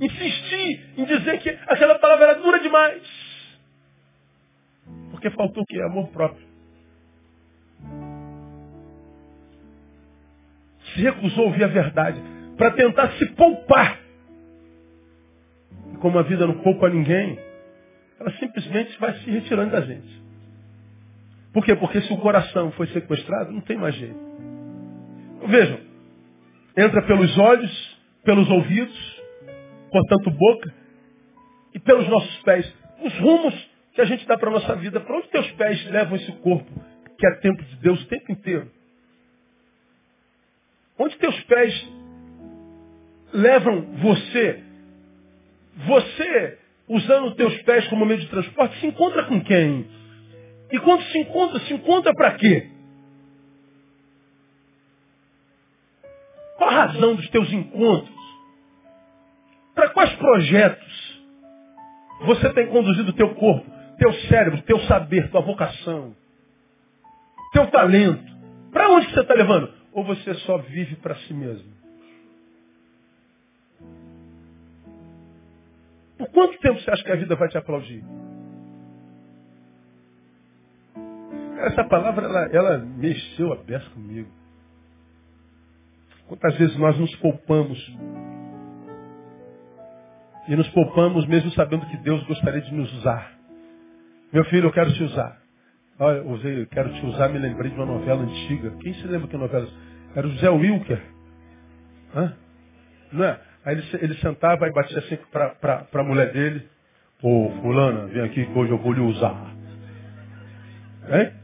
Insisti 0.00 0.80
em 0.96 1.04
dizer 1.04 1.38
que 1.40 1.48
aquela 1.66 1.98
palavra 1.98 2.26
era 2.26 2.34
dura 2.40 2.60
demais. 2.60 3.02
Porque 5.10 5.30
faltou 5.30 5.62
o 5.62 5.66
que? 5.66 5.80
Amor 5.80 6.08
próprio. 6.08 6.50
se 10.94 11.02
recusou 11.02 11.44
a 11.44 11.46
ouvir 11.48 11.64
a 11.64 11.68
verdade 11.68 12.20
para 12.56 12.72
tentar 12.72 13.12
se 13.12 13.26
poupar. 13.34 13.98
E 15.92 15.96
como 15.98 16.18
a 16.18 16.22
vida 16.22 16.46
não 16.46 16.58
poupa 16.58 16.88
ninguém, 16.88 17.38
ela 18.18 18.30
simplesmente 18.32 18.98
vai 18.98 19.14
se 19.18 19.30
retirando 19.30 19.70
da 19.70 19.80
gente. 19.80 20.19
Por 21.52 21.64
quê? 21.64 21.74
Porque 21.74 22.00
se 22.02 22.12
o 22.12 22.18
coração 22.18 22.70
foi 22.72 22.86
sequestrado, 22.88 23.52
não 23.52 23.60
tem 23.60 23.76
mais 23.76 23.94
jeito. 23.94 24.18
Vejam, 25.46 25.80
entra 26.76 27.02
pelos 27.06 27.36
olhos, 27.38 27.98
pelos 28.24 28.48
ouvidos, 28.48 29.22
portanto 29.90 30.30
boca, 30.30 30.74
e 31.74 31.78
pelos 31.78 32.08
nossos 32.08 32.36
pés. 32.42 32.72
Os 33.02 33.18
rumos 33.18 33.70
que 33.94 34.00
a 34.00 34.04
gente 34.04 34.26
dá 34.26 34.38
para 34.38 34.50
a 34.50 34.52
nossa 34.52 34.76
vida. 34.76 35.00
Para 35.00 35.16
onde 35.16 35.28
teus 35.28 35.50
pés 35.52 35.84
levam 35.90 36.16
esse 36.16 36.32
corpo, 36.32 36.70
que 37.18 37.26
é 37.26 37.34
tempo 37.36 37.62
de 37.62 37.76
Deus 37.76 38.02
o 38.02 38.06
tempo 38.06 38.32
inteiro? 38.32 38.70
Onde 40.98 41.16
teus 41.16 41.38
pés 41.44 41.88
levam 43.32 43.82
você? 43.96 44.62
Você, 45.86 46.58
usando 46.88 47.34
teus 47.34 47.62
pés 47.62 47.86
como 47.88 48.04
meio 48.04 48.20
de 48.20 48.28
transporte, 48.28 48.78
se 48.80 48.86
encontra 48.86 49.24
com 49.24 49.40
quem? 49.42 49.86
E 50.72 50.78
quando 50.78 51.02
se 51.04 51.18
encontra, 51.18 51.60
se 51.60 51.74
encontra 51.74 52.14
para 52.14 52.34
quê? 52.36 52.70
Qual 56.56 56.70
a 56.70 56.86
razão 56.86 57.14
dos 57.16 57.28
teus 57.30 57.52
encontros? 57.52 58.14
Para 59.74 59.90
quais 59.90 60.12
projetos 60.14 61.22
você 62.22 62.52
tem 62.52 62.68
conduzido 62.68 63.10
o 63.10 63.14
teu 63.14 63.34
corpo, 63.34 63.66
teu 63.98 64.12
cérebro, 64.28 64.62
teu 64.62 64.78
saber, 64.80 65.30
tua 65.30 65.40
vocação, 65.40 66.14
teu 67.52 67.66
talento? 67.70 68.30
Para 68.70 68.90
onde 68.90 69.10
você 69.10 69.20
está 69.20 69.34
levando? 69.34 69.72
Ou 69.92 70.04
você 70.04 70.34
só 70.34 70.58
vive 70.58 70.96
para 70.96 71.16
si 71.16 71.34
mesmo? 71.34 71.72
Por 76.16 76.28
quanto 76.30 76.58
tempo 76.58 76.78
você 76.78 76.90
acha 76.90 77.02
que 77.02 77.10
a 77.10 77.16
vida 77.16 77.34
vai 77.34 77.48
te 77.48 77.58
aplaudir? 77.58 78.04
Essa 81.66 81.84
palavra, 81.84 82.24
ela, 82.24 82.46
ela 82.52 82.78
mexeu 82.78 83.52
a 83.52 83.56
peça 83.56 83.88
comigo. 83.90 84.30
Quantas 86.26 86.56
vezes 86.56 86.76
nós 86.76 86.98
nos 86.98 87.14
poupamos 87.16 87.78
e 90.48 90.56
nos 90.56 90.68
poupamos 90.70 91.26
mesmo 91.26 91.50
sabendo 91.52 91.86
que 91.86 91.96
Deus 91.98 92.22
gostaria 92.24 92.60
de 92.60 92.74
nos 92.74 92.92
usar. 92.98 93.32
Meu 94.32 94.44
filho, 94.46 94.68
eu 94.68 94.72
quero 94.72 94.92
te 94.92 95.02
usar. 95.02 95.38
Olha, 95.98 96.22
usei, 96.22 96.62
eu 96.62 96.66
quero 96.66 96.92
te 96.94 97.04
usar, 97.06 97.28
me 97.28 97.38
lembrei 97.38 97.70
de 97.70 97.76
uma 97.76 97.86
novela 97.86 98.22
antiga. 98.22 98.70
Quem 98.80 98.94
se 98.94 99.06
lembra 99.06 99.28
que 99.28 99.36
novela? 99.36 99.68
Era 100.14 100.26
o 100.26 100.30
Zé 100.38 100.48
Wilker. 100.48 101.02
Hã? 102.14 102.36
Não 103.12 103.24
é? 103.24 103.38
Aí 103.64 103.76
ele, 103.76 103.84
ele 104.00 104.14
sentava 104.16 104.66
e 104.66 104.72
batia 104.72 104.98
assim 104.98 105.18
para 105.30 105.86
a 105.92 106.02
mulher 106.02 106.32
dele. 106.32 106.66
Ô, 107.22 107.50
fulana, 107.60 108.06
vem 108.06 108.22
aqui 108.22 108.46
que 108.46 108.58
hoje 108.58 108.72
eu 108.72 108.78
vou 108.78 108.92
lhe 108.92 109.00
usar. 109.00 109.54
Hein? 111.10 111.39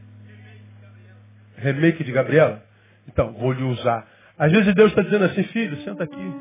Remake 1.57 2.03
de 2.03 2.11
Gabriela? 2.11 2.63
Então, 3.07 3.33
vou 3.33 3.51
lhe 3.51 3.63
usar. 3.63 4.07
Às 4.37 4.51
vezes 4.51 4.73
Deus 4.75 4.89
está 4.91 5.01
dizendo 5.01 5.25
assim, 5.25 5.43
filho, 5.43 5.77
senta 5.81 6.03
aqui. 6.03 6.31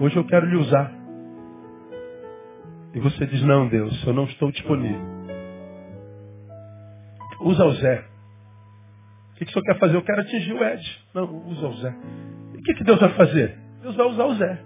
Hoje 0.00 0.16
eu 0.16 0.24
quero 0.24 0.46
lhe 0.46 0.56
usar. 0.56 0.92
E 2.94 3.00
você 3.00 3.26
diz, 3.26 3.42
não, 3.42 3.68
Deus, 3.68 4.06
eu 4.06 4.12
não 4.12 4.24
estou 4.24 4.50
disponível. 4.50 5.16
Usa 7.40 7.64
o 7.64 7.72
Zé. 7.72 8.04
O 9.32 9.38
que, 9.38 9.44
que 9.44 9.50
o 9.50 9.52
senhor 9.52 9.64
quer 9.64 9.78
fazer? 9.78 9.96
Eu 9.96 10.02
quero 10.02 10.20
atingir 10.20 10.52
o 10.52 10.64
Ed. 10.64 11.04
Não, 11.14 11.46
usa 11.48 11.66
o 11.66 11.72
Zé. 11.74 11.94
E 12.54 12.58
o 12.58 12.62
que, 12.62 12.74
que 12.74 12.84
Deus 12.84 12.98
vai 12.98 13.10
fazer? 13.10 13.58
Deus 13.82 13.94
vai 13.96 14.06
usar 14.06 14.24
o 14.24 14.34
Zé. 14.34 14.58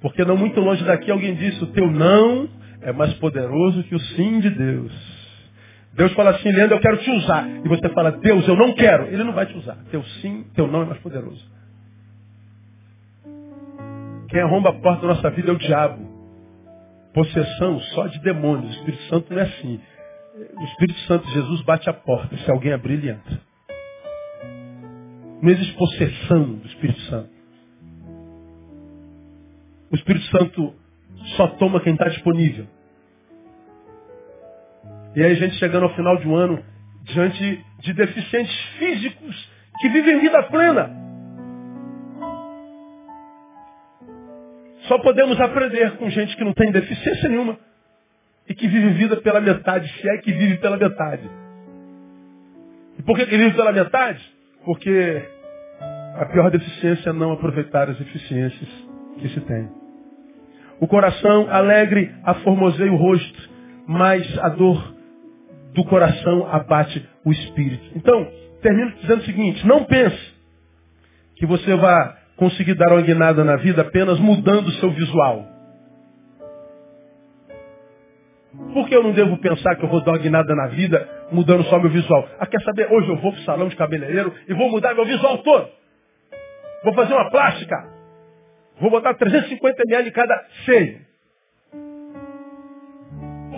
Porque 0.00 0.24
não 0.24 0.36
muito 0.36 0.60
longe 0.60 0.84
daqui 0.84 1.10
alguém 1.10 1.34
disse, 1.34 1.62
o 1.64 1.68
teu 1.68 1.90
não 1.90 2.48
é 2.82 2.92
mais 2.92 3.12
poderoso 3.14 3.82
que 3.84 3.94
o 3.94 4.00
sim 4.00 4.40
de 4.40 4.50
Deus. 4.50 4.92
Deus 5.94 6.12
fala 6.12 6.30
assim, 6.30 6.50
Leandro, 6.50 6.76
eu 6.76 6.80
quero 6.80 6.98
te 6.98 7.10
usar. 7.10 7.48
E 7.48 7.68
você 7.68 7.88
fala, 7.90 8.12
Deus, 8.12 8.46
eu 8.46 8.54
não 8.54 8.72
quero. 8.72 9.06
Ele 9.06 9.24
não 9.24 9.32
vai 9.32 9.46
te 9.46 9.56
usar. 9.56 9.76
Teu 9.90 10.02
sim, 10.20 10.44
teu 10.54 10.68
não 10.68 10.82
é 10.82 10.84
mais 10.84 11.00
poderoso. 11.00 11.44
Quem 14.28 14.40
arromba 14.40 14.70
a 14.70 14.74
porta 14.74 15.02
da 15.02 15.14
nossa 15.14 15.30
vida 15.30 15.50
é 15.50 15.54
o 15.54 15.58
diabo. 15.58 16.06
Possessão 17.14 17.80
só 17.80 18.06
de 18.06 18.20
demônios. 18.20 18.70
O 18.70 18.78
Espírito 18.78 19.02
Santo 19.04 19.32
não 19.32 19.40
é 19.40 19.44
assim. 19.44 19.80
O 20.56 20.64
Espírito 20.64 21.00
Santo, 21.00 21.28
Jesus 21.30 21.62
bate 21.62 21.88
a 21.90 21.92
porta. 21.92 22.36
Se 22.36 22.50
alguém 22.50 22.72
abrir, 22.72 22.94
ele 22.94 23.10
entra. 23.10 23.40
Não 25.42 25.50
existe 25.50 25.74
possessão 25.74 26.54
do 26.54 26.66
Espírito 26.66 27.00
Santo. 27.02 27.30
O 29.90 29.96
Espírito 29.96 30.26
Santo 30.26 30.74
só 31.36 31.48
toma 31.48 31.80
quem 31.80 31.94
está 31.94 32.08
disponível. 32.08 32.66
E 35.18 35.24
aí 35.24 35.32
a 35.32 35.34
gente 35.34 35.56
chegando 35.56 35.82
ao 35.82 35.94
final 35.96 36.16
de 36.18 36.28
um 36.28 36.36
ano, 36.36 36.62
diante 37.02 37.64
de 37.80 37.92
deficientes 37.92 38.56
físicos 38.78 39.50
que 39.80 39.88
vivem 39.88 40.20
vida 40.20 40.40
plena. 40.44 40.90
Só 44.82 44.96
podemos 45.00 45.40
aprender 45.40 45.96
com 45.96 46.08
gente 46.08 46.36
que 46.36 46.44
não 46.44 46.52
tem 46.52 46.70
deficiência 46.70 47.28
nenhuma 47.28 47.58
e 48.48 48.54
que 48.54 48.68
vive 48.68 48.90
vida 48.90 49.16
pela 49.16 49.40
metade, 49.40 49.92
se 50.00 50.08
é 50.08 50.18
que 50.18 50.30
vive 50.30 50.58
pela 50.58 50.76
metade. 50.76 51.28
E 53.00 53.02
por 53.02 53.16
que, 53.16 53.26
que 53.26 53.36
vive 53.36 53.56
pela 53.56 53.72
metade? 53.72 54.24
Porque 54.64 55.20
a 56.14 56.26
pior 56.26 56.48
deficiência 56.52 57.10
é 57.10 57.12
não 57.12 57.32
aproveitar 57.32 57.90
as 57.90 58.00
eficiências 58.00 58.68
que 59.18 59.28
se 59.30 59.40
tem. 59.40 59.68
O 60.78 60.86
coração 60.86 61.50
alegre 61.50 62.08
aformoseia 62.22 62.92
o 62.92 62.96
rosto, 62.96 63.50
mas 63.84 64.24
a 64.38 64.50
dor 64.50 64.96
do 65.78 65.84
coração 65.84 66.48
abate 66.50 67.08
o 67.24 67.30
espírito. 67.30 67.92
Então, 67.94 68.28
termino 68.60 68.90
dizendo 69.00 69.20
o 69.20 69.24
seguinte, 69.24 69.64
não 69.64 69.84
pense 69.84 70.34
que 71.36 71.46
você 71.46 71.76
vai 71.76 72.16
conseguir 72.36 72.74
dar 72.74 72.92
uma 72.92 73.00
guinada 73.00 73.44
na 73.44 73.54
vida 73.54 73.82
apenas 73.82 74.18
mudando 74.18 74.66
o 74.66 74.72
seu 74.72 74.90
visual. 74.90 75.46
Por 78.74 78.88
que 78.88 78.96
eu 78.96 79.04
não 79.04 79.12
devo 79.12 79.38
pensar 79.38 79.76
que 79.76 79.84
eu 79.84 79.88
vou 79.88 80.02
dar 80.02 80.12
uma 80.12 80.18
guinada 80.18 80.52
na 80.52 80.66
vida 80.66 81.08
mudando 81.30 81.62
só 81.66 81.78
meu 81.78 81.90
visual? 81.90 82.28
Ah, 82.40 82.46
quer 82.46 82.60
saber? 82.62 82.90
Hoje 82.90 83.08
eu 83.08 83.16
vou 83.18 83.30
para 83.30 83.40
o 83.40 83.44
salão 83.44 83.68
de 83.68 83.76
cabeleireiro 83.76 84.34
e 84.48 84.54
vou 84.54 84.68
mudar 84.70 84.94
meu 84.94 85.04
visual 85.04 85.38
todo. 85.38 85.68
Vou 86.82 86.94
fazer 86.94 87.14
uma 87.14 87.30
plástica. 87.30 87.76
Vou 88.80 88.90
botar 88.90 89.14
350 89.14 89.82
ml 89.86 90.08
em 90.08 90.12
cada 90.12 90.44
seio. 90.64 91.07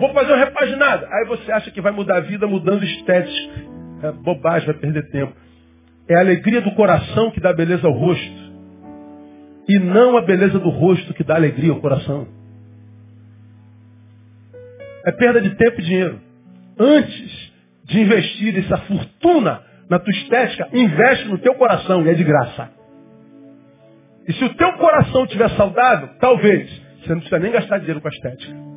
Vou 0.01 0.11
fazer 0.13 0.33
uma 0.33 0.43
repaginada. 0.43 1.07
Aí 1.11 1.27
você 1.27 1.51
acha 1.51 1.69
que 1.69 1.79
vai 1.79 1.91
mudar 1.91 2.17
a 2.17 2.21
vida 2.21 2.47
mudando 2.47 2.83
estética. 2.83 3.61
É 4.01 4.11
bobagem, 4.11 4.65
vai 4.65 4.75
perder 4.75 5.07
tempo. 5.11 5.31
É 6.09 6.15
a 6.15 6.21
alegria 6.21 6.59
do 6.59 6.71
coração 6.71 7.29
que 7.29 7.39
dá 7.39 7.53
beleza 7.53 7.85
ao 7.85 7.93
rosto. 7.93 8.51
E 9.69 9.77
não 9.77 10.17
a 10.17 10.21
beleza 10.23 10.57
do 10.57 10.69
rosto 10.69 11.13
que 11.13 11.23
dá 11.23 11.35
alegria 11.35 11.71
ao 11.71 11.79
coração. 11.79 12.27
É 15.05 15.11
perda 15.11 15.39
de 15.39 15.51
tempo 15.55 15.79
e 15.79 15.83
dinheiro. 15.83 16.19
Antes 16.79 17.53
de 17.83 17.99
investir 17.99 18.57
essa 18.57 18.77
fortuna 18.77 19.61
na 19.87 19.99
tua 19.99 20.11
estética, 20.13 20.67
investe 20.73 21.27
no 21.27 21.37
teu 21.37 21.53
coração 21.53 22.03
e 22.03 22.09
é 22.09 22.13
de 22.15 22.23
graça. 22.23 22.71
E 24.27 24.33
se 24.33 24.43
o 24.45 24.53
teu 24.55 24.73
coração 24.73 25.25
estiver 25.25 25.49
saudável, 25.51 26.09
talvez 26.19 26.71
você 27.01 27.09
não 27.09 27.19
precisa 27.19 27.37
nem 27.39 27.51
gastar 27.51 27.77
dinheiro 27.77 28.01
com 28.01 28.07
a 28.07 28.11
estética. 28.11 28.70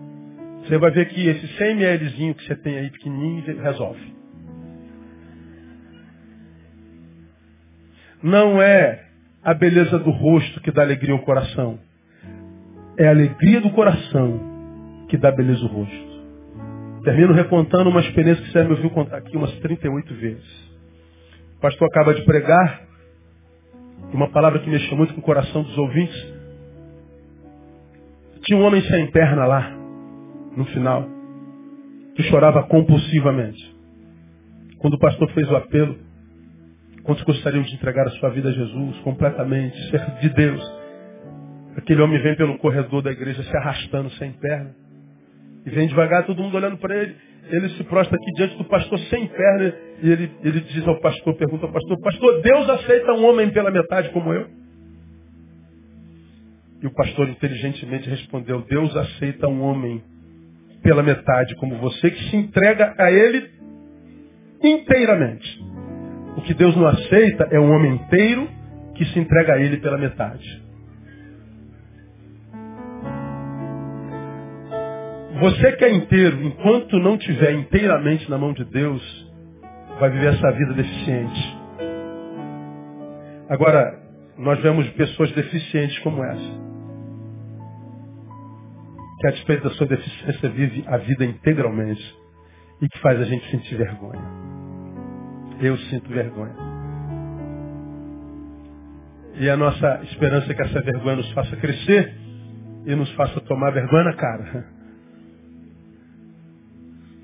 Você 0.64 0.78
vai 0.78 0.90
ver 0.90 1.06
que 1.08 1.28
esse 1.28 1.46
100 1.58 1.76
mlzinho 1.76 2.34
que 2.34 2.46
você 2.46 2.56
tem 2.56 2.78
aí 2.78 2.90
pequenininho 2.90 3.60
resolve. 3.60 4.14
Não 8.22 8.62
é 8.62 9.04
a 9.42 9.52
beleza 9.52 9.98
do 9.98 10.10
rosto 10.10 10.60
que 10.62 10.72
dá 10.72 10.82
alegria 10.82 11.12
ao 11.12 11.20
coração. 11.20 11.78
É 12.96 13.06
a 13.06 13.10
alegria 13.10 13.60
do 13.60 13.70
coração 13.72 15.06
que 15.10 15.18
dá 15.18 15.30
beleza 15.30 15.62
ao 15.62 15.68
rosto. 15.68 16.14
Termino 17.04 17.34
recontando 17.34 17.90
uma 17.90 18.00
experiência 18.00 18.42
que 18.42 18.50
você 18.50 18.64
me 18.64 18.70
ouviu 18.70 18.88
contar 18.88 19.18
aqui 19.18 19.36
umas 19.36 19.52
38 19.58 20.14
vezes. 20.14 20.70
O 21.58 21.60
pastor 21.60 21.88
acaba 21.88 22.14
de 22.14 22.22
pregar 22.22 22.86
uma 24.14 24.30
palavra 24.30 24.60
que 24.60 24.70
mexeu 24.70 24.96
muito 24.96 25.12
com 25.12 25.20
o 25.20 25.24
coração 25.24 25.62
dos 25.62 25.76
ouvintes. 25.76 26.34
Tinha 28.44 28.58
um 28.58 28.62
homem 28.62 28.80
sem 28.80 29.10
perna 29.10 29.44
lá 29.44 29.83
no 30.56 30.64
final, 30.66 31.08
que 32.14 32.22
chorava 32.24 32.62
compulsivamente. 32.64 33.74
Quando 34.78 34.94
o 34.94 34.98
pastor 34.98 35.30
fez 35.32 35.48
o 35.50 35.56
apelo, 35.56 35.98
quantos 37.02 37.24
gostariam 37.24 37.62
de 37.62 37.74
entregar 37.74 38.06
a 38.06 38.10
sua 38.10 38.30
vida 38.30 38.48
a 38.48 38.52
Jesus 38.52 38.98
completamente, 38.98 39.76
ser 39.90 40.00
de 40.20 40.28
Deus? 40.30 40.84
Aquele 41.76 42.02
homem 42.02 42.22
vem 42.22 42.36
pelo 42.36 42.58
corredor 42.58 43.02
da 43.02 43.10
igreja 43.10 43.42
se 43.42 43.56
arrastando 43.56 44.10
sem 44.12 44.32
perna. 44.32 44.74
E 45.66 45.70
vem 45.70 45.88
devagar, 45.88 46.26
todo 46.26 46.42
mundo 46.42 46.56
olhando 46.56 46.76
para 46.76 46.94
ele. 46.94 47.16
Ele 47.50 47.68
se 47.70 47.84
prostra 47.84 48.16
aqui 48.16 48.30
diante 48.36 48.56
do 48.56 48.64
pastor 48.64 48.98
sem 49.00 49.26
perna. 49.26 49.74
E 50.02 50.10
ele, 50.10 50.30
ele 50.42 50.60
diz 50.60 50.86
ao 50.86 51.00
pastor, 51.00 51.34
pergunta 51.34 51.66
ao 51.66 51.72
pastor, 51.72 52.00
pastor, 52.00 52.42
Deus 52.42 52.70
aceita 52.70 53.12
um 53.12 53.24
homem 53.26 53.50
pela 53.50 53.70
metade 53.70 54.10
como 54.10 54.32
eu? 54.32 54.46
E 56.82 56.86
o 56.86 56.92
pastor 56.92 57.28
inteligentemente 57.28 58.08
respondeu, 58.08 58.60
Deus 58.68 58.94
aceita 58.94 59.48
um 59.48 59.62
homem 59.62 60.02
pela 60.84 61.02
metade 61.02 61.56
como 61.56 61.78
você, 61.78 62.10
que 62.10 62.30
se 62.30 62.36
entrega 62.36 62.94
a 62.98 63.10
Ele 63.10 63.50
inteiramente. 64.62 65.64
O 66.36 66.42
que 66.42 66.52
Deus 66.52 66.76
não 66.76 66.86
aceita 66.86 67.48
é 67.50 67.58
um 67.58 67.72
homem 67.72 67.94
inteiro 67.94 68.46
que 68.94 69.04
se 69.06 69.18
entrega 69.18 69.54
a 69.54 69.58
Ele 69.58 69.78
pela 69.78 69.96
metade. 69.96 70.62
Você 75.40 75.72
que 75.72 75.84
é 75.84 75.92
inteiro, 75.92 76.44
enquanto 76.44 76.98
não 76.98 77.16
tiver 77.18 77.52
inteiramente 77.52 78.30
na 78.30 78.38
mão 78.38 78.52
de 78.52 78.64
Deus, 78.64 79.02
vai 79.98 80.10
viver 80.10 80.34
essa 80.34 80.52
vida 80.52 80.74
deficiente. 80.74 81.58
Agora, 83.48 83.98
nós 84.38 84.60
vemos 84.60 84.86
pessoas 84.90 85.32
deficientes 85.32 85.98
como 86.00 86.22
essa 86.22 86.73
que 89.32 89.52
a 89.52 89.56
da 89.56 89.70
sua 89.70 89.86
deficiência 89.86 90.50
vive 90.50 90.84
a 90.86 90.98
vida 90.98 91.24
integralmente. 91.24 92.24
e 92.82 92.88
que 92.88 92.98
faz 92.98 93.18
a 93.20 93.24
gente 93.24 93.48
sentir 93.50 93.76
vergonha. 93.76 94.20
Eu 95.60 95.76
sinto 95.78 96.10
vergonha. 96.10 96.54
E 99.36 99.48
a 99.48 99.56
nossa 99.56 100.00
esperança 100.02 100.50
é 100.50 100.54
que 100.54 100.62
essa 100.62 100.82
vergonha 100.82 101.16
nos 101.16 101.30
faça 101.32 101.56
crescer 101.56 102.14
e 102.84 102.94
nos 102.94 103.10
faça 103.12 103.40
tomar 103.42 103.70
vergonha 103.70 104.04
na 104.04 104.12
cara. 104.14 104.66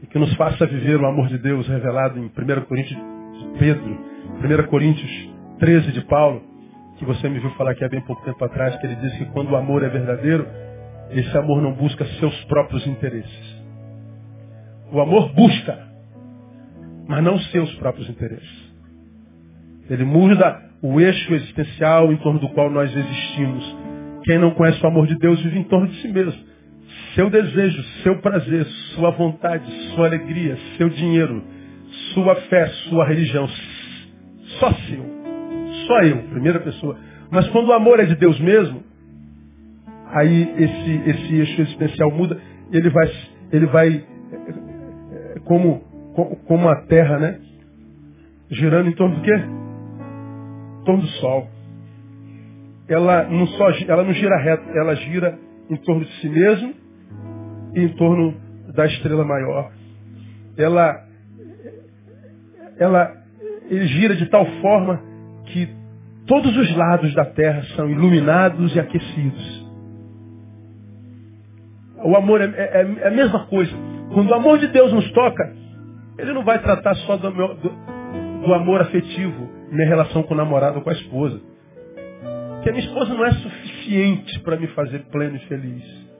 E 0.02 0.06
que 0.06 0.18
nos 0.18 0.34
faça 0.36 0.66
viver 0.66 0.98
o 0.98 1.06
amor 1.06 1.26
de 1.26 1.36
Deus 1.38 1.66
revelado 1.68 2.18
em 2.18 2.26
1 2.26 2.30
Coríntios 2.66 2.98
de 2.98 3.58
Pedro, 3.58 3.98
1 4.38 4.66
Coríntios 4.68 5.30
13 5.58 5.92
de 5.92 6.00
Paulo, 6.06 6.42
que 6.96 7.04
você 7.04 7.28
me 7.28 7.40
viu 7.40 7.50
falar 7.50 7.72
aqui 7.72 7.84
há 7.84 7.88
bem 7.88 8.00
pouco 8.02 8.24
tempo 8.24 8.42
atrás, 8.44 8.76
que 8.76 8.86
ele 8.86 8.96
diz 8.96 9.12
que 9.18 9.26
quando 9.26 9.50
o 9.50 9.56
amor 9.56 9.82
é 9.82 9.88
verdadeiro, 9.88 10.46
esse 11.12 11.36
amor 11.36 11.60
não 11.60 11.72
busca 11.72 12.04
seus 12.18 12.44
próprios 12.44 12.86
interesses. 12.86 13.60
O 14.92 15.00
amor 15.00 15.32
busca, 15.32 15.78
mas 17.08 17.22
não 17.22 17.38
seus 17.38 17.72
próprios 17.74 18.08
interesses. 18.08 18.70
Ele 19.88 20.04
muda 20.04 20.62
o 20.82 21.00
eixo 21.00 21.34
existencial 21.34 22.12
em 22.12 22.16
torno 22.18 22.38
do 22.38 22.48
qual 22.50 22.70
nós 22.70 22.94
existimos. 22.94 23.76
Quem 24.24 24.38
não 24.38 24.52
conhece 24.52 24.82
o 24.82 24.86
amor 24.86 25.06
de 25.06 25.16
Deus 25.18 25.40
vive 25.42 25.58
em 25.58 25.64
torno 25.64 25.88
de 25.88 26.00
si 26.00 26.08
mesmo. 26.08 26.50
Seu 27.14 27.28
desejo, 27.28 27.82
seu 28.02 28.18
prazer, 28.20 28.64
sua 28.94 29.10
vontade, 29.10 29.70
sua 29.94 30.06
alegria, 30.06 30.56
seu 30.76 30.88
dinheiro, 30.88 31.42
sua 32.14 32.36
fé, 32.36 32.66
sua 32.88 33.04
religião, 33.04 33.48
só 34.58 34.72
seu. 34.72 35.04
Só 35.86 36.00
eu, 36.02 36.18
primeira 36.30 36.60
pessoa. 36.60 36.96
Mas 37.30 37.48
quando 37.48 37.68
o 37.68 37.72
amor 37.72 37.98
é 38.00 38.04
de 38.04 38.14
Deus 38.14 38.38
mesmo, 38.38 38.82
aí 40.12 40.54
esse, 40.56 41.10
esse 41.10 41.34
eixo 41.34 41.62
existencial 41.62 42.10
muda, 42.10 42.40
ele 42.72 42.90
vai, 42.90 43.10
ele 43.52 43.66
vai 43.66 44.04
como, 45.44 45.80
como 46.46 46.68
a 46.68 46.76
terra, 46.82 47.18
né? 47.18 47.40
Girando 48.50 48.88
em 48.88 48.94
torno 48.94 49.16
do 49.16 49.22
quê? 49.22 49.34
Em 49.34 50.84
torno 50.84 51.02
do 51.02 51.08
sol. 51.08 51.48
Ela 52.88 53.24
não, 53.24 53.46
só, 53.46 53.70
ela 53.86 54.02
não 54.02 54.12
gira 54.12 54.36
reto, 54.38 54.68
ela 54.70 54.94
gira 54.96 55.38
em 55.68 55.76
torno 55.76 56.04
de 56.04 56.12
si 56.20 56.28
mesmo 56.28 56.74
e 57.74 57.80
em 57.84 57.88
torno 57.90 58.34
da 58.74 58.86
estrela 58.86 59.24
maior. 59.24 59.70
Ela, 60.56 61.04
ela 62.78 63.16
gira 63.70 64.16
de 64.16 64.26
tal 64.26 64.44
forma 64.60 65.00
que 65.46 65.68
todos 66.26 66.56
os 66.56 66.76
lados 66.76 67.14
da 67.14 67.24
terra 67.24 67.62
são 67.76 67.88
iluminados 67.88 68.74
e 68.74 68.80
aquecidos. 68.80 69.69
O 72.02 72.16
amor 72.16 72.40
é, 72.40 72.44
é, 72.44 72.98
é, 73.02 73.08
a 73.08 73.10
mesma 73.10 73.46
coisa. 73.46 73.72
Quando 74.12 74.30
o 74.30 74.34
amor 74.34 74.58
de 74.58 74.68
Deus 74.68 74.92
nos 74.92 75.10
toca, 75.12 75.54
ele 76.18 76.32
não 76.32 76.44
vai 76.44 76.58
tratar 76.60 76.94
só 76.96 77.16
do, 77.16 77.32
meu, 77.32 77.54
do, 77.54 77.70
do 78.44 78.54
amor 78.54 78.80
afetivo, 78.80 79.48
minha 79.70 79.88
relação 79.88 80.22
com 80.22 80.34
o 80.34 80.36
namorado 80.36 80.78
ou 80.78 80.82
com 80.82 80.90
a 80.90 80.94
esposa. 80.94 81.40
Porque 82.54 82.70
a 82.70 82.72
minha 82.72 82.84
esposa 82.84 83.14
não 83.14 83.24
é 83.24 83.32
suficiente 83.32 84.40
para 84.40 84.56
me 84.56 84.66
fazer 84.68 85.00
pleno 85.10 85.36
e 85.36 85.40
feliz. 85.40 86.10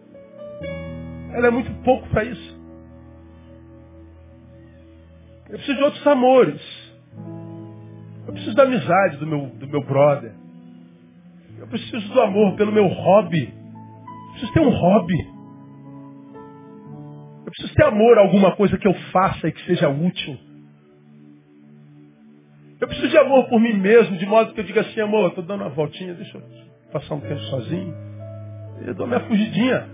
Ela 1.35 1.49
é 1.49 1.51
muito 1.51 1.71
pouco 1.83 2.09
para 2.09 2.25
isso. 2.25 2.61
Eu 5.49 5.57
preciso 5.57 5.77
de 5.79 5.85
outros 5.85 6.07
amores. 6.07 6.61
Eu 8.27 8.33
preciso 8.33 8.55
da 8.55 8.63
amizade 8.63 9.17
do 9.17 9.27
meu, 9.27 9.47
do 9.47 9.67
meu 9.67 9.83
brother. 9.83 10.33
Eu 11.59 11.67
preciso 11.67 12.13
do 12.13 12.21
amor 12.21 12.57
pelo 12.57 12.73
meu 12.73 12.87
hobby. 12.87 13.53
Eu 13.53 14.31
preciso 14.31 14.53
ter 14.53 14.61
um 14.61 14.71
hobby. 14.71 15.40
Preciso 17.61 17.75
ter 17.75 17.85
amor 17.85 18.17
a 18.17 18.23
alguma 18.23 18.57
coisa 18.57 18.79
que 18.79 18.89
eu 18.89 18.95
faça 19.13 19.47
e 19.49 19.53
que 19.53 19.63
seja 19.67 19.89
útil. 19.89 20.39
Eu 22.81 22.89
preciso 22.89 23.09
de 23.09 23.19
amor 23.19 23.49
por 23.49 23.61
mim 23.61 23.75
mesmo, 23.75 24.17
de 24.17 24.25
modo 24.25 24.55
que 24.55 24.61
eu 24.61 24.65
diga 24.65 24.81
assim, 24.81 25.01
amor, 25.01 25.29
estou 25.29 25.45
dando 25.45 25.61
uma 25.61 25.71
voltinha, 25.71 26.15
deixa 26.15 26.39
eu 26.39 26.43
passar 26.91 27.15
um 27.15 27.21
tempo 27.21 27.41
sozinho. 27.43 27.95
Eu 28.87 28.95
dou 28.95 29.07
minha 29.07 29.21
fugidinha 29.21 29.87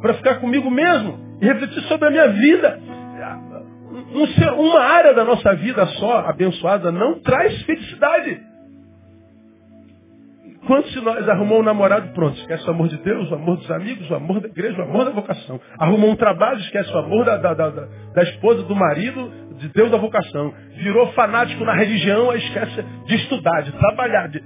para 0.00 0.14
ficar 0.14 0.36
comigo 0.36 0.70
mesmo 0.70 1.18
e 1.42 1.46
refletir 1.46 1.82
sobre 1.82 2.06
a 2.06 2.10
minha 2.10 2.28
vida 2.28 2.80
um 4.14 4.26
ser, 4.28 4.52
uma 4.52 4.80
área 4.80 5.12
da 5.12 5.24
nossa 5.24 5.54
vida 5.56 5.84
só, 5.86 6.20
abençoada, 6.20 6.92
não 6.92 7.20
traz 7.20 7.62
felicidade. 7.62 8.40
Quando 10.68 10.86
se 10.88 11.00
nós 11.00 11.28
arrumamos 11.28 11.60
um 11.60 11.64
namorado, 11.64 12.12
pronto, 12.12 12.38
esquece 12.38 12.64
o 12.68 12.70
amor 12.70 12.88
de 12.88 12.98
Deus, 12.98 13.30
o 13.30 13.34
amor 13.34 13.56
dos 13.56 13.70
amigos, 13.70 14.08
o 14.10 14.14
amor 14.14 14.40
da 14.40 14.48
igreja, 14.48 14.78
o 14.78 14.84
amor 14.84 15.06
da 15.06 15.10
vocação. 15.10 15.60
Arrumou 15.78 16.10
um 16.10 16.14
trabalho, 16.14 16.60
esquece 16.60 16.92
o 16.92 16.98
amor 16.98 17.24
da, 17.24 17.38
da, 17.38 17.54
da, 17.54 17.70
da 17.70 18.22
esposa, 18.22 18.62
do 18.62 18.76
marido, 18.76 19.32
de 19.58 19.68
Deus 19.70 19.90
da 19.90 19.96
vocação. 19.96 20.54
Virou 20.76 21.10
fanático 21.12 21.64
na 21.64 21.74
religião, 21.74 22.30
aí 22.30 22.38
esquece 22.38 22.84
de 23.06 23.14
estudar, 23.16 23.62
de 23.62 23.72
trabalhar. 23.72 24.28
De... 24.28 24.40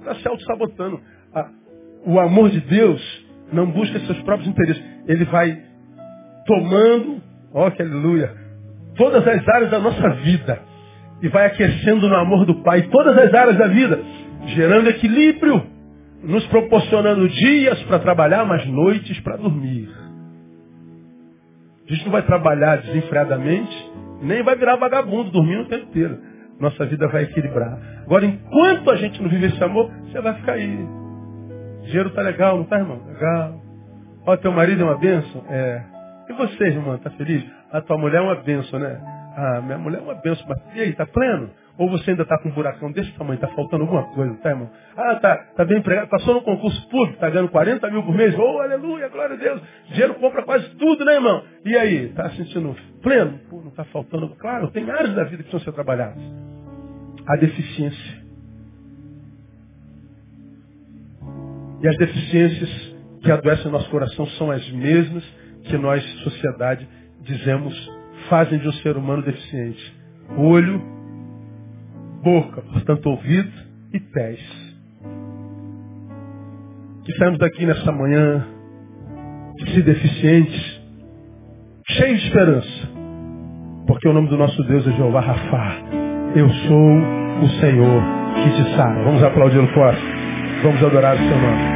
Está 0.00 0.16
se 0.16 0.28
auto-sabotando. 0.28 1.00
O 2.04 2.18
amor 2.18 2.50
de 2.50 2.60
Deus 2.60 3.26
não 3.52 3.70
busca 3.70 3.98
seus 4.00 4.20
próprios 4.22 4.48
interesses. 4.48 4.82
Ele 5.06 5.24
vai 5.26 5.56
tomando 6.44 7.22
Ó, 7.58 7.70
que 7.70 7.80
aleluia. 7.80 8.30
Todas 8.96 9.26
as 9.26 9.48
áreas 9.48 9.70
da 9.70 9.78
nossa 9.78 10.10
vida. 10.16 10.58
E 11.22 11.28
vai 11.28 11.46
aquecendo 11.46 12.06
no 12.06 12.16
amor 12.16 12.44
do 12.44 12.62
Pai 12.62 12.82
todas 12.82 13.16
as 13.16 13.32
áreas 13.32 13.56
da 13.56 13.66
vida, 13.68 13.98
gerando 14.46 14.88
equilíbrio, 14.88 15.62
nos 16.22 16.46
proporcionando 16.46 17.28
dias 17.28 17.82
para 17.84 17.98
trabalhar, 17.98 18.44
mas 18.44 18.66
noites 18.66 19.18
para 19.20 19.36
dormir. 19.36 19.88
A 21.88 21.92
gente 21.92 22.04
não 22.04 22.12
vai 22.12 22.22
trabalhar 22.22 22.76
desenfreadamente, 22.76 23.92
nem 24.22 24.42
vai 24.42 24.56
virar 24.56 24.76
vagabundo 24.76 25.30
dormindo 25.30 25.62
o 25.62 25.68
tempo 25.68 25.84
inteiro. 25.84 26.18
Nossa 26.58 26.84
vida 26.86 27.06
vai 27.08 27.24
equilibrar. 27.24 27.78
Agora, 28.04 28.24
enquanto 28.24 28.90
a 28.90 28.96
gente 28.96 29.22
não 29.22 29.28
vive 29.28 29.46
esse 29.46 29.62
amor, 29.62 29.90
você 30.04 30.20
vai 30.20 30.34
ficar 30.34 30.52
aí. 30.52 30.78
Dinheiro 31.82 32.10
tá 32.10 32.22
legal, 32.22 32.56
não 32.56 32.64
tá, 32.64 32.78
irmão? 32.78 33.00
Legal. 33.06 33.60
Ó, 34.26 34.36
teu 34.36 34.50
marido 34.50 34.82
é 34.82 34.84
uma 34.84 34.98
bênção? 34.98 35.44
É. 35.48 35.82
E 36.28 36.32
você, 36.32 36.64
irmã, 36.64 36.98
tá 36.98 37.10
feliz? 37.10 37.44
A 37.70 37.80
tua 37.80 37.96
mulher 37.96 38.18
é 38.18 38.20
uma 38.20 38.34
benção, 38.36 38.80
né? 38.80 38.98
Ah, 39.36 39.60
minha 39.62 39.78
mulher 39.78 39.98
é 39.98 40.02
uma 40.02 40.14
benção, 40.14 40.44
mas 40.48 40.58
e 40.74 40.80
aí, 40.80 40.92
tá 40.94 41.06
pleno? 41.06 41.50
Ou 41.78 41.90
você 41.90 42.10
ainda 42.10 42.22
está 42.22 42.38
com 42.38 42.48
um 42.48 42.52
buracão 42.52 42.90
desse 42.90 43.12
tamanho, 43.12 43.34
está 43.34 43.48
faltando 43.48 43.84
alguma 43.84 44.04
coisa, 44.14 44.34
tá, 44.36 44.50
irmão? 44.50 44.70
Ah, 44.96 45.16
tá, 45.16 45.36
tá 45.56 45.64
bem 45.64 45.78
empregado, 45.78 46.08
passou 46.08 46.34
no 46.34 46.42
concurso 46.42 46.88
público, 46.88 47.18
tá 47.18 47.28
ganhando 47.28 47.50
40 47.50 47.90
mil 47.90 48.02
por 48.02 48.14
mês, 48.14 48.34
oh, 48.38 48.60
aleluia, 48.60 49.08
glória 49.08 49.36
a 49.36 49.38
Deus. 49.38 49.60
Dinheiro 49.88 50.14
compra 50.14 50.42
quase 50.42 50.70
tudo, 50.76 51.04
né, 51.04 51.14
irmão? 51.14 51.42
E 51.64 51.76
aí, 51.76 52.08
tá 52.14 52.30
sentindo 52.30 52.74
pleno? 53.02 53.38
Pô, 53.50 53.60
não 53.60 53.68
está 53.68 53.84
faltando. 53.84 54.28
Claro, 54.36 54.70
tem 54.70 54.90
áreas 54.90 55.14
da 55.14 55.24
vida 55.24 55.42
que 55.42 55.50
precisam 55.50 55.60
ser 55.60 55.72
trabalhadas. 55.72 56.22
A 57.26 57.36
deficiência. 57.36 58.26
E 61.82 61.88
as 61.88 61.96
deficiências 61.98 62.96
que 63.22 63.30
adoecem 63.30 63.66
o 63.66 63.70
nosso 63.70 63.90
coração 63.90 64.26
são 64.38 64.50
as 64.50 64.66
mesmas 64.70 65.24
que 65.64 65.76
nós, 65.76 66.02
sociedade, 66.22 66.88
dizemos 67.20 67.74
fazem 68.28 68.58
de 68.58 68.68
um 68.68 68.72
ser 68.74 68.96
humano 68.96 69.22
deficiente. 69.22 69.94
Olho, 70.38 70.80
boca, 72.26 72.60
portanto 72.72 73.06
ouvido 73.06 73.52
e 73.92 74.00
pés. 74.00 74.40
Que 77.04 77.12
saímos 77.12 77.38
daqui 77.38 77.64
nessa 77.64 77.92
manhã, 77.92 78.44
se 79.72 79.82
deficientes, 79.82 80.82
cheios 81.88 82.20
de 82.20 82.26
esperança. 82.26 82.96
Porque 83.86 84.08
o 84.08 84.12
nome 84.12 84.28
do 84.28 84.36
nosso 84.36 84.60
Deus 84.64 84.84
é 84.88 84.92
Jeová 84.96 85.20
Rafá. 85.20 85.76
Eu 86.34 86.48
sou 86.50 86.98
o 87.44 87.48
Senhor 87.60 88.02
que 88.34 88.50
te 88.56 88.76
sara. 88.76 89.04
Vamos 89.04 89.22
aplaudir 89.22 89.58
o 89.58 89.68
forte. 89.68 90.02
Vamos 90.64 90.82
adorar 90.82 91.14
o 91.14 91.18
seu 91.18 91.38
nome. 91.38 91.75